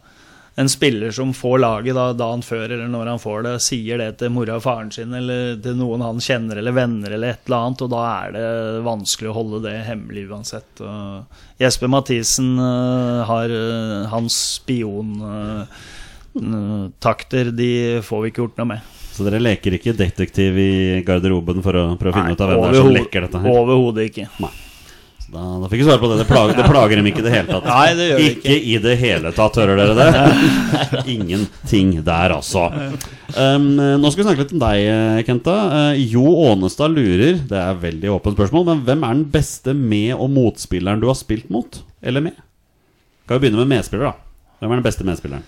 en 0.56 0.70
spiller 0.70 1.12
som 1.12 1.34
får 1.34 1.60
laget 1.60 1.95
da, 1.95 2.14
dagen 2.16 2.41
før 2.45 2.70
eller 2.70 2.88
når 2.88 3.06
han 3.12 3.20
får 3.20 3.43
det, 3.43 3.60
sier 3.64 3.97
det 3.99 4.18
til 4.22 4.30
mora 4.32 4.56
og 4.56 4.64
faren 4.64 4.91
sin 4.93 5.14
eller 5.18 5.62
til 5.64 5.76
noen 5.76 6.01
han 6.06 6.20
kjenner 6.24 6.58
eller 6.62 6.74
venner 6.76 7.12
eller 7.12 7.30
et 7.34 7.39
eller 7.49 7.60
annet, 7.60 7.82
og 7.84 7.89
da 7.91 8.01
er 8.08 8.32
det 8.38 8.47
vanskelig 8.88 9.30
å 9.32 9.36
holde 9.36 9.60
det 9.68 9.88
hemmelig 9.89 10.24
uansett. 10.32 10.74
Og 10.80 11.24
Jesper 11.60 11.88
Mathisen 11.91 12.49
eh, 12.56 13.22
har 13.28 13.49
eh, 13.51 14.08
hans 14.14 14.36
spiontakter, 14.62 17.45
de 17.51 17.99
får 18.08 18.20
vi 18.24 18.28
ikke 18.32 18.43
gjort 18.45 18.60
noe 18.64 18.72
med. 18.78 18.82
Så 19.16 19.24
dere 19.28 19.43
leker 19.43 19.76
ikke 19.76 19.95
detektiv 19.95 20.58
i 20.60 21.03
garderoben 21.08 21.60
for 21.64 21.74
å 21.80 21.95
prøve 21.99 22.16
å 22.16 22.18
finne 22.20 22.36
ut 22.36 22.41
av 22.43 22.47
hvem 22.51 22.64
det 22.64 22.72
er 22.72 22.80
som 22.80 22.95
lekker 22.95 23.20
dette 23.28 23.39
her? 23.43 23.60
Overhodet 23.60 24.03
ikke. 24.10 24.26
Så 25.26 25.34
Da, 25.34 25.43
da 25.61 25.67
fikk 25.71 25.82
vi 25.82 25.86
svar 25.88 25.97
på 26.01 26.09
det. 26.11 26.19
Det 26.21 26.28
plager, 26.30 26.53
det 26.57 26.65
plager 26.69 26.99
dem 26.99 27.07
ikke 27.09 27.23
i 27.23 27.26
det 27.26 27.32
hele 27.34 27.49
tatt. 27.49 27.65
Nei, 27.65 27.88
det 27.97 28.05
gjør 28.11 28.19
ikke, 28.26 28.41
ikke 28.45 28.55
i 28.69 28.76
det 28.84 28.95
hele 29.01 29.32
tatt, 29.34 29.57
hører 29.57 29.80
dere 29.82 29.95
det? 29.97 30.09
Ingenting 31.15 31.95
der, 32.05 32.36
altså. 32.36 32.67
Um, 33.34 33.65
nå 33.73 34.11
skal 34.13 34.21
vi 34.21 34.28
snakke 34.28 34.43
litt 34.45 34.53
om 34.55 34.61
deg, 34.61 35.26
Kenta. 35.28 35.55
Uh, 35.73 35.97
jo 35.97 36.23
Ånestad 36.45 36.93
lurer, 36.93 37.39
det 37.49 37.57
er 37.57 37.82
veldig 37.82 38.13
åpent 38.19 38.38
spørsmål, 38.38 38.67
men 38.69 38.86
hvem 38.86 39.03
er 39.07 39.17
den 39.17 39.26
beste 39.34 39.73
med- 39.73 40.13
og 40.15 40.30
motspilleren 40.36 41.01
du 41.01 41.09
har 41.09 41.17
spilt 41.17 41.49
mot? 41.53 41.82
Eller 42.05 42.21
med? 42.21 42.38
Kan 43.26 43.39
vi 43.39 43.47
begynne 43.47 43.63
med 43.63 43.73
medspiller, 43.73 44.11
da. 44.13 44.49
Hvem 44.61 44.71
er 44.76 44.80
den 44.84 44.86
beste 44.86 45.07
medspilleren? 45.07 45.45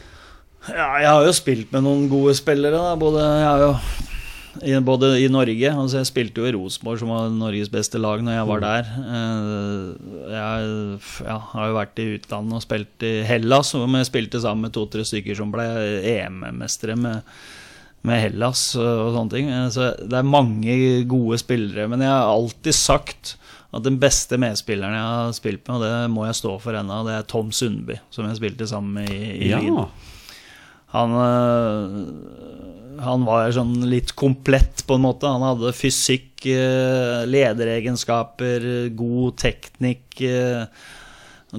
Ja, 0.68 0.88
jeg 1.00 1.08
har 1.14 1.24
jo 1.30 1.34
spilt 1.38 1.70
med 1.72 1.86
noen 1.86 2.08
gode 2.12 2.34
spillere, 2.36 2.76
da. 2.82 2.96
Både, 3.00 3.22
jeg 3.24 3.46
har 3.46 3.62
jo, 3.62 3.72
både 4.86 5.10
i 5.22 5.28
Norge 5.32 5.70
altså 5.72 6.00
Jeg 6.02 6.10
spilte 6.10 6.42
jo 6.42 6.48
i 6.50 6.54
Rosenborg, 6.56 7.00
som 7.02 7.12
var 7.14 7.30
Norges 7.34 7.70
beste 7.74 8.00
lag 8.02 8.22
når 8.26 8.38
jeg 8.38 8.48
var 8.50 8.64
der. 8.64 8.90
Eh, 9.04 9.84
Jeg 10.32 11.00
ja, 11.28 11.38
har 11.54 11.68
jo 11.70 11.78
vært 11.78 12.02
i 12.04 12.08
utlandet 12.18 12.58
og 12.60 12.64
spilt 12.66 13.06
i 13.08 13.14
Hellas, 13.28 13.72
hvor 13.76 13.88
jeg 13.98 14.10
spilte 14.10 14.42
sammen 14.44 14.68
med 14.68 14.76
to-tre 14.78 15.06
stykker 15.08 15.38
som 15.40 15.52
ble 15.54 15.66
EM-mestere 16.16 16.96
med, 17.00 17.22
med 18.08 18.22
Hellas 18.24 18.70
og 18.80 19.14
sånne 19.16 19.34
ting. 19.36 19.50
Eh, 19.52 19.70
Så 19.74 19.92
det 20.04 20.18
er 20.22 20.28
mange 20.28 20.78
gode 21.10 21.38
spillere. 21.42 21.88
Men 21.88 22.02
jeg 22.06 22.12
har 22.14 22.28
alltid 22.32 22.74
sagt 22.78 23.36
at 23.76 23.84
den 23.84 23.98
beste 24.00 24.38
medspilleren 24.40 24.96
jeg 24.96 25.08
har 25.12 25.34
spilt 25.36 25.66
med, 25.68 25.76
og 25.76 25.82
det 25.84 26.12
må 26.14 26.24
jeg 26.26 26.38
stå 26.40 26.54
for 26.64 26.78
ennå, 26.80 27.02
det 27.06 27.18
er 27.18 27.26
Tom 27.28 27.50
Sundby, 27.52 27.98
som 28.10 28.26
jeg 28.30 28.38
spilte 28.40 28.68
sammen 28.70 28.94
med 29.04 29.10
i, 29.12 29.50
i 29.50 29.50
Ja. 29.52 29.88
Han, 30.94 31.12
øh, 31.12 31.88
han 33.04 33.26
var 33.28 33.52
sånn 33.56 33.76
litt 33.90 34.14
komplett, 34.18 34.84
på 34.88 34.98
en 34.98 35.06
måte. 35.06 35.30
Han 35.30 35.46
hadde 35.46 35.74
fysikk, 35.76 36.46
øh, 36.52 37.26
lederegenskaper, 37.30 38.70
god 38.98 39.38
teknikk. 39.42 40.22
øh, 40.22 40.66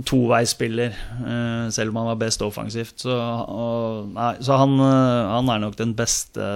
Toveisspiller, 0.04 0.92
øh, 1.24 1.70
selv 1.72 1.90
om 1.90 1.96
han 2.02 2.10
var 2.10 2.20
best 2.20 2.42
offensivt. 2.44 3.00
Så, 3.00 3.14
og, 3.14 4.10
nei, 4.14 4.34
så 4.44 4.58
han, 4.60 4.76
han 4.78 5.48
er 5.48 5.62
nok 5.64 5.78
den 5.80 5.94
beste 5.96 6.48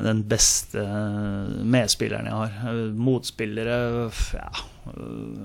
den 0.00 0.22
beste 0.28 0.82
medspilleren 1.68 2.28
jeg 2.28 2.38
har. 2.38 2.54
Eh, 2.70 2.84
Motspillere 2.96 3.78
Ja, 4.32 4.48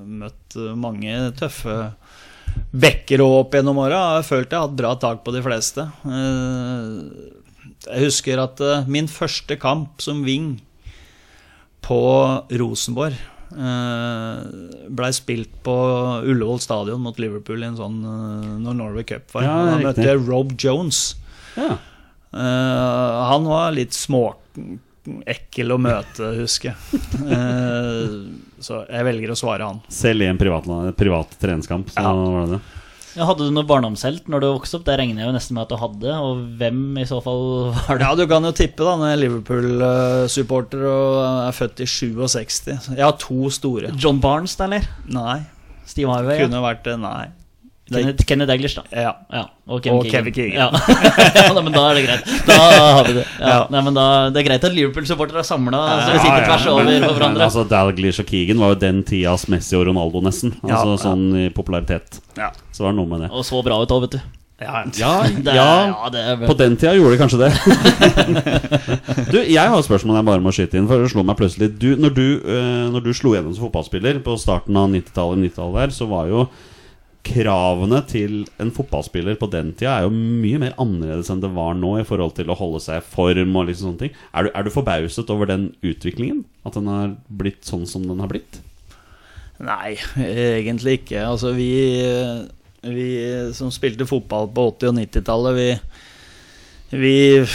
møtt 0.08 0.56
mange 0.80 1.18
tøffe 1.38 1.76
backer 2.72 3.22
opp 3.22 3.54
gjennom 3.54 3.78
åra. 3.84 4.22
Følt 4.26 4.50
jeg 4.50 4.58
har 4.58 4.70
hatt 4.70 4.80
bra 4.80 4.96
tak 4.98 5.22
på 5.26 5.34
de 5.36 5.44
fleste. 5.46 5.84
Jeg 7.86 8.08
husker 8.08 8.40
at 8.42 8.62
eh, 8.66 8.88
min 8.90 9.08
første 9.12 9.58
kamp 9.62 10.02
som 10.04 10.24
wing 10.26 10.56
på 11.86 12.00
Rosenborg 12.60 13.14
eh, 13.16 14.40
blei 14.92 15.12
spilt 15.16 15.54
på 15.64 15.76
Ullevål 16.26 16.60
stadion 16.64 17.04
mot 17.06 17.20
Liverpool 17.22 17.62
i 17.64 17.70
en 17.70 17.78
sånn 17.80 18.00
eh, 18.02 18.50
når 18.66 18.80
Norway 18.82 19.06
Cup 19.08 19.30
var. 19.36 19.46
Da 19.48 19.78
møtte 19.86 20.08
jeg 20.10 20.26
Rob 20.28 20.56
Jones. 20.60 21.06
Ja. 21.58 21.78
Han 22.38 23.48
var 23.48 23.72
litt 23.74 23.96
småekkel 23.96 25.72
å 25.74 25.78
møte, 25.82 26.34
husker 26.42 26.74
jeg. 26.74 27.06
Så 28.62 28.82
jeg 28.92 29.08
velger 29.08 29.32
å 29.32 29.38
svare 29.40 29.70
han. 29.70 29.80
Selv 29.94 30.26
i 30.26 30.28
en 30.30 30.38
privat, 30.38 30.68
privat 31.00 31.34
treningskamp, 31.42 31.90
så 31.96 32.04
Ja. 32.04 32.12
var 32.14 32.46
det 32.46 32.58
det. 32.58 32.60
Ja, 33.18 33.26
hadde 33.26 33.48
du 33.48 33.54
noe 33.54 33.66
barndomshelt 33.66 34.28
når 34.30 34.44
du 34.44 34.48
vokste 34.52 34.78
opp? 34.78 34.84
Det 34.86 34.96
regner 35.00 35.24
jeg 35.24 35.32
jo 35.32 35.34
nesten 35.34 35.58
med 35.58 35.64
at 35.66 35.72
du 35.74 35.80
hadde. 35.82 36.18
Og 36.22 36.44
hvem 36.60 36.82
i 37.02 37.06
så 37.10 37.18
fall 37.26 37.42
var 37.74 37.98
det? 37.98 38.06
Ja, 38.06 38.12
du 38.20 38.24
kan 38.30 38.46
jo 38.46 38.52
tippe, 38.54 38.86
da, 38.86 38.94
når 39.00 39.10
jeg 39.10 39.18
er 39.18 39.22
Liverpool-supporter 39.24 40.86
og 40.92 41.18
er 41.48 41.58
født 41.58 41.82
i 41.82 41.90
67. 41.90 42.60
Jeg 42.94 43.02
har 43.02 43.18
to 43.22 43.50
store. 43.54 43.90
John 43.98 44.22
Barnes, 44.22 44.54
da, 44.60 44.70
eller? 44.70 44.86
Nei. 45.10 45.40
Steve 45.90 46.14
Harvey? 46.14 46.38
Ja. 46.38 46.46
Kunne 46.46 46.62
vært 46.68 46.86
det, 46.86 46.98
nei. 47.02 47.26
Kenneth, 47.92 48.26
Kenneth 48.28 48.50
Daglish, 48.52 48.76
da. 48.76 48.84
ja. 48.92 49.12
Ja, 49.32 49.44
og 49.68 49.82
Kevin 49.84 50.00
Og 50.00 50.10
Kevin 50.12 50.34
Keegan. 50.36 50.58
Ja. 50.60 50.70
ja, 51.38 51.46
nei, 51.56 51.64
men 51.64 51.74
da 51.76 51.84
er 51.92 52.00
det 52.00 52.04
greit. 52.08 52.32
Da 52.48 52.58
har 52.60 53.04
vi 53.08 53.14
det. 53.20 53.26
Ja. 53.40 53.48
Ja. 53.54 53.60
Nei, 53.72 53.82
men 53.88 53.96
da, 53.98 54.06
det 54.36 54.42
er 54.44 54.48
greit 54.50 54.68
at 54.68 54.76
Liverpool-supportere 54.76 55.44
er 55.44 55.48
samla, 55.48 55.84
så 56.04 56.10
vi 56.12 56.18
Ja, 56.18 56.24
sitter 56.26 56.42
ja, 56.42 56.48
tvers 56.52 56.68
over 56.74 56.84
men- 56.90 57.02
på 57.02 57.08
men 57.12 57.20
hverandre. 57.22 57.48
Altså, 57.48 57.64
Dalglish 57.72 58.24
og 58.24 58.28
Keegan 58.34 58.60
var 58.64 58.74
jo 58.76 58.80
den 58.84 59.04
tidas 59.08 59.48
Messi 59.52 59.78
og 59.80 59.88
Ronaldo, 59.88 60.22
nesten. 60.28 60.56
Altså 60.64 60.90
ja. 60.96 61.04
Sånn 61.08 61.28
i 61.46 61.50
popularitet. 61.56 62.20
Ja. 62.38 62.52
Så 62.76 62.84
var 62.88 62.92
det 62.96 63.00
noe 63.02 63.12
med 63.14 63.24
det. 63.28 63.32
Og 63.32 63.48
så 63.48 63.64
bra 63.64 63.80
ut 63.84 63.96
òg, 63.96 64.08
vet 64.10 64.18
du. 64.20 64.26
Ja, 64.58 64.80
Ja, 64.98 65.12
Det 65.46 65.54
ja 65.54 65.66
ja, 65.94 66.08
det 66.10 66.22
er 66.32 66.40
på 66.50 66.56
den 66.58 66.76
tida 66.82 66.96
gjorde 66.98 67.14
de 67.14 67.20
kanskje 67.22 67.38
det. 67.44 67.52
du, 69.32 69.38
Jeg 69.46 69.62
har 69.70 69.78
et 69.78 69.86
spørsmål 69.86 70.18
jeg 70.18 70.26
bare 70.30 70.42
må 70.44 70.54
skyte 70.56 70.80
inn, 70.80 70.88
for 70.90 71.04
det 71.04 71.12
slo 71.14 71.24
meg 71.28 71.38
plutselig. 71.40 71.70
Du, 71.78 71.92
når, 72.00 72.16
du, 72.18 72.26
eh, 72.42 72.88
når 72.94 73.06
du 73.06 73.12
slo 73.14 73.36
gjennom 73.36 73.54
som 73.54 73.68
fotballspiller 73.68 74.18
på 74.26 74.34
starten 74.42 74.78
av 74.82 74.90
90-tallet, 74.94 75.44
90-tallet 75.52 75.94
så 75.96 76.08
var 76.10 76.32
jo 76.32 76.48
kravene 77.28 78.00
til 78.10 78.40
en 78.62 78.72
fotballspiller 78.74 79.38
på 79.40 79.50
den 79.54 79.74
tida 79.78 79.98
er 79.98 80.08
jo 80.08 80.14
mye 80.14 80.62
mer 80.62 80.76
annerledes 80.82 81.30
enn 81.34 81.44
det 81.44 81.52
var 81.56 81.76
nå 81.78 81.98
i 82.00 82.06
forhold 82.08 82.36
til 82.38 82.50
å 82.52 82.58
holde 82.58 82.82
seg 82.84 83.02
i 83.02 83.06
form 83.14 83.60
og 83.60 83.68
liksom 83.70 83.92
sånne 83.92 84.04
ting. 84.06 84.16
Er 84.34 84.48
du, 84.48 84.52
er 84.54 84.66
du 84.66 84.74
forbauset 84.74 85.34
over 85.34 85.50
den 85.50 85.70
utviklingen? 85.86 86.46
At 86.68 86.80
den 86.80 86.90
har 86.92 87.14
blitt 87.28 87.68
sånn 87.68 87.86
som 87.90 88.08
den 88.08 88.24
har 88.24 88.32
blitt? 88.32 88.62
Nei, 89.64 89.98
egentlig 90.22 91.00
ikke. 91.02 91.24
Altså, 91.26 91.54
vi, 91.58 91.72
vi 92.86 93.08
som 93.58 93.74
spilte 93.74 94.08
fotball 94.10 94.52
på 94.54 94.70
80- 94.76 94.92
og 94.92 95.00
90-tallet, 95.02 95.58
vi, 95.58 95.70
vi, 96.90 97.46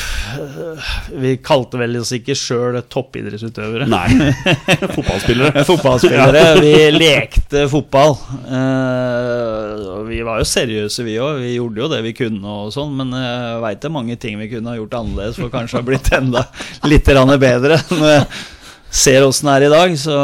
vi 1.08 1.36
kalte 1.40 1.78
vel 1.80 1.96
oss 2.02 2.10
ikke 2.12 2.34
sjøl 2.36 2.76
toppidrettsutøvere. 2.92 3.86
Nei. 3.88 4.32
Fotballspillere. 4.96 5.64
Fotballspillere. 5.68 6.42
Vi 6.60 6.74
lekte 6.92 7.64
fotball. 7.72 8.12
Uh, 8.44 10.02
vi 10.10 10.20
var 10.26 10.42
jo 10.42 10.48
seriøse, 10.48 11.06
vi 11.08 11.16
òg. 11.16 11.40
Vi 11.40 11.54
gjorde 11.56 11.84
jo 11.84 11.90
det 11.94 12.02
vi 12.04 12.16
kunne, 12.18 12.44
og 12.44 12.74
sånn 12.76 12.92
men 12.98 13.16
jeg 13.16 13.60
veit 13.64 13.80
det 13.80 13.88
er 13.88 13.96
mange 13.96 14.18
ting 14.20 14.36
vi 14.42 14.50
kunne 14.52 14.74
ha 14.74 14.80
gjort 14.80 14.98
annerledes 15.00 15.40
for 15.40 15.52
kanskje 15.54 15.80
ha 15.80 15.86
blitt 15.86 16.12
enda 16.18 16.44
litt 16.90 17.08
bedre. 17.40 17.80
Ser 18.92 19.24
åssen 19.24 19.48
det 19.48 19.52
er 19.54 19.64
i 19.64 19.72
dag. 19.72 19.94
Så, 19.96 20.14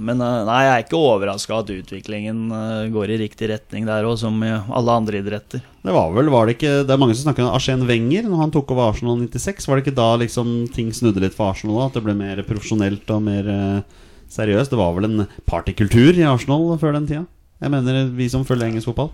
men 0.00 0.16
eh, 0.24 0.36
nei, 0.48 0.60
jeg 0.64 0.72
er 0.72 0.84
ikke 0.86 0.96
overraska 0.96 1.58
at 1.58 1.72
utviklingen 1.74 2.46
eh, 2.56 2.86
går 2.94 3.12
i 3.12 3.18
riktig 3.20 3.50
retning 3.50 3.84
der 3.84 4.08
òg, 4.08 4.16
som 4.22 4.38
i 4.40 4.48
alle 4.48 4.94
andre 4.96 5.20
idretter. 5.20 5.60
Det 5.82 5.92
var 5.92 6.14
vel, 6.14 6.30
var 6.32 6.48
det 6.48 6.54
ikke 6.56 6.70
Det 6.86 6.94
er 6.94 7.00
mange 7.02 7.16
som 7.18 7.26
snakker 7.26 7.44
om 7.44 7.52
Arsène 7.52 7.88
Wenger 7.88 8.24
når 8.30 8.40
han 8.46 8.54
tok 8.54 8.72
over 8.72 8.94
Arsenal 8.94 9.20
96. 9.20 9.68
Var 9.68 9.76
det 9.76 9.84
ikke 9.84 9.98
da 9.98 10.08
liksom 10.22 10.54
ting 10.72 10.88
snudde 10.96 11.20
litt 11.20 11.36
for 11.36 11.52
Arsenal? 11.52 11.82
da? 11.82 11.90
At 11.90 11.98
det 11.98 12.04
ble 12.06 12.16
mer 12.16 12.40
profesjonelt 12.48 13.12
og 13.12 13.26
mer 13.28 13.52
eh, 13.52 14.00
seriøst? 14.32 14.72
Det 14.72 14.80
var 14.80 14.96
vel 14.96 15.10
en 15.10 15.26
partykultur 15.50 16.16
i 16.16 16.24
Arsenal 16.24 16.70
før 16.80 16.96
den 16.96 17.10
tida? 17.10 17.26
Jeg 17.60 17.76
mener 17.76 18.08
vi 18.16 18.32
som 18.32 18.48
følger 18.48 18.72
engelsk 18.72 18.88
fotball. 18.88 19.12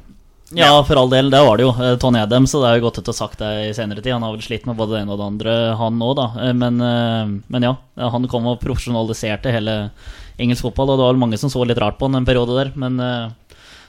Ja, 0.57 0.85
for 0.85 0.97
all 0.97 1.11
del, 1.11 1.31
det 1.31 1.41
var 1.45 1.59
det 1.59 1.67
jo. 1.67 1.73
Eh, 1.77 1.97
Tony 2.01 2.21
Adams, 2.23 2.55
og 2.57 2.63
det 2.63 2.71
har 2.71 2.79
jo 2.79 2.87
gått 2.87 3.01
ut 3.03 3.11
ha 3.11 3.17
sagt 3.17 3.43
det 3.43 3.51
i 3.67 3.75
senere 3.77 4.01
tid. 4.01 4.15
Han 4.15 4.25
har 4.25 4.33
vel 4.33 4.45
slitt 4.45 4.65
med 4.69 4.79
både 4.79 4.97
det 4.97 5.03
ene 5.03 5.13
og 5.13 5.21
det 5.21 5.27
andre, 5.27 5.57
han 5.77 6.01
òg, 6.05 6.15
da. 6.17 6.29
Eh, 6.47 6.55
Men, 6.57 6.81
eh, 6.81 7.35
men 7.53 7.67
ja, 7.67 7.75
han 7.97 8.29
kom 8.29 8.49
og 8.49 8.61
profesjonaliserte 8.63 9.53
hele 9.53 9.91
engelsk 10.39 10.65
fotball, 10.65 10.95
og 10.95 10.99
det 10.99 11.05
var 11.05 11.13
vel 11.13 11.21
mange 11.27 11.39
som 11.41 11.53
så 11.53 11.67
litt 11.67 11.81
rart 11.83 11.99
på 11.99 12.09
han 12.09 12.15
en 12.23 12.29
periode 12.29 12.57
der. 12.57 12.73
Men 12.79 12.97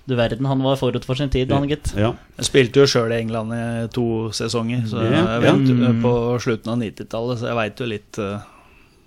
du 0.10 0.16
verden, 0.18 0.47
han 0.49 0.64
var 0.64 0.76
forut 0.76 1.05
for 1.05 1.16
sin 1.16 1.30
tid, 1.30 1.51
han 1.51 1.68
gitt. 1.70 1.93
Ja. 1.95 2.16
Jeg 2.39 2.47
spilte 2.47 2.82
jo 2.82 2.88
sjøl 2.89 3.14
i 3.14 3.20
England 3.22 3.53
i 3.53 3.88
to 3.93 4.32
sesonger, 4.34 4.82
så 4.89 5.05
jeg 5.05 5.43
vet, 5.45 5.70
ja. 5.70 5.91
på 6.01 6.14
slutten 6.41 6.74
av 6.74 6.82
90-tallet, 6.82 7.39
så 7.39 7.51
jeg 7.51 7.60
veit 7.60 7.80
jo 7.80 7.86
litt 7.86 8.20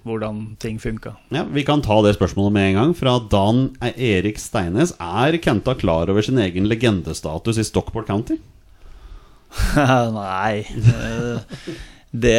hvordan 0.05 0.57
ting 0.62 0.78
funka. 0.82 1.14
Ja, 1.34 1.44
Vi 1.44 1.62
kan 1.64 1.82
ta 1.84 2.00
det 2.03 2.16
spørsmålet 2.16 2.53
med 2.57 2.68
en 2.70 2.78
gang. 2.80 2.94
Fra 2.98 3.18
Dan 3.30 3.62
Erik 3.94 4.38
Steines. 4.42 4.92
Er 5.00 5.38
Kenta 5.38 5.74
klar 5.78 6.11
over 6.11 6.22
sin 6.22 6.38
egen 6.42 6.66
legendestatus 6.70 7.59
i 7.59 7.64
Stockport 7.68 8.07
County? 8.11 8.38
Nei. 10.16 10.62
eh, 10.64 11.40
Det 12.12 12.38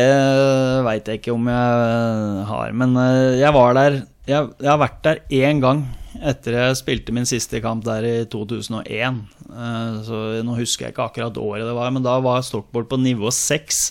veit 0.86 1.08
jeg 1.10 1.22
ikke 1.22 1.34
om 1.36 1.48
jeg 1.50 2.46
har. 2.50 2.72
Men 2.78 2.96
eh, 2.98 3.40
jeg 3.42 3.54
var 3.56 3.74
der 3.78 4.00
Jeg, 4.30 4.50
jeg 4.64 4.70
har 4.72 4.80
vært 4.80 5.02
der 5.04 5.20
én 5.36 5.60
gang 5.64 5.84
etter 6.24 6.54
jeg 6.56 6.76
spilte 6.78 7.12
min 7.12 7.26
siste 7.28 7.60
kamp 7.60 7.84
der 7.84 8.06
i 8.06 8.14
2001. 8.32 9.18
Eh, 9.50 9.96
Så 10.06 10.20
nå 10.46 10.56
husker 10.60 10.86
jeg 10.88 10.94
ikke 10.96 11.08
akkurat 11.10 11.38
året 11.42 11.66
det 11.68 11.74
var, 11.76 11.90
men 11.92 12.06
da 12.06 12.20
var 12.24 12.42
Stockport 12.46 12.88
på 12.92 13.00
nivå 13.02 13.32
6. 13.34 13.82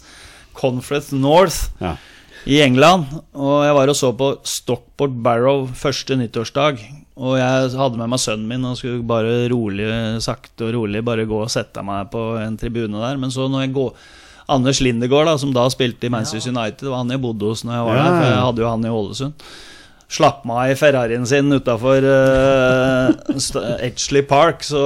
Conference 0.56 1.12
North 1.16 1.70
Ja. 1.80 1.96
I 2.48 2.58
England. 2.64 3.06
Og 3.36 3.62
jeg 3.66 3.76
var 3.76 3.92
og 3.92 3.98
så 3.98 4.10
på 4.16 4.32
Stockport 4.48 5.14
Barrow 5.24 5.66
første 5.78 6.16
nyttårsdag. 6.18 6.80
Og 7.22 7.36
jeg 7.38 7.72
hadde 7.76 8.00
med 8.00 8.10
meg 8.14 8.22
sønnen 8.22 8.48
min 8.48 8.64
og 8.66 8.78
skulle 8.80 9.04
bare 9.06 9.46
rolig, 9.52 9.86
sakte 10.24 10.70
og 10.70 10.74
rolig 10.78 11.04
bare 11.04 11.28
gå 11.28 11.42
og 11.44 11.52
sette 11.52 11.84
meg 11.84 12.08
på 12.12 12.22
en 12.40 12.56
tribune 12.58 13.02
der. 13.02 13.20
Men 13.20 13.34
så 13.34 13.48
når 13.52 13.66
jeg 13.66 13.74
går 13.76 13.92
Anders 14.52 14.80
Lindegård, 14.82 15.28
da, 15.28 15.36
som 15.38 15.52
da 15.54 15.68
spilte 15.70 16.08
i 16.08 16.12
Manchester 16.12 16.50
United, 16.50 16.82
det 16.86 16.90
var 16.90 17.04
han 17.04 17.12
jeg 17.14 17.22
bodde 17.22 17.52
hos 17.52 17.62
når 17.66 17.76
jeg 17.76 17.84
var 17.90 18.00
Ja, 18.00 18.06
der. 18.06 18.16
For 18.16 18.30
jeg 18.32 18.46
hadde 18.48 18.64
jo 18.64 18.72
han 18.72 18.88
i 18.88 18.96
Ålesund. 18.96 19.44
Slapp 20.12 20.42
meg 20.44 20.58
av 20.60 20.70
i 20.74 20.76
Ferrarien 20.76 21.22
sin 21.24 21.48
utafor 21.56 22.04
Edgley 23.80 24.24
Park, 24.28 24.60
så 24.66 24.82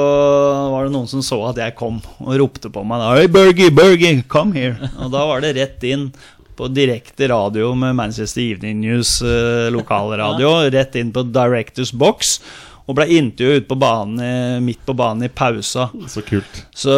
var 0.70 0.86
det 0.86 0.92
noen 0.94 1.08
som 1.10 1.24
så 1.24 1.40
at 1.48 1.58
jeg 1.58 1.74
kom, 1.78 1.98
og 2.22 2.36
ropte 2.38 2.70
på 2.70 2.84
meg. 2.86 3.02
da, 3.02 3.08
Hey, 3.18 3.26
Bergie, 3.32 3.72
Bergie, 3.74 4.20
come 4.30 4.54
here! 4.54 4.90
Og 5.02 5.10
da 5.14 5.24
var 5.26 5.42
det 5.42 5.56
rett 5.58 5.82
inn 5.88 6.12
på 6.56 6.68
direkte 6.72 7.28
radio 7.28 7.74
med 7.74 7.96
Manchester 7.96 8.42
Evening 8.42 8.80
News 8.80 9.20
eh, 9.22 9.68
lokalradio. 9.72 10.54
Rett 10.76 10.96
inn 10.96 11.12
på 11.12 11.26
Directors 11.28 11.92
Box. 11.92 12.38
Og 12.86 12.94
ble 12.94 13.08
intervjuet 13.16 13.64
ute 13.64 13.66
på 13.66 13.78
banen 13.82 14.62
midt 14.62 14.84
på 14.86 14.94
banen 14.94 15.26
i 15.26 15.28
pausa. 15.28 15.88
Så 16.06 16.22
kult. 16.22 16.60
Så, 16.70 16.94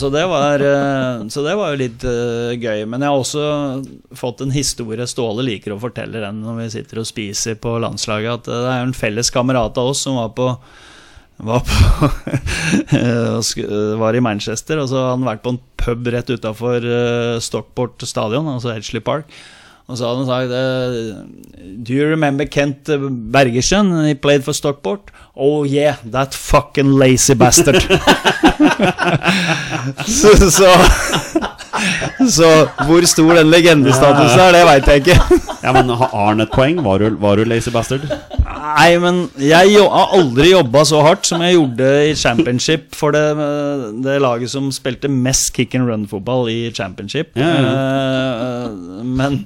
så, 0.00 0.08
det 0.08 0.22
var, 0.30 0.64
eh, 0.64 1.26
så 1.28 1.44
det 1.44 1.56
var 1.60 1.74
jo 1.74 1.80
litt 1.82 2.06
uh, 2.08 2.54
gøy. 2.56 2.86
Men 2.88 3.04
jeg 3.04 3.12
har 3.12 3.20
også 3.20 3.44
fått 4.16 4.40
en 4.40 4.54
historie 4.54 5.04
Ståle 5.10 5.44
liker 5.44 5.76
å 5.76 5.82
fortelle 5.82 6.24
den 6.24 6.40
når 6.40 6.62
vi 6.62 6.70
sitter 6.78 7.02
og 7.02 7.10
spiser 7.10 7.60
på 7.60 7.76
landslaget. 7.84 8.40
At 8.40 8.48
det 8.48 8.72
er 8.72 8.86
en 8.86 8.96
felles 8.96 9.28
kamerat 9.34 9.76
av 9.76 9.92
oss 9.92 10.06
som 10.08 10.16
var 10.22 10.32
på 10.38 10.48
var, 11.36 11.64
på, 11.66 12.10
var 14.02 14.14
i 14.14 14.22
Manchester, 14.22 14.78
og 14.82 14.88
så 14.92 15.00
hadde 15.00 15.16
han 15.18 15.28
vært 15.32 15.44
på 15.44 15.54
en 15.54 15.60
pub 15.84 16.08
rett 16.14 16.30
utafor 16.30 16.86
Stockport 17.42 18.06
stadion, 18.06 18.48
altså 18.54 18.74
Edgley 18.76 19.02
Park. 19.04 19.30
Og 19.84 19.98
så 19.98 20.08
hadde 20.08 20.22
han 20.22 20.28
sagt 20.30 20.52
eh, 20.56 21.72
Do 21.84 21.92
you 21.92 22.06
remember 22.08 22.46
Kent 22.48 22.88
eh, 22.88 23.02
Bergersen? 23.34 23.90
He 24.06 24.14
played 24.14 24.44
for 24.44 24.56
Stockport. 24.56 25.12
Oh 25.36 25.66
yeah, 25.68 25.96
that 26.04 26.34
fucking 26.34 26.94
lazy 26.98 27.34
bastard. 27.34 27.82
så, 30.06 30.32
så, 30.50 30.70
så 32.36 32.50
hvor 32.86 33.06
stor 33.08 33.34
den 33.40 33.50
legendestatusen 33.52 34.40
er, 34.40 34.54
det 34.54 34.62
veit 34.68 34.88
jeg 34.90 35.02
ikke. 35.02 35.40
Ja, 35.64 35.72
men 35.74 35.90
Har 35.96 36.12
Arn 36.12 36.44
et 36.44 36.52
poeng? 36.52 36.80
Var 36.84 37.02
du, 37.02 37.18
var 37.22 37.40
du 37.40 37.48
lazy 37.48 37.72
bastard? 37.74 38.06
Nei, 38.44 38.90
men 39.00 39.24
jeg 39.40 39.74
jo, 39.74 39.84
har 39.92 40.14
aldri 40.16 40.50
jobba 40.52 40.84
så 40.88 41.02
hardt 41.04 41.28
som 41.28 41.42
jeg 41.44 41.56
gjorde 41.56 41.90
i 42.10 42.14
championship 42.18 42.90
for 42.96 43.14
det, 43.14 43.24
det 44.04 44.18
laget 44.22 44.52
som 44.52 44.70
spilte 44.74 45.10
mest 45.10 45.52
kick 45.56 45.76
and 45.78 45.88
run-fotball 45.88 46.50
i 46.52 46.72
championship. 46.74 47.32
Ja, 47.38 47.52
ja. 47.60 48.68
men 49.04 49.44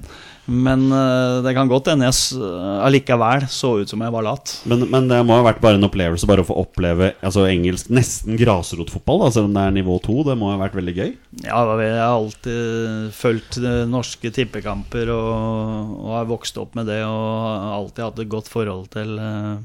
men 0.49 0.87
eh, 0.91 1.39
det 1.45 1.53
kan 1.55 1.69
godt 1.71 1.87
hende 1.91 2.07
jeg 2.09 2.15
s- 2.17 2.35
allikevel 2.83 3.45
så 3.51 3.71
ut 3.81 3.89
som 3.91 4.01
jeg 4.03 4.13
var 4.13 4.25
lat. 4.25 4.53
Men, 4.69 4.85
men 4.91 5.07
det 5.11 5.19
må 5.27 5.37
ha 5.37 5.45
vært 5.45 5.61
bare 5.63 5.79
en 5.79 5.87
opplevelse 5.87 6.27
bare 6.29 6.43
å 6.43 6.47
få 6.49 6.57
oppleve 6.63 7.11
altså 7.25 7.45
engelsk 7.49 7.89
nesten 7.93 8.37
grasrotfotball, 8.39 9.25
selv 9.31 9.49
om 9.49 9.55
det 9.57 9.63
er 9.67 9.75
nivå 9.79 9.97
to. 10.05 10.19
Det 10.27 10.37
må 10.39 10.51
ha 10.53 10.59
vært 10.61 10.77
veldig 10.79 10.95
gøy. 10.97 11.11
Ja, 11.45 11.63
jeg 11.79 11.95
har 11.97 12.13
alltid 12.19 13.09
fulgt 13.17 13.59
eh, 13.61 13.81
norske 13.89 14.31
tippekamper 14.35 15.11
og, 15.15 15.97
og 16.03 16.13
har 16.17 16.29
vokst 16.29 16.57
opp 16.61 16.75
med 16.79 16.89
det 16.91 17.01
og 17.05 17.27
har 17.47 17.75
alltid 17.79 18.05
hatt 18.09 18.23
et 18.25 18.31
godt 18.37 18.49
forhold 18.51 18.87
til 18.95 19.15
eh, 19.21 19.57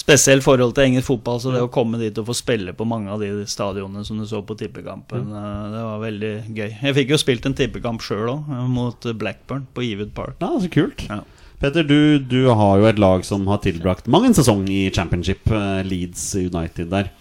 Spesielt 0.00 0.44
forhold 0.44 0.72
til 0.76 0.86
engelsk 0.88 1.10
fotball, 1.10 1.40
så 1.42 1.52
det 1.52 1.60
å 1.60 1.70
komme 1.72 1.98
dit 2.00 2.16
og 2.20 2.30
få 2.30 2.36
spille 2.38 2.72
på 2.76 2.86
mange 2.88 3.12
av 3.12 3.20
de 3.20 3.44
stadionene 3.50 4.04
som 4.06 4.20
du 4.20 4.24
så 4.28 4.40
på 4.46 4.56
tippekampen, 4.56 5.26
eh, 5.28 5.66
det 5.74 5.82
var 5.84 6.00
veldig 6.06 6.32
gøy. 6.56 6.70
Jeg 6.70 6.96
fikk 6.96 7.12
jo 7.12 7.20
spilt 7.20 7.48
en 7.48 7.56
tippekamp 7.58 8.04
sjøl 8.04 8.32
òg, 8.32 8.48
mot 8.70 9.10
Blackburn 9.20 9.68
på 9.76 9.84
Ewood 9.90 10.14
Park. 10.16 10.40
Ja, 10.40 10.54
så 10.62 10.72
kult. 10.72 11.04
Ja. 11.10 11.20
Petter, 11.60 11.84
du, 11.84 12.16
du 12.24 12.48
har 12.48 12.80
jo 12.80 12.88
et 12.88 13.00
lag 13.02 13.24
som 13.28 13.44
har 13.52 13.60
tilbrakt 13.60 14.06
mang 14.08 14.24
en 14.24 14.36
sesong 14.36 14.64
i 14.72 14.86
championship, 14.96 15.44
eh, 15.52 15.82
Leeds 15.84 16.30
United 16.40 16.88
der. 16.94 17.12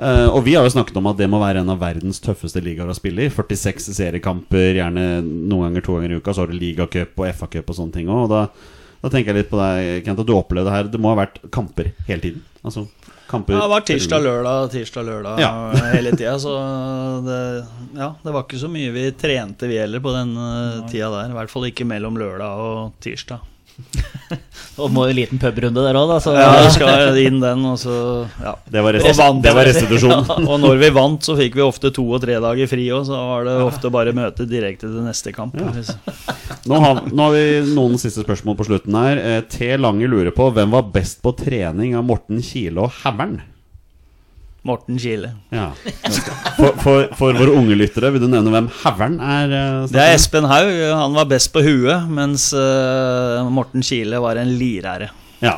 Uh, 0.00 0.32
og 0.32 0.46
vi 0.46 0.54
har 0.56 0.64
jo 0.64 0.72
snakket 0.72 0.96
om 0.98 1.06
at 1.10 1.18
det 1.20 1.28
må 1.30 1.38
være 1.38 1.60
en 1.60 1.70
av 1.70 1.82
verdens 1.82 2.18
tøffeste 2.24 2.62
ligaer 2.64 2.88
å 2.88 2.96
spille 2.96 3.26
i. 3.26 3.32
46 3.32 3.92
seriekamper, 3.92 4.78
gjerne 4.78 5.04
noen 5.22 5.68
ganger 5.68 5.84
to 5.84 5.98
ganger 5.98 6.14
i 6.14 6.20
uka. 6.22 6.32
Så 6.32 6.42
har 6.42 6.50
du 6.50 6.56
ligacup 6.56 7.20
og 7.20 7.28
FA-cup 7.28 7.68
og 7.68 7.78
sånne 7.78 7.98
ting 7.98 8.08
òg. 8.08 8.24
Og 8.24 8.32
da, 8.32 8.40
da 9.02 9.10
tenker 9.10 9.32
jeg 9.32 9.42
litt 9.42 9.50
på 9.50 9.58
deg, 9.58 10.04
Kent, 10.06 10.22
at 10.22 10.28
du 10.28 10.34
opplevde 10.36 10.70
det 10.70 10.76
her. 10.76 10.90
Det 10.92 11.00
må 11.02 11.10
ha 11.10 11.18
vært 11.24 11.40
kamper 11.54 11.90
hele 12.06 12.22
tiden. 12.22 12.44
Altså 12.62 12.86
kamper 13.26 13.56
Ja, 13.56 13.62
det 13.64 13.72
var 13.72 13.86
tirsdag, 13.88 14.22
lørdag, 14.22 14.70
tirsdag, 14.70 15.06
lørdag 15.08 15.40
Ja. 15.42 15.52
hele 15.96 16.12
tida. 16.14 16.36
Så 16.38 16.52
det, 17.26 17.38
ja, 17.98 18.12
det 18.22 18.34
var 18.34 18.46
ikke 18.46 18.60
så 18.62 18.70
mye 18.70 18.92
vi 18.94 19.08
trente 19.18 19.70
vi 19.70 19.80
heller 19.82 20.04
på 20.04 20.12
den 20.14 20.36
uh, 20.38 20.84
tida 20.90 21.10
der. 21.16 21.32
I 21.32 21.38
hvert 21.40 21.50
fall 21.52 21.66
ikke 21.70 21.88
mellom 21.88 22.20
lørdag 22.20 22.62
og 22.66 22.94
tirsdag. 23.02 23.42
Og 24.80 24.88
må 24.92 25.04
en 25.04 25.16
liten 25.16 25.40
pubrunde 25.40 25.82
der 25.84 25.96
òg, 26.00 26.08
da. 26.08 26.16
Så 26.24 26.32
Ja, 26.32 26.70
skal 26.72 27.18
inn 27.20 27.40
den, 27.42 27.64
og 27.68 27.76
så 27.80 27.94
ja. 28.40 28.54
Det 28.72 28.80
var, 28.84 28.96
Og 28.96 29.04
rest, 29.04 29.20
vant. 29.20 29.42
det 29.44 29.52
var 29.56 29.68
restitusjon. 29.68 30.24
Og 30.50 30.56
når 30.62 30.80
vi 30.80 30.90
vant, 30.96 31.20
så 31.28 31.36
fikk 31.38 31.58
vi 31.60 31.64
ofte 31.66 31.92
to 31.94 32.06
og 32.08 32.22
tre 32.24 32.38
dager 32.42 32.70
fri 32.70 32.86
òg, 32.94 33.04
så 33.10 33.20
var 33.34 33.46
det 33.48 33.58
ofte 33.66 33.92
bare 33.92 34.16
møte 34.16 34.48
direkte 34.48 34.88
til 34.88 35.04
neste 35.04 35.34
kamp. 35.36 35.58
Nå 35.60 36.80
har, 36.86 37.02
nå 37.12 37.28
har 37.28 37.36
vi 37.36 37.74
noen 37.76 38.00
siste 38.00 38.24
spørsmål 38.24 38.56
på 38.60 38.68
slutten 38.70 38.96
her. 38.96 39.20
Eh, 39.20 39.40
T. 39.52 39.74
Lange 39.76 40.08
lurer 40.08 40.32
på 40.34 40.48
hvem 40.56 40.72
var 40.72 40.88
best 40.94 41.20
på 41.24 41.34
trening 41.36 41.96
av 41.98 42.06
Morten 42.08 42.40
Kile 42.44 42.86
og 42.88 42.94
Hæveren? 43.02 43.40
Morten 44.64 44.98
Kile. 45.02 45.32
Ja. 45.50 45.70
For, 46.56 46.76
for, 46.78 47.08
for 47.18 47.34
våre 47.34 47.50
unge 47.58 47.74
lyttere, 47.74 48.12
vil 48.14 48.22
du 48.22 48.28
nevne 48.30 48.52
hvem 48.54 48.68
Havern 48.84 49.16
er? 49.18 49.50
eh, 49.58 49.86
Det 49.90 49.98
er? 50.04 50.12
Espen 50.14 50.46
Haug. 50.46 50.70
Han 51.00 51.16
var 51.18 51.26
best 51.32 51.50
på 51.54 51.64
huet, 51.66 52.06
mens 52.14 52.50
uh, 52.54 53.42
Morten 53.50 53.82
Kile 53.82 54.20
var 54.22 54.38
en 54.38 54.52
lirære. 54.60 55.08
Ja. 55.42 55.56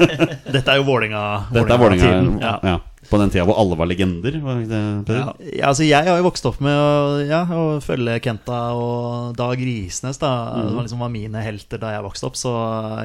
Dette 0.54 0.64
er 0.72 0.78
jo 0.80 0.86
Vålinga 0.88 1.22
Dette 1.52 1.74
er 1.74 1.80
Vålinga. 1.82 2.12
Ja. 2.40 2.54
Ja. 2.64 2.76
På 3.10 3.20
den 3.20 3.32
tida 3.32 3.46
hvor 3.48 3.58
alle 3.60 3.78
var 3.78 3.88
legender. 3.90 4.38
Var 4.42 4.62
det, 4.66 4.82
Peder? 5.06 5.20
Ja. 5.20 5.56
Ja, 5.56 5.70
altså 5.70 5.86
jeg 5.86 6.08
har 6.08 6.18
jo 6.18 6.26
vokst 6.26 6.46
opp 6.48 6.58
med 6.64 6.74
å, 6.74 7.20
ja, 7.26 7.42
å 7.46 7.78
følge 7.84 8.18
Kenta 8.24 8.58
og 8.76 9.36
Dag 9.38 9.60
Risnes. 9.60 10.18
da 10.22 10.32
Det 10.56 10.74
var 10.74 10.86
liksom 10.86 11.02
var 11.04 11.12
mine 11.12 11.42
helter 11.44 11.80
da 11.82 11.92
jeg 11.94 12.04
vokste 12.06 12.28
opp. 12.30 12.38
Så 12.38 12.52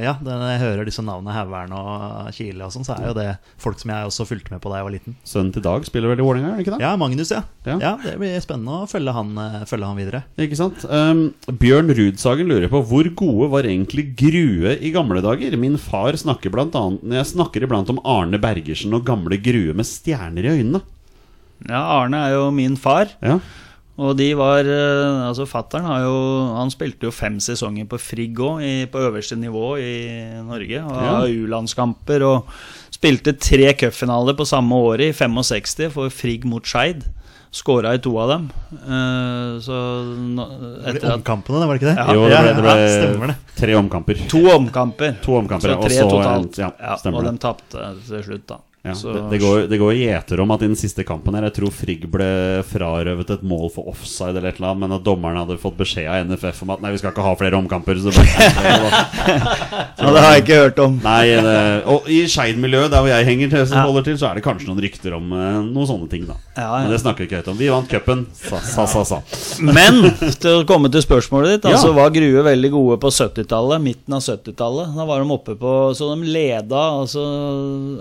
ja, 0.04 0.16
når 0.24 0.46
jeg 0.54 0.62
hører 0.64 0.90
disse 0.90 1.06
navnene 1.06 1.36
Haugern 1.36 1.76
og 1.78 2.32
Kile 2.36 2.68
og 2.68 2.74
sånn, 2.76 2.88
så 2.88 2.98
er 2.98 3.12
jo 3.12 3.18
det 3.18 3.30
folk 3.62 3.82
som 3.82 3.94
jeg 3.94 4.10
også 4.10 4.28
fulgte 4.30 4.54
med 4.54 4.64
på 4.64 4.72
da 4.72 4.82
jeg 4.82 4.88
var 4.88 4.96
liten. 4.96 5.18
Sønnen 5.28 5.54
til 5.56 5.66
Dag 5.66 5.86
spiller 5.88 6.12
vel 6.12 6.24
i 6.24 6.26
Vålerenga, 6.26 6.54
er 6.54 6.60
det 6.60 6.66
ikke 6.66 6.76
det? 6.78 6.84
Ja, 6.84 6.94
Magnus, 7.00 7.34
ja. 7.34 7.44
Ja. 7.68 7.78
ja. 7.82 7.94
Det 8.02 8.16
blir 8.22 8.40
spennende 8.44 8.82
å 8.82 8.90
følge 8.90 9.14
han, 9.16 9.34
eh, 9.38 9.60
følge 9.70 9.90
han 9.92 10.00
videre. 10.00 10.24
Ikke 10.42 10.58
sant? 10.60 10.86
Um, 10.90 11.24
Bjørn 11.62 11.94
Rudsagen 11.98 12.50
lurer 12.50 12.72
på 12.72 12.82
hvor 12.90 13.10
gode 13.18 13.52
var 13.54 13.70
egentlig 13.70 14.10
Grue 14.20 14.76
i 14.78 14.94
gamle 14.94 15.22
dager? 15.24 15.56
Min 15.62 15.78
far 15.82 16.16
snakker 16.18 16.54
blant 16.54 16.76
annet 16.78 17.04
Jeg 17.22 17.30
snakker 17.34 17.66
iblant 17.66 17.90
om 17.94 18.02
Arne 18.08 18.40
Bergersen 18.42 18.94
og 18.98 19.06
gamle 19.08 19.38
Grue 19.42 19.76
med 19.78 19.88
stjerner 19.92 20.48
i 20.48 20.54
øynene. 20.58 20.82
Ja, 21.70 21.82
Arne 22.00 22.24
er 22.26 22.38
jo 22.40 22.48
min 22.56 22.78
far. 22.82 23.12
Ja, 23.22 23.36
Og 24.02 24.16
de 24.18 24.32
var 24.40 24.66
eh, 24.66 25.28
Altså, 25.28 25.46
fattern 25.46 25.84
har 25.86 26.00
jo 26.08 26.14
Han 26.56 26.72
spilte 26.74 27.06
jo 27.06 27.12
fem 27.14 27.36
sesonger 27.44 27.86
på 27.92 28.00
Frigg 28.02 28.40
òg, 28.42 28.64
på 28.90 28.98
øverste 29.04 29.38
nivå 29.38 29.76
i 29.78 29.92
Norge. 30.48 30.82
Og 30.82 31.02
Ja. 31.06 31.18
U-landskamper 31.28 32.24
og 32.26 32.48
spilte 32.90 33.36
tre 33.38 33.74
cupfinaler 33.78 34.34
på 34.40 34.48
samme 34.48 34.74
året, 34.74 35.12
i 35.12 35.14
65, 35.14 35.92
for 35.94 36.10
Frigg 36.10 36.46
mot 36.50 36.64
Skeid. 36.66 37.04
Skåra 37.52 37.94
i 37.98 38.00
to 38.00 38.14
av 38.18 38.30
dem. 38.32 38.46
Eh, 38.72 39.60
så 39.60 39.78
nå, 40.16 40.46
Var 40.86 40.94
det 40.96 41.02
ble 41.04 41.14
omkampene, 41.20 41.60
det 41.60 41.68
var 41.68 41.78
det 41.78 41.82
ikke 41.82 41.90
det? 41.92 41.98
Ja. 42.00 42.14
jo, 42.16 42.22
det 42.32 42.42
ble, 42.58 42.64
det 42.64 42.88
ja, 42.88 42.92
stemmer 42.96 43.26
ble 43.26 43.34
det. 43.36 43.56
tre 43.60 43.76
omkamper. 43.76 44.22
To 44.32 44.42
omkamper. 44.56 45.16
To 45.26 45.36
omkamper, 45.44 45.74
så 45.76 45.78
og 45.78 45.92
så 45.92 46.10
totalt. 46.10 46.58
ja, 46.64 46.72
Ja, 46.80 46.96
og 47.12 47.24
de 47.28 47.38
tapte 47.44 47.90
til 48.08 48.24
slutt, 48.24 48.46
da. 48.48 48.58
Ja, 48.84 48.96
Så- 48.98 49.12
det, 49.14 49.20
det, 49.30 49.38
går, 49.44 49.68
det 49.70 49.78
går 49.78 49.92
gjeter 49.94 50.40
om 50.42 50.50
at 50.56 50.64
i 50.64 50.68
den 50.72 50.76
siste 50.80 51.04
kampen 51.06 51.36
her 51.38 51.44
Jeg 51.46 51.54
tror 51.54 51.70
Frigg 51.70 52.08
ble 52.10 52.64
frarøvet 52.66 53.30
et 53.36 53.44
mål 53.46 53.68
for 53.70 53.92
offside 53.92 54.34
eller 54.40 54.50
et 54.50 54.58
eller 54.58 54.72
annet, 54.72 54.82
men 54.88 54.96
at 54.98 55.04
dommerne 55.06 55.44
hadde 55.44 55.60
fått 55.62 55.78
beskjed 55.78 56.08
av 56.10 56.26
NFF 56.26 56.64
om 56.66 56.72
at 56.74 56.82
nei, 56.82 56.90
vi 56.96 56.98
skal 56.98 57.14
ikke 57.14 57.22
ha 57.28 57.36
flere 57.38 57.60
omkamper. 57.60 58.00
Så 58.02 58.10
det 58.10 58.26
Ja, 60.02 60.10
det 60.10 60.24
har 60.24 60.34
jeg 60.34 60.42
ikke 60.44 60.58
hørt 60.64 60.80
om. 60.82 60.96
Nei, 61.04 61.28
det, 61.46 61.54
og 61.94 62.08
i 62.10 62.24
Skeid-miljøet, 62.32 62.90
der 62.90 63.04
hvor 63.06 63.12
jeg 63.12 63.28
henger 63.28 63.52
til, 63.54 63.66
Ja. 63.76 63.84
holder 63.86 64.06
til, 64.08 64.18
så 64.18 64.32
er 64.32 64.40
det 64.40 64.44
kanskje 64.48 64.72
noen 64.72 64.82
rykter 64.82 65.14
om 65.20 65.30
uh, 65.30 65.60
noen 65.62 65.86
sånne 65.90 66.10
ting, 66.10 66.26
da. 66.26 66.40
Ja, 66.58 66.66
ja. 66.66 66.82
Men 66.88 66.92
det 66.96 67.02
snakker 67.04 67.22
vi 67.22 67.30
ikke 67.30 67.42
høyt 67.44 67.52
om. 67.54 67.60
Vi 67.62 67.70
vant 67.70 67.92
cupen, 67.92 68.26
sa, 68.34 68.60
sa, 68.66 68.88
sa. 68.90 69.04
sa. 69.12 69.22
Men 69.62 70.02
til 70.42 70.64
å 70.64 70.66
komme 70.66 70.90
til 70.90 71.06
spørsmålet 71.06 71.60
ditt, 71.60 71.70
Ja. 71.70 71.78
altså 71.78 71.94
var 71.94 72.10
Grue 72.18 72.42
veldig 72.50 72.72
gode 72.74 72.98
på 73.06 73.14
70-tallet, 73.14 73.78
midten 73.86 74.18
av 74.18 74.26
70-tallet. 74.26 74.98
Da 74.98 75.06
var 75.06 75.22
de 75.22 75.30
oppe 75.38 75.54
på 75.62 75.76
Så 75.94 76.10
de 76.16 76.26
leda 76.34 76.82
altså 76.98 77.22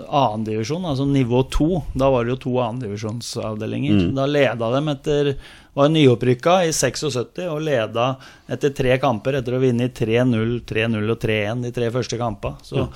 annendivisjon, 0.09 0.69
altså 0.79 1.05
nivå 1.09 1.43
to. 1.51 1.81
Da 1.97 2.09
var 2.13 2.25
det 2.25 2.35
jo 2.35 2.41
to 2.45 2.53
andredivisjonsavdelinger. 2.63 3.97
Mm. 3.97 4.13
Da 4.15 4.27
leda 4.29 4.69
de 4.75 4.81
etter 4.93 5.31
var 5.73 5.91
nyopprykka 5.91 6.55
i 6.67 6.71
76 6.75 7.43
og 7.47 7.61
leda 7.63 8.07
etter 8.51 8.73
tre 8.75 8.97
kamper 8.99 9.39
etter 9.39 9.55
å 9.55 9.61
vinne 9.63 9.87
i 9.87 9.93
3-0, 9.95 10.57
3-0 10.67 11.13
og 11.13 11.19
3-1 11.21 11.67
de 11.67 11.71
tre 11.75 11.91
første 11.93 12.19
kampene. 12.19 12.59
Så 12.67 12.87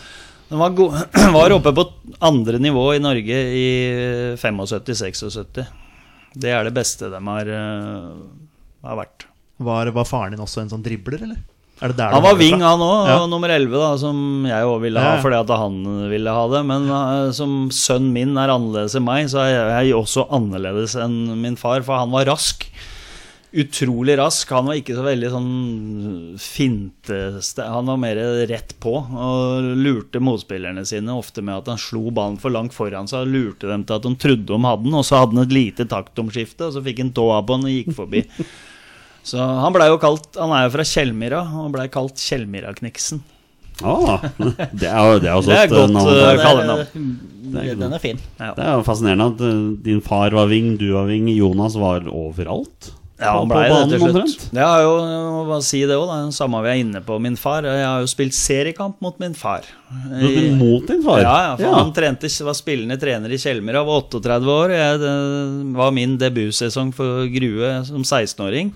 de 0.50 0.60
var, 0.60 0.76
gode, 0.78 1.06
var 1.38 1.56
oppe 1.56 1.74
på 1.76 1.88
andre 2.20 2.60
nivå 2.62 2.86
i 2.96 3.02
Norge 3.04 3.40
i 3.60 3.70
75-76. 4.38 5.64
Det 6.36 6.52
er 6.52 6.68
det 6.68 6.76
beste 6.76 7.10
de 7.10 7.22
har, 7.28 7.50
eh, 7.60 8.12
har 8.86 9.00
vært. 9.00 9.28
Var, 9.58 9.92
var 9.96 10.08
faren 10.08 10.36
din 10.36 10.44
også 10.44 10.66
en 10.66 10.74
sånn 10.76 10.84
dribler, 10.86 11.24
eller? 11.30 11.44
Han 11.82 12.24
var 12.24 12.38
wing, 12.40 12.62
han 12.64 12.80
òg, 12.80 13.08
Ja. 13.10 13.18
nummer 13.28 13.52
11, 13.52 13.76
da, 13.76 13.98
som 14.00 14.46
jeg 14.48 14.64
òg 14.64 14.80
ville 14.86 15.00
ha 15.02 15.16
Ja, 15.18 15.22
fordi 15.22 15.40
at 15.42 15.50
han 15.60 16.10
ville 16.10 16.32
ha 16.32 16.48
det. 16.48 16.62
Men 16.66 16.90
uh, 16.90 17.32
som 17.36 17.70
sønnen 17.70 18.14
min 18.16 18.38
er 18.38 18.54
annerledes 18.54 18.96
enn 18.96 19.04
meg, 19.04 19.28
så 19.28 19.44
er 19.44 19.84
jeg 19.84 19.94
også 19.98 20.30
annerledes 20.32 20.96
enn 20.96 21.36
min 21.42 21.58
far, 21.60 21.84
for 21.84 22.00
han 22.00 22.12
var 22.16 22.26
rask. 22.32 22.64
Utrolig 23.56 24.18
rask. 24.20 24.50
Han 24.52 24.68
var 24.68 24.76
ikke 24.80 24.96
så 24.98 25.04
veldig 25.06 25.30
sånn 25.32 25.52
finteste 26.40 27.64
Han 27.64 27.88
var 27.88 28.00
mer 28.02 28.20
rett 28.50 28.74
på 28.84 28.96
og 29.00 29.70
lurte 29.80 30.20
motspillerne 30.20 30.84
sine 30.88 31.16
ofte 31.16 31.44
med 31.46 31.62
at 31.62 31.70
han 31.72 31.80
slo 31.80 32.10
ballen 32.12 32.36
for 32.42 32.52
langt 32.52 32.76
foran 32.76 33.08
seg 33.08 33.24
og 33.24 33.32
lurte 33.32 33.70
dem 33.72 33.86
til 33.88 33.96
at 33.96 34.04
de 34.08 34.12
trodde 34.20 34.48
de 34.50 34.60
hadde 34.66 34.84
den, 34.88 34.98
og 35.00 35.06
så 35.08 35.22
hadde 35.22 35.38
han 35.38 35.46
et 35.46 35.56
lite 35.56 35.88
taktomskifte, 35.92 36.68
og 36.68 36.76
så 36.76 36.84
fikk 36.84 37.00
han 37.04 37.14
tåa 37.16 37.42
på 37.48 37.56
den 37.60 37.70
og 37.70 37.76
gikk 37.78 37.96
forbi. 38.00 38.24
Så 39.26 39.42
han 39.42 39.74
blei 39.74 39.88
jo 39.90 39.98
kalt 40.02 40.38
Han 40.38 40.52
er 40.54 40.68
jo 40.68 40.74
fra 40.76 40.84
Kjellmyra 40.86 41.40
og 41.64 41.72
blei 41.74 41.88
kalt 41.94 42.20
Kjellmyrakniksen. 42.22 43.24
Ah, 43.84 44.22
det 44.72 44.88
er 44.88 45.00
jo 45.04 45.16
det 45.20 45.28
er 45.28 45.34
også 45.36 45.50
Det 45.52 45.58
er 45.58 45.66
et 45.66 45.74
godt, 45.74 45.92
navn. 45.92 46.08
eh, 46.08 46.20
Det 47.46 47.60
er, 47.60 47.72
Den, 47.74 47.82
den 47.82 47.96
er 47.98 48.00
fin. 48.04 48.22
Det 48.40 48.64
er 48.64 48.70
jo 48.78 48.86
fascinerende 48.88 49.26
at 49.34 49.42
eh, 49.50 49.64
din 49.90 50.00
far 50.06 50.32
var 50.38 50.48
ving, 50.52 50.76
du 50.80 50.86
var 50.94 51.10
ving, 51.10 51.28
Jonas 51.34 51.76
var 51.82 52.06
overalt. 52.08 52.92
Ja, 53.16 53.32
han 53.38 53.48
ble 53.48 53.62
det 53.64 53.96
til 53.96 54.02
slutt. 54.12 54.42
Jeg 54.52 54.66
har 54.66 54.82
jo, 54.84 54.96
jeg 55.08 55.20
må 55.32 55.44
bare 55.48 55.64
si 55.64 55.80
det 55.88 55.96
òg, 55.96 56.10
samme 56.36 56.60
vi 56.66 56.72
er 56.74 56.82
inne 56.82 57.00
på 57.06 57.16
min 57.24 57.38
far. 57.40 57.64
Jeg 57.64 57.86
har 57.88 58.04
jo 58.04 58.10
spilt 58.12 58.36
seriekamp 58.36 59.00
mot 59.04 59.16
min 59.24 59.38
far. 59.40 59.68
I, 60.20 60.50
mot 60.58 60.84
din 60.90 61.00
far? 61.06 61.22
Ja, 61.24 61.36
ja, 61.46 61.54
for 61.62 61.78
han 61.78 61.94
trente, 61.96 62.28
var 62.44 62.58
spillende 62.60 63.00
trener 63.00 63.32
i 63.32 63.40
Kjelmer 63.40 63.80
var 63.88 64.04
38 64.10 64.52
år. 64.58 64.76
Jeg, 64.76 65.00
det 65.06 65.14
var 65.80 65.96
min 65.96 66.18
debutsesong 66.20 66.92
for 66.98 67.30
Grue 67.32 67.72
som 67.88 68.04
16-åring. 68.04 68.74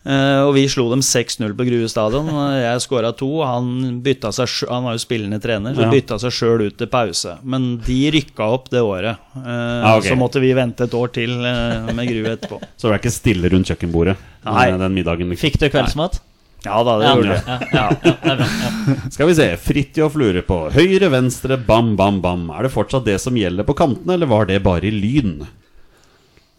Eh, 0.00 0.40
og 0.46 0.54
vi 0.56 0.62
slo 0.72 0.86
dem 0.88 1.02
6-0 1.04 1.52
på 1.58 1.64
Grue 1.68 1.88
stadion. 1.92 2.28
Jeg 2.56 2.80
skåra 2.80 3.10
to. 3.16 3.28
Han, 3.44 3.98
bytta 4.04 4.30
seg, 4.32 4.48
han 4.70 4.86
var 4.88 4.96
jo 4.96 5.02
spillende 5.02 5.36
trener, 5.44 5.74
så 5.76 5.84
Ja. 5.84 5.90
bytta 5.92 6.16
seg 6.22 6.32
sjøl 6.32 6.66
ut 6.70 6.78
til 6.80 6.88
pause. 6.88 7.36
Men 7.44 7.76
de 7.84 7.98
rykka 8.14 8.46
opp 8.48 8.70
det 8.72 8.80
året. 8.80 9.18
Eh, 9.36 9.84
Ah, 9.84 9.98
okay. 9.98 10.10
Så 10.10 10.16
måtte 10.16 10.40
vi 10.40 10.54
vente 10.56 10.84
et 10.88 10.94
år 10.96 11.12
til 11.12 11.30
eh, 11.44 11.92
med 11.92 12.08
Grue 12.08 12.32
etterpå. 12.36 12.60
Så 12.80 12.88
det 12.88 12.96
er 12.96 12.98
ikke 13.02 13.12
stille 13.12 13.50
rundt 13.52 13.68
kjøkkenbordet 13.68 14.16
Nei. 14.44 14.70
den 14.72 14.94
middagen. 14.94 15.28
Liksom. 15.28 15.44
Fikk 15.50 15.60
du 15.60 15.68
kveldsmat? 15.68 16.20
Ja 16.64 16.82
da, 16.84 16.98
det 17.00 17.06
Ja, 17.06 17.14
gjorde 17.16 17.36
ja, 17.36 17.40
ja, 17.46 17.58
ja, 17.72 17.88
det 18.04 18.16
bra. 18.20 18.46
Ja. 18.92 18.96
Skal 19.10 19.26
vi 19.30 19.34
se. 19.34 19.46
Fridtjof 19.56 20.16
lurer 20.20 20.42
på 20.44 20.58
høyre, 20.74 21.08
venstre, 21.12 21.56
bam, 21.56 21.94
bam, 21.96 22.20
bam. 22.20 22.50
Er 22.52 22.62
det 22.68 22.72
fortsatt 22.72 23.04
det 23.04 23.18
som 23.20 23.32
gjelder 23.36 23.64
på 23.64 23.76
kantene, 23.78 24.12
eller 24.16 24.28
var 24.28 24.44
det 24.48 24.58
bare 24.62 24.84
i 24.88 24.90
Lyn? 24.92 25.46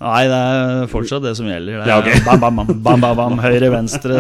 Nei, 0.02 0.22
det 0.26 0.38
er 0.38 0.88
fortsatt 0.90 1.22
det 1.22 1.36
som 1.38 1.46
gjelder. 1.46 1.78
Det 1.78 1.86
er 1.86 1.92
Ja, 1.92 2.00
okay. 2.02 2.22
bam, 2.26 2.42
bam, 2.42 2.56
bam, 2.58 2.72
bam, 2.82 3.04
bam, 3.04 3.18
bam, 3.20 3.40
høyre, 3.44 3.70
venstre, 3.74 4.18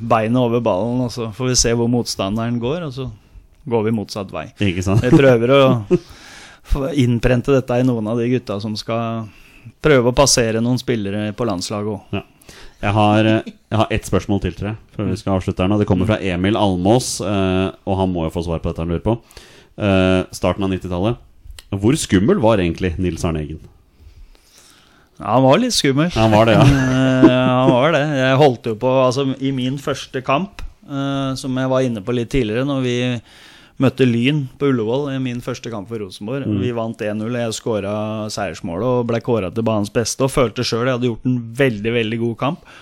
beinet 0.00 0.40
over 0.40 0.62
ballen, 0.64 1.02
og 1.04 1.12
så 1.12 1.28
får 1.36 1.50
vi 1.50 1.56
se 1.60 1.74
hvor 1.76 1.90
motstanderen 1.92 2.56
går, 2.62 2.86
og 2.88 2.94
så 2.96 3.08
går 3.68 3.88
vi 3.88 3.96
motsatt 3.96 4.32
vei. 4.32 4.46
Ikke 4.64 4.84
sant? 4.86 5.04
Vi 5.04 5.12
prøver 5.12 5.52
å 5.52 5.64
innprente 7.04 7.52
dette 7.52 7.80
i 7.80 7.84
noen 7.86 8.08
av 8.08 8.20
de 8.20 8.30
gutta 8.32 8.56
som 8.62 8.76
skal 8.78 9.26
prøve 9.84 10.12
å 10.12 10.16
passere 10.16 10.62
noen 10.64 10.80
spillere 10.80 11.32
på 11.36 11.46
landslaget 11.48 11.92
òg. 11.92 12.16
Ja. 12.16 12.24
Jeg 12.84 12.92
har, 12.92 13.24
eh, 13.24 13.52
jeg 13.70 13.78
har 13.80 13.92
ett 13.92 14.04
spørsmål 14.08 14.40
til 14.42 14.56
til 14.56 14.68
deg 14.68 14.96
før 14.96 15.08
vi 15.08 15.16
skal 15.16 15.38
avslutte 15.38 15.64
her 15.64 15.68
nå. 15.68 15.78
Det 15.80 15.88
kommer 15.88 16.08
fra 16.08 16.20
Emil 16.20 16.56
Almås, 16.56 17.20
eh, 17.20 17.70
og 17.86 17.96
han 18.00 18.12
må 18.12 18.26
jo 18.26 18.34
få 18.34 18.44
svar 18.44 18.60
på 18.60 18.68
dette 18.72 18.82
han 18.84 18.92
lurer 18.92 19.04
på. 19.04 19.18
Eh, 19.78 20.24
starten 20.32 20.64
av 20.64 20.70
90-tallet. 20.70 21.16
Hvor 21.72 21.96
skummel 21.96 22.40
var 22.40 22.58
egentlig 22.58 22.98
Nils 22.98 23.24
Arne 23.24 23.40
Eggen? 23.40 23.60
Ja, 25.20 25.36
han 25.36 25.44
var 25.44 25.60
litt 25.62 25.76
skummel. 25.76 26.10
Han 26.16 26.34
var 26.34 26.50
det, 26.50 26.58
ja. 26.58 26.68
Eh, 27.24 27.30
han 27.30 27.70
var 27.70 27.94
det. 27.94 28.02
Jeg 28.18 28.36
holdt 28.36 28.66
jo 28.68 28.74
på 28.76 28.90
altså, 29.00 29.22
I 29.40 29.50
min 29.56 29.78
første 29.80 30.20
kamp, 30.26 30.60
uh, 30.84 31.32
som 31.40 31.56
jeg 31.56 31.70
var 31.72 31.86
inne 31.86 32.02
på 32.04 32.12
litt 32.12 32.28
tidligere, 32.34 32.66
når 32.68 32.82
vi 32.84 32.96
møtte 33.80 34.06
Lyn 34.06 34.44
på 34.58 34.68
Ullevål 34.70 35.08
i 35.14 35.20
min 35.22 35.40
første 35.42 35.72
kamp 35.72 35.88
for 35.90 36.02
Rosenborg. 36.02 36.46
Vi 36.60 36.74
vant 36.76 37.00
1-0. 37.00 37.38
Jeg 37.40 37.56
skåra 37.56 37.94
seiersmålet 38.30 39.00
og 39.00 39.08
ble 39.08 39.22
kåra 39.24 39.50
til 39.54 39.66
banens 39.66 39.92
beste. 39.94 40.26
Og 40.26 40.34
følte 40.34 40.66
sjøl 40.66 40.84
jeg 40.86 40.98
hadde 40.98 41.10
gjort 41.10 41.30
en 41.30 41.38
veldig, 41.62 41.94
veldig 41.96 42.20
god 42.22 42.36
kamp. 42.44 42.74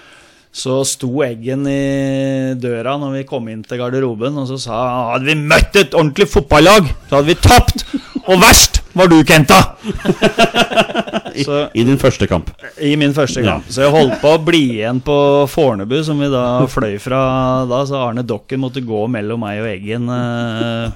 Så 0.53 0.83
sto 0.85 1.09
Eggen 1.25 1.65
i 1.65 2.53
døra 2.61 2.99
når 3.01 3.15
vi 3.15 3.23
kom 3.29 3.47
inn 3.49 3.63
til 3.65 3.81
garderoben, 3.81 4.37
og 4.37 4.51
så 4.51 4.59
sa 4.61 4.81
han 4.83 5.07
Hadde 5.15 5.31
vi 5.31 5.37
møtt 5.49 5.79
et 5.81 5.97
ordentlig 5.97 6.29
fotballag, 6.29 6.91
så 7.09 7.19
hadde 7.19 7.31
vi 7.31 7.39
tapt! 7.41 7.87
Og 8.27 8.37
verst 8.39 8.72
var 8.99 9.09
du, 9.13 9.19
Kenta! 9.25 9.61
I, 11.35 11.45
Så- 11.45 11.69
I 11.75 11.85
din 11.89 11.97
første 11.99 12.27
kamp. 12.29 12.51
I 12.81 12.95
min 13.01 13.15
første 13.17 13.41
gang. 13.45 13.63
Så 13.73 13.87
jeg 13.87 13.93
holdt 13.95 14.19
på 14.21 14.35
å 14.37 14.41
bli 14.45 14.61
igjen 14.79 14.99
på 15.05 15.15
Fornebu, 15.49 15.97
som 16.05 16.21
vi 16.21 16.29
da 16.33 16.43
fløy 16.69 16.99
fra 17.01 17.23
da. 17.71 17.83
Så 17.89 17.97
Arne 17.97 18.25
Dokken 18.27 18.61
måtte 18.61 18.83
gå 18.85 19.07
mellom 19.11 19.41
meg 19.47 19.63
og 19.65 19.71
Eggen 19.73 20.11
eh, 20.13 20.91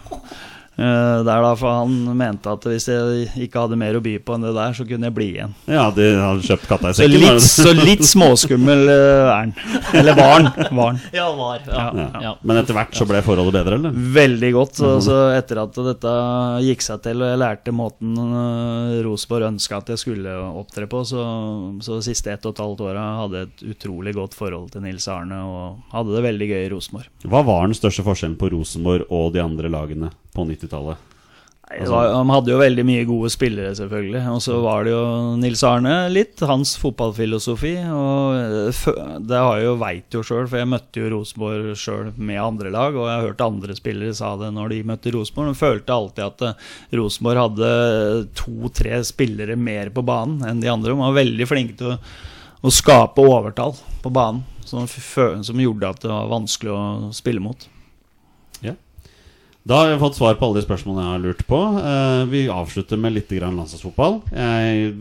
eh, 0.78 1.18
der, 1.26 1.42
da. 1.44 1.52
For 1.58 1.80
han 1.82 1.94
mente 2.18 2.52
at 2.52 2.66
hvis 2.68 2.88
jeg 2.90 3.28
ikke 3.46 3.64
hadde 3.64 3.78
mer 3.80 3.98
å 3.98 4.02
by 4.04 4.16
på 4.24 4.36
enn 4.36 4.46
det 4.46 4.54
der, 4.56 4.76
så 4.76 4.86
kunne 4.88 5.08
jeg 5.10 5.16
bli 5.16 5.28
igjen. 5.34 5.54
Ja, 5.70 5.88
de 5.94 6.08
hadde 6.20 6.46
kjøpt 6.46 6.68
katta 6.70 6.92
i 6.92 6.98
Så 6.98 7.08
litt, 7.10 7.42
så 7.44 7.72
litt 7.76 8.04
småskummel 8.06 8.84
uh, 8.88 8.96
er 8.96 9.30
han. 9.32 9.54
Eller 9.96 10.18
var 10.18 10.32
han. 10.36 10.50
Var 10.70 10.92
han. 10.92 11.00
Ja, 11.16 11.28
var. 11.36 11.62
Ja, 11.66 11.86
Ja. 11.96 12.08
ja. 12.22 12.34
Men 12.46 12.60
etter 12.60 12.76
hvert 12.76 12.96
så 12.96 13.06
ble 13.08 13.22
forholdet 13.24 13.58
bedre, 13.60 13.78
eller? 13.80 13.96
Veldig 14.16 14.52
godt. 14.56 14.76
Så, 14.80 14.92
så 15.04 15.18
etter 15.36 15.62
at 15.62 15.80
dette 15.86 16.14
gikk 16.66 16.84
seg 16.84 17.02
til, 17.06 17.22
og 17.24 17.32
jeg 17.32 17.40
lærte 17.42 17.74
måten 17.76 18.16
uh, 18.18 18.96
Rosenborg 19.06 19.50
ønska 19.52 19.80
at 19.80 19.94
jeg 19.94 20.02
skulle 20.02 20.36
opptre 20.60 20.88
på, 20.90 21.02
så, 21.08 21.24
så 21.84 21.98
de 21.98 22.06
siste 22.06 22.32
ett 22.32 22.44
og 22.46 22.54
et 22.56 22.62
halvt 22.64 22.84
åra 22.86 23.06
hadde 23.22 23.40
jeg 23.42 23.50
et 23.50 23.66
utrolig 23.76 24.14
godt 24.16 24.36
forhold 24.36 24.70
til 24.74 24.84
Nils 24.84 25.06
Arne 25.12 25.38
og 25.46 25.94
hadde 25.94 26.14
det 26.16 26.24
veldig 26.26 26.48
gøy 26.52 26.62
i 26.64 26.70
Rosenborg. 26.72 27.10
Hva 27.26 27.42
var 27.46 27.66
den 27.66 27.76
største 27.78 28.04
forskjellen 28.06 28.38
på 28.40 28.50
Rosenborg 28.54 29.06
og 29.12 29.32
de 29.34 29.42
andre 29.42 29.70
lagene 29.72 30.12
på 30.36 30.44
90-tallet? 30.52 31.12
Altså. 31.66 31.90
var- 31.90 32.12
Han 32.14 32.28
hadde 32.30 32.52
jo 32.52 32.58
veldig 32.60 32.82
mye 32.86 33.04
gode 33.08 33.28
spillere, 33.34 33.72
selvfølgelig. 33.74 34.20
Og 34.30 34.38
så 34.44 34.60
var 34.62 34.84
det 34.86 34.92
jo 34.92 35.00
Nils 35.40 35.64
Arne 35.66 35.94
litt, 36.14 36.38
hans 36.46 36.76
fotballfilosofi. 36.78 37.72
Og 37.90 38.36
eh, 38.38 39.18
det 39.26 39.40
har 39.42 39.56
jeg 39.58 39.66
jo 39.66 39.72
veit 39.80 40.14
jo 40.14 40.22
sjøl, 40.22 40.46
for 40.46 40.60
jeg 40.60 40.70
møtte 40.70 41.02
jo 41.02 41.10
Rosenborg 41.16 41.72
sjøl 41.80 42.12
med 42.22 42.38
andre 42.38 42.70
lag. 42.70 42.94
Og 42.94 43.08
jeg 43.10 43.16
har 43.18 43.26
hørt 43.26 43.42
andre 43.48 43.74
spillere 43.74 44.14
sa 44.14 44.36
det 44.38 44.52
når 44.54 44.76
de 44.76 44.80
møtte 44.92 45.10
Rosenborg. 45.16 45.50
De 45.50 45.58
følte 45.58 45.96
alltid 45.98 46.24
at 46.28 46.46
eh, 46.52 46.64
Rosenborg 47.00 47.42
hadde 47.48 47.72
to-tre 48.38 49.02
spillere 49.10 49.58
mer 49.58 49.90
på 49.90 50.06
banen 50.06 50.46
enn 50.46 50.62
de 50.62 50.70
andre. 50.70 50.94
De 50.94 51.00
var 51.02 51.18
veldig 51.18 51.50
flinke 51.50 51.74
til 51.82 51.96
å, 51.96 51.98
å 52.62 52.70
skape 52.78 53.26
overtall 53.26 53.74
på 54.06 54.14
banen. 54.14 54.44
Som, 54.66 54.86
som 54.86 55.60
gjorde 55.62 55.90
at 55.90 56.00
det 56.02 56.14
var 56.14 56.30
vanskelig 56.30 56.72
å 56.74 56.84
spille 57.14 57.42
mot. 57.42 57.66
Da 59.66 59.80
har 59.80 59.88
jeg 59.90 59.98
fått 59.98 60.14
svar 60.14 60.36
på 60.38 60.46
alle 60.46 60.60
de 60.60 60.62
spørsmålene 60.62 61.02
jeg 61.02 61.10
har 61.10 61.22
lurt 61.24 61.40
på. 61.48 61.58
Eh, 61.80 62.20
vi 62.30 62.44
avslutter 62.54 63.00
med 63.02 63.16
litt 63.16 63.32
landslagsfotball. 63.34 64.20
Jeg 64.30 64.92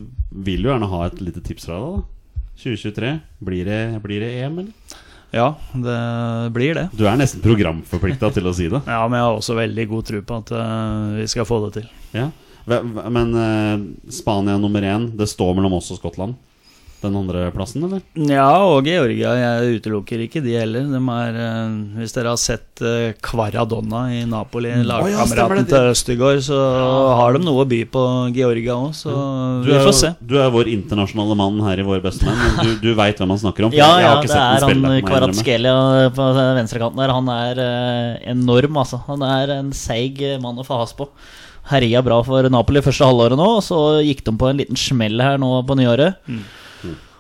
vil 0.45 0.66
jo 0.66 0.72
gjerne 0.72 0.89
ha 0.89 1.01
et 1.05 1.22
lite 1.22 1.43
tips 1.45 1.68
fra 1.70 1.78
deg. 1.84 1.99
da 1.99 2.11
2023, 2.55 3.11
blir 3.45 3.68
det, 3.68 3.80
blir 4.01 4.24
det 4.24 4.32
EM, 4.39 4.57
eller? 4.63 4.95
Ja, 5.36 5.49
det 5.74 5.99
blir 6.55 6.74
det. 6.78 6.88
Du 6.95 7.03
er 7.05 7.18
nesten 7.20 7.43
programforplikta 7.43 8.32
til 8.34 8.47
å 8.47 8.55
si 8.55 8.70
det. 8.72 8.80
Ja, 8.95 9.03
men 9.05 9.20
jeg 9.20 9.28
har 9.28 9.38
også 9.38 9.57
veldig 9.59 9.86
god 9.91 10.09
tro 10.09 10.22
på 10.24 10.39
at 10.41 10.53
uh, 10.55 11.13
vi 11.20 11.28
skal 11.30 11.45
få 11.45 11.59
det 11.66 11.72
til. 11.82 11.89
Ja. 12.16 12.30
Men 12.66 13.36
uh, 13.36 13.86
Spania 14.09 14.55
nummer 14.57 14.82
én, 14.82 15.11
det 15.20 15.28
står 15.30 15.53
mellom 15.59 15.76
oss 15.78 15.91
og 15.93 15.99
Skottland. 15.99 16.39
Den 17.04 17.16
andre 17.20 17.52
plassen, 17.54 17.84
eller? 17.86 18.02
Ja, 18.18 18.48
og 18.66 18.88
Georgia. 18.88 19.34
Jeg 19.38 19.80
utelukker 19.80 20.24
ikke 20.26 20.41
de 20.41 20.56
heller. 20.58 20.88
De 20.89 21.00
er, 21.00 21.36
uh, 21.38 22.00
hvis 22.00 22.16
dere 22.16 22.32
har 22.34 22.39
sett 22.41 22.82
uh, 22.82 23.12
Kvaradonna 23.22 24.06
i 24.16 24.24
Napoli, 24.30 24.72
Mm. 24.76 24.86
Ja, 24.88 25.00
lagkameraten 25.04 25.68
til 25.70 25.89
Østegård, 25.91 26.41
så 26.48 26.58
har 27.20 27.36
de 27.38 27.43
noe 27.46 27.62
å 27.64 27.68
by 27.70 27.82
på 27.93 28.02
Georgia 28.34 28.74
òg, 28.80 28.96
så 28.98 29.14
Du 29.62 29.70
vi 29.70 29.76
er, 29.78 29.84
får 29.86 29.93
se. 30.00 30.12
du 30.26 30.36
er 30.41 30.50
vår 30.50 30.72
internasjonale 30.74 31.38
mann 31.38 31.60
her 31.68 31.84
i 31.84 31.86
Våre 31.86 32.02
bestemenn. 32.02 32.36
men 32.58 32.66
Du, 32.66 32.89
du 32.89 32.93
veit 32.98 33.18
hvem 33.22 33.30
han 33.36 33.41
snakker 33.43 33.68
om. 33.70 33.76
Ja, 33.78 33.91
ja, 34.02 34.16
det 34.26 34.32
er 34.34 34.66
han. 34.66 35.02
Kvaratskelia 35.06 35.76
på 36.16 36.30
venstrekanten 36.58 36.98
der. 37.04 37.14
Han 37.14 37.30
er 37.30 37.62
uh, 37.62 38.30
enorm, 38.34 38.78
altså. 38.82 39.04
Han 39.08 39.22
er 39.30 39.54
en 39.60 39.72
seig 39.78 40.22
mann 40.41 40.58
å 40.58 40.66
få 40.66 40.82
has 40.82 40.93
på. 40.98 41.10
Herja 41.70 42.02
bra 42.06 42.20
for 42.26 42.46
Napoli 42.54 42.82
første 42.86 43.06
halvåret 43.08 43.38
nå, 43.39 43.46
og 43.58 43.64
så 43.66 43.80
gikk 44.06 44.20
de 44.28 44.34
på 44.38 44.50
en 44.52 44.60
liten 44.62 44.78
smell 44.78 45.18
her 45.22 45.39
nå 45.41 45.64
på 45.66 45.78
nyåret. 45.80 46.20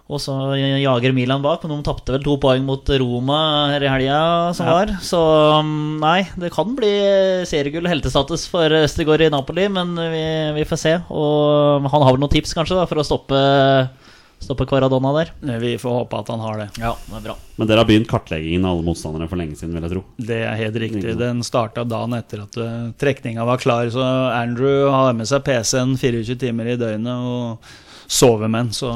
Og 0.05 0.19
så 0.21 0.33
jager 0.77 1.13
Milan 1.17 1.41
bak, 1.41 1.63
men 1.65 1.79
de 1.79 1.85
tapte 1.87 2.13
vel 2.13 2.21
to 2.21 2.35
poeng 2.37 2.61
mot 2.67 2.85
Roma 3.01 3.37
her 3.71 3.81
i 3.81 3.89
helga 3.89 4.19
som 4.53 4.67
Ja. 4.67 4.73
var. 4.77 4.91
Så 5.01 5.17
um, 5.57 5.97
nei, 5.97 6.27
det 6.37 6.51
kan 6.53 6.75
bli 6.77 6.91
seriegull 7.49 7.87
og 7.87 7.93
heltestatus 7.95 8.43
for 8.51 8.69
Østegård 8.83 9.23
i 9.25 9.31
Napoli, 9.33 9.65
men 9.67 9.95
vi, 9.97 10.25
vi 10.59 10.65
får 10.69 10.77
se. 10.83 10.93
Og 11.09 11.87
han 11.89 12.03
har 12.05 12.11
vel 12.13 12.21
noen 12.21 12.35
tips 12.35 12.53
kanskje 12.53 12.77
da 12.77 12.83
for 12.85 13.01
å 13.01 13.05
stoppe, 13.07 13.39
stoppe 14.45 14.67
Kvaradonna 14.69 15.09
der? 15.15 15.31
Vi 15.63 15.71
får 15.81 15.95
håpe 16.03 16.19
at 16.21 16.29
han 16.29 16.43
har 16.43 16.61
det. 16.61 16.67
Ja, 16.83 16.91
det 17.09 17.15
er 17.17 17.25
bra. 17.25 17.35
Men 17.57 17.71
dere 17.71 17.81
har 17.81 17.89
begynt 17.89 18.09
kartleggingen 18.11 18.67
av 18.69 18.75
alle 18.75 18.85
motstandere 18.91 19.25
for 19.31 19.41
lenge 19.41 19.57
siden, 19.57 19.73
vil 19.73 19.87
jeg 19.87 19.95
tro. 19.95 20.03
Det 20.21 20.37
er 20.45 20.59
helt 20.61 20.77
riktig. 20.85 21.15
Den 21.17 21.41
starta 21.47 21.81
dagen 21.81 22.13
etter 22.13 22.43
at 22.45 22.61
uh, 22.61 22.91
trekninga 23.01 23.41
var 23.49 23.57
klar. 23.63 23.89
Så 23.89 24.05
Andrew 24.05 24.85
har 24.93 25.17
med 25.17 25.25
seg 25.33 25.41
PC-en 25.49 25.97
24 25.97 26.37
timer 26.45 26.75
i 26.75 26.77
døgnet 26.77 27.09
og 27.25 27.73
sover 28.07 28.47
med 28.47 28.67
den. 28.67 28.75
Så 28.75 28.93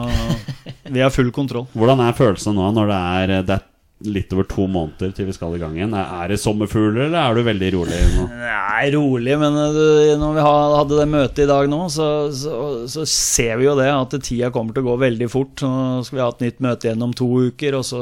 vi 0.89 1.01
har 1.03 1.13
full 1.13 1.31
kontroll. 1.35 1.67
Hvordan 1.73 2.05
er 2.05 2.17
følelsen 2.17 2.57
nå 2.57 2.71
når 2.75 2.93
det 2.93 3.01
er, 3.09 3.35
det 3.47 3.57
er 3.57 3.67
litt 4.07 4.31
over 4.31 4.45
to 4.47 4.63
måneder 4.71 5.11
til 5.11 5.27
vi 5.27 5.33
skal 5.35 5.55
i 5.57 5.59
gang 5.59 5.75
igjen? 5.75 5.93
Er 5.97 6.31
det 6.31 6.39
sommerfugler, 6.39 7.09
eller 7.09 7.19
er 7.19 7.35
du 7.35 7.43
veldig 7.47 7.71
rolig 7.75 7.97
nå? 8.13 8.27
Nei, 8.43 8.85
rolig, 8.95 9.33
men 9.41 9.57
uh, 9.59 9.65
du, 9.75 9.81
når 10.21 10.37
vi 10.37 10.45
hadde 10.45 10.99
det 11.01 11.07
møtet 11.11 11.41
i 11.43 11.49
dag 11.49 11.71
nå, 11.71 11.81
så, 11.91 12.07
så, 12.35 12.53
så 12.91 13.03
ser 13.09 13.59
vi 13.59 13.67
jo 13.67 13.75
det 13.79 13.89
at 13.91 14.15
tida 14.23 14.51
kommer 14.55 14.75
til 14.75 14.85
å 14.85 14.91
gå 14.91 14.95
veldig 15.03 15.29
fort. 15.31 15.65
Nå 15.65 16.05
skal 16.07 16.19
vi 16.19 16.23
ha 16.23 16.29
et 16.31 16.45
nytt 16.47 16.63
møte 16.63 16.89
igjen 16.89 17.05
om 17.09 17.17
to 17.17 17.27
uker, 17.49 17.79
og 17.81 17.85
så 17.89 17.99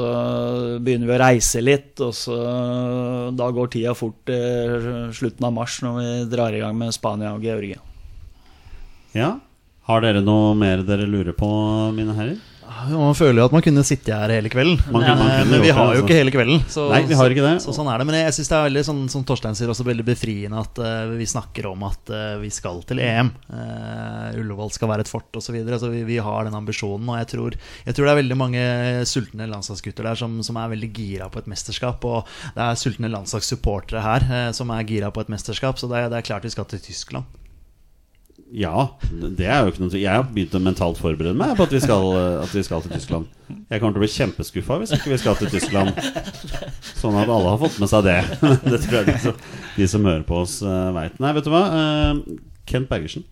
begynner 0.78 1.10
vi 1.10 1.18
å 1.18 1.22
reise 1.24 1.64
litt. 1.64 1.90
Og 2.04 2.14
så 2.14 2.38
Da 3.38 3.50
går 3.54 3.74
tida 3.74 3.96
fort 3.98 4.22
til 4.28 5.10
slutten 5.16 5.50
av 5.50 5.54
mars 5.56 5.80
når 5.82 5.98
vi 5.98 6.08
drar 6.30 6.54
i 6.54 6.62
gang 6.62 6.78
med 6.78 6.94
Spania 6.94 7.34
og 7.34 7.44
Georgia. 7.44 7.82
Ja? 9.16 9.34
Har 9.88 10.04
dere 10.04 10.20
noe 10.20 10.52
mer 10.58 10.84
dere 10.84 11.08
lurer 11.08 11.32
på, 11.32 11.48
mine 11.96 12.12
herrer? 12.12 12.36
Man 12.92 13.16
føler 13.16 13.40
jo 13.40 13.46
at 13.48 13.54
man 13.54 13.62
kunne 13.64 13.82
sitte 13.86 14.14
her 14.14 14.30
hele 14.30 14.50
kvelden. 14.52 14.76
Man 14.92 15.02
ja, 15.02 15.14
man 15.16 15.30
Eh, 15.32 15.46
men 15.48 15.62
vi 15.62 15.70
gjort 15.70 15.72
det, 15.72 15.72
har 15.78 15.86
jo 15.86 15.90
altså. 15.94 16.04
ikke 16.04 16.18
hele 16.18 16.32
kvelden. 16.34 16.60
Så, 16.70 16.84
Nei, 16.92 17.00
vi 17.08 17.16
har 17.18 17.32
ikke 17.32 17.44
det. 17.44 17.54
Så, 17.62 17.70
så 17.70 17.78
sånn 17.78 17.88
er 17.90 18.00
det. 18.00 18.06
Men 18.08 18.18
jeg 18.18 18.34
syns 18.36 18.50
det 18.52 18.56
er 18.58 18.66
veldig 18.66 18.82
sånn, 18.88 19.00
som 19.12 19.24
Torstein 19.26 19.56
sier, 19.58 19.72
også 19.72 19.86
veldig 19.88 20.04
befriende 20.06 20.60
at 20.60 20.80
uh, 20.84 21.14
vi 21.16 21.28
snakker 21.28 21.70
om 21.70 21.86
at 21.88 22.12
uh, 22.12 22.36
vi 22.42 22.50
skal 22.54 22.82
til 22.88 23.00
EM. 23.02 23.32
Uh, 23.48 24.36
Ullevål 24.42 24.74
skal 24.76 24.92
være 24.92 25.06
et 25.06 25.10
fort 25.10 25.40
osv. 25.40 25.48
Så 25.48 25.56
videre, 25.56 25.80
så 25.80 25.88
vi, 25.92 26.04
vi 26.04 26.20
har 26.20 26.44
den 26.44 26.60
ambisjonen. 26.60 27.08
Og 27.08 27.20
jeg 27.22 27.30
tror, 27.32 27.58
jeg 27.88 27.96
tror 27.96 28.08
det 28.08 28.12
er 28.12 28.20
veldig 28.22 28.40
mange 28.44 28.68
sultne 29.08 29.48
landslagsgutter 29.48 30.10
der 30.10 30.20
som, 30.20 30.38
som 30.44 30.60
er 30.60 30.72
veldig 30.76 30.92
gira 31.00 31.32
på 31.32 31.40
et 31.40 31.48
mesterskap. 31.50 32.04
Og 32.04 32.28
det 32.52 32.68
er 32.68 32.80
sultne 32.84 33.12
landslagssupportere 33.16 34.04
her 34.04 34.28
uh, 34.28 34.46
som 34.56 34.76
er 34.76 34.88
gira 34.88 35.08
på 35.08 35.24
et 35.24 35.32
mesterskap. 35.32 35.80
Så 35.80 35.88
det 35.88 36.04
er, 36.04 36.12
det 36.12 36.20
er 36.20 36.30
klart 36.30 36.44
vi 36.44 36.52
skal 36.52 36.68
til 36.68 36.84
Tyskland. 36.84 37.47
Ja, 38.56 38.88
det 39.12 39.44
er 39.44 39.64
jo 39.64 39.72
ikke 39.72 39.82
noe 39.82 39.98
Jeg 39.98 40.08
har 40.08 40.24
begynt 40.24 40.54
å 40.56 40.60
mentalt 40.62 41.00
forberede 41.00 41.36
meg 41.36 41.54
på 41.58 41.66
at 41.66 41.72
vi 41.74 41.80
skal, 41.82 42.06
at 42.40 42.52
vi 42.54 42.62
skal 42.64 42.84
til 42.84 42.94
Tyskland. 42.94 43.26
Jeg 43.68 43.80
kommer 43.80 43.96
til 43.96 44.00
å 44.00 44.04
bli 44.04 44.12
kjempeskuffa 44.12 44.78
hvis 44.80 44.94
ikke 44.96 45.12
vi 45.12 45.18
skal 45.20 45.36
til 45.40 45.50
Tyskland. 45.52 45.98
Sånn 46.96 47.18
at 47.20 47.28
alle 47.28 47.52
har 47.52 47.60
fått 47.60 47.76
med 47.82 47.90
seg 47.92 48.06
det. 48.08 48.20
Det 48.72 48.80
tror 48.84 49.00
jeg 49.00 49.08
de 49.10 49.16
som, 49.26 49.42
de 49.76 49.88
som 49.92 50.08
hører 50.08 50.24
på 50.28 50.38
oss, 50.44 50.60
uh, 50.64 50.88
veit. 50.96 51.18
Nei, 51.20 51.34
vet 51.36 51.48
du 51.48 51.52
hva? 51.52 51.64
Eh, 51.76 52.38
Kent 52.68 52.88
Bergersen, 52.90 53.26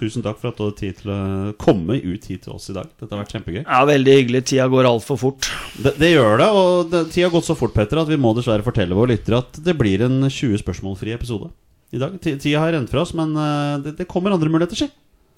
tusen 0.00 0.24
takk 0.24 0.40
for 0.40 0.50
at 0.50 0.58
du 0.58 0.64
hadde 0.64 0.80
tid 0.80 1.02
til 1.02 1.12
å 1.12 1.20
komme 1.60 1.98
ut 2.00 2.26
hit 2.30 2.46
til 2.46 2.56
oss 2.56 2.70
i 2.72 2.76
dag. 2.76 2.88
Dette 2.96 3.12
har 3.12 3.22
vært 3.22 3.36
kjempegøy. 3.36 3.62
Ja, 3.62 3.82
Veldig 3.88 4.16
hyggelig. 4.20 4.44
Tida 4.48 4.70
går 4.72 4.88
altfor 4.88 5.20
fort. 5.20 5.52
Det, 5.76 5.96
det 6.00 6.14
gjør 6.14 6.40
det, 6.40 6.48
og 6.48 6.90
det, 6.92 7.04
tida 7.12 7.28
har 7.28 7.36
gått 7.36 7.48
så 7.48 7.58
fort 7.58 7.76
Petter, 7.76 8.00
at 8.00 8.10
vi 8.12 8.20
må 8.20 8.32
dessverre 8.36 8.64
fortelle 8.64 8.96
våre 8.96 9.12
lyttere 9.12 9.44
at 9.44 9.60
det 9.64 9.76
blir 9.76 10.04
en 10.08 10.24
20 10.28 10.64
spørsmålfri 10.64 11.12
episode 11.16 11.52
i 11.96 12.02
dag. 12.02 12.14
Tida 12.22 12.60
har 12.62 12.72
rent 12.76 12.92
fra 12.92 13.02
oss, 13.02 13.14
men 13.16 13.34
eh, 13.36 13.74
det, 13.84 13.96
det 13.98 14.08
kommer 14.10 14.34
andre 14.34 14.52
muligheter, 14.52 14.84
si. 14.84 14.88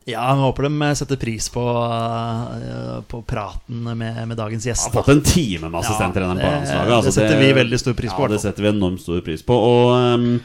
Ja, 0.08 0.22
jeg 0.30 0.40
håper 0.40 0.64
de 0.64 0.86
setter 0.96 1.18
pris 1.20 1.50
på, 1.52 1.62
eh, 1.62 3.00
på 3.10 3.20
praten 3.28 3.82
med, 3.90 4.22
med 4.30 4.38
dagens 4.40 4.64
gjest. 4.64 4.86
har 4.88 5.02
fått 5.02 5.12
en 5.12 5.20
time 5.20 5.68
med 5.68 5.80
assistenttreneren 5.82 6.40
Ja, 6.40 6.46
på 6.46 6.54
landslaget. 6.54 6.92
altså, 6.94 7.10
det 7.10 7.16
setter 7.18 7.42
vi 7.42 7.50
veldig 7.58 7.80
stor 7.82 7.96
pris 7.98 8.14
på, 8.14 8.24
Ja, 8.24 8.32
det 8.32 8.40
setter 8.40 8.64
vi 8.64 8.70
enormt 8.72 9.04
stor 9.04 9.20
pris 9.26 9.44
på. 9.44 9.58
Og 9.58 9.92
um, 9.98 10.40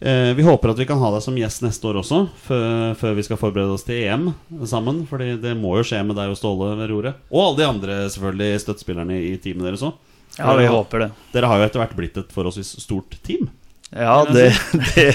eh, 0.00 0.34
vi 0.36 0.44
håper 0.44 0.74
at 0.74 0.82
vi 0.82 0.88
kan 0.90 1.00
ha 1.00 1.12
deg 1.14 1.24
som 1.24 1.38
gjest 1.40 1.64
neste 1.64 1.88
år 1.88 2.02
også, 2.02 2.20
før, 2.44 2.92
før 3.00 3.16
vi 3.16 3.24
skal 3.30 3.40
forberede 3.40 3.78
oss 3.78 3.86
til 3.88 4.02
EM 4.02 4.28
sammen. 4.68 5.06
Fordi 5.08 5.38
det 5.40 5.56
må 5.56 5.78
jo 5.80 5.88
skje 5.88 6.02
med 6.04 6.20
deg 6.20 6.34
og 6.34 6.36
Ståle 6.36 6.74
ved 6.82 6.92
roret. 6.92 7.24
Og 7.32 7.46
alle 7.46 7.62
de 7.62 7.68
andre 7.70 7.98
selvfølgelig 8.12 8.60
støttespillerne 8.66 9.22
i 9.24 9.38
teamet 9.40 9.70
deres 9.70 9.86
òg. 9.88 9.96
Ja, 10.36 10.52
vi 10.56 10.68
håper 10.68 11.06
det. 11.06 11.10
Dere 11.32 11.48
har 11.48 11.60
jo 11.60 11.64
etter 11.70 11.80
hvert 11.80 11.96
blitt 11.96 12.20
et 12.20 12.30
forholdsvis 12.32 12.76
stort 12.84 13.16
team. 13.24 13.48
Ja, 13.92 14.24
det, 14.24 14.46
det, 14.94 15.08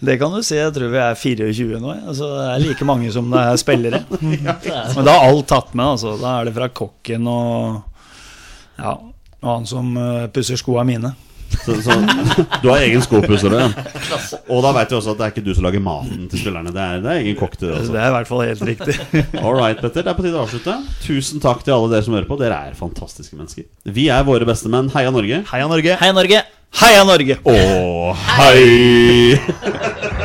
det 0.00 0.16
kan 0.18 0.32
du 0.34 0.42
si. 0.42 0.56
Jeg 0.58 0.74
tror 0.74 0.90
vi 0.92 1.02
er 1.02 1.18
24 1.18 1.82
nå. 1.82 1.94
Altså, 2.10 2.32
det 2.34 2.48
er 2.50 2.64
like 2.64 2.88
mange 2.88 3.12
som 3.14 3.30
det 3.30 3.44
er 3.44 3.60
spillere. 3.60 4.02
Men 4.20 5.06
da 5.06 5.14
er 5.14 5.28
alt 5.28 5.46
tatt 5.50 5.74
med. 5.74 5.94
Altså. 5.94 6.16
Da 6.20 6.34
er 6.38 6.48
det 6.48 6.56
fra 6.58 6.70
kokken 6.82 7.30
og 7.30 7.84
Ja, 8.78 8.96
og 9.38 9.48
han 9.50 9.66
som 9.66 9.90
uh, 9.98 10.26
pusser 10.34 10.58
skoa 10.58 10.84
mine. 10.86 11.12
Så, 11.48 11.76
så 11.82 11.94
du 12.62 12.68
har 12.68 12.82
egen 12.84 13.02
skopusser, 13.04 13.54
ja. 13.56 13.68
Og 14.48 14.62
da 14.64 14.72
veit 14.76 14.92
vi 14.92 14.98
også 14.98 15.14
at 15.14 15.20
det 15.20 15.26
er 15.26 15.32
ikke 15.34 15.44
du 15.46 15.52
som 15.56 15.66
lager 15.68 15.82
maten 15.84 16.26
til 16.30 16.42
spillerne. 16.42 16.72
Det 16.74 16.84
er, 16.84 17.00
det 17.04 17.12
er 17.12 17.22
egen 17.24 17.38
kokk 17.38 17.56
til 17.56 17.70
det 17.70 17.78
også. 17.80 17.94
det 17.94 18.02
er 18.02 18.12
i 18.12 18.16
hvert 18.18 18.30
fall 18.30 18.44
helt 18.44 18.66
riktig. 18.70 18.98
All 19.44 19.56
right, 19.56 19.80
Petter. 19.80 20.04
Det 20.04 20.12
er 20.12 20.18
på 20.18 20.26
tide 20.26 20.38
å 20.38 20.44
avslutte. 20.44 20.76
Tusen 21.06 21.44
takk 21.44 21.64
til 21.64 21.76
alle 21.76 21.92
dere 21.94 22.06
som 22.06 22.16
hører 22.18 22.28
på. 22.28 22.38
Dere 22.40 22.60
er 22.68 22.78
fantastiske 22.78 23.38
mennesker. 23.38 23.68
Vi 23.88 24.08
er 24.12 24.28
våre 24.28 24.48
beste 24.48 24.70
menn. 24.72 24.92
Heia 24.94 25.12
Norge. 25.14 25.42
Heia 25.52 25.70
Norge! 25.70 25.98
Heia 26.02 26.16
Norge! 26.16 26.44
Heia 26.78 27.04
Norge! 27.08 27.40
Og 27.48 28.14
hei! 28.36 30.14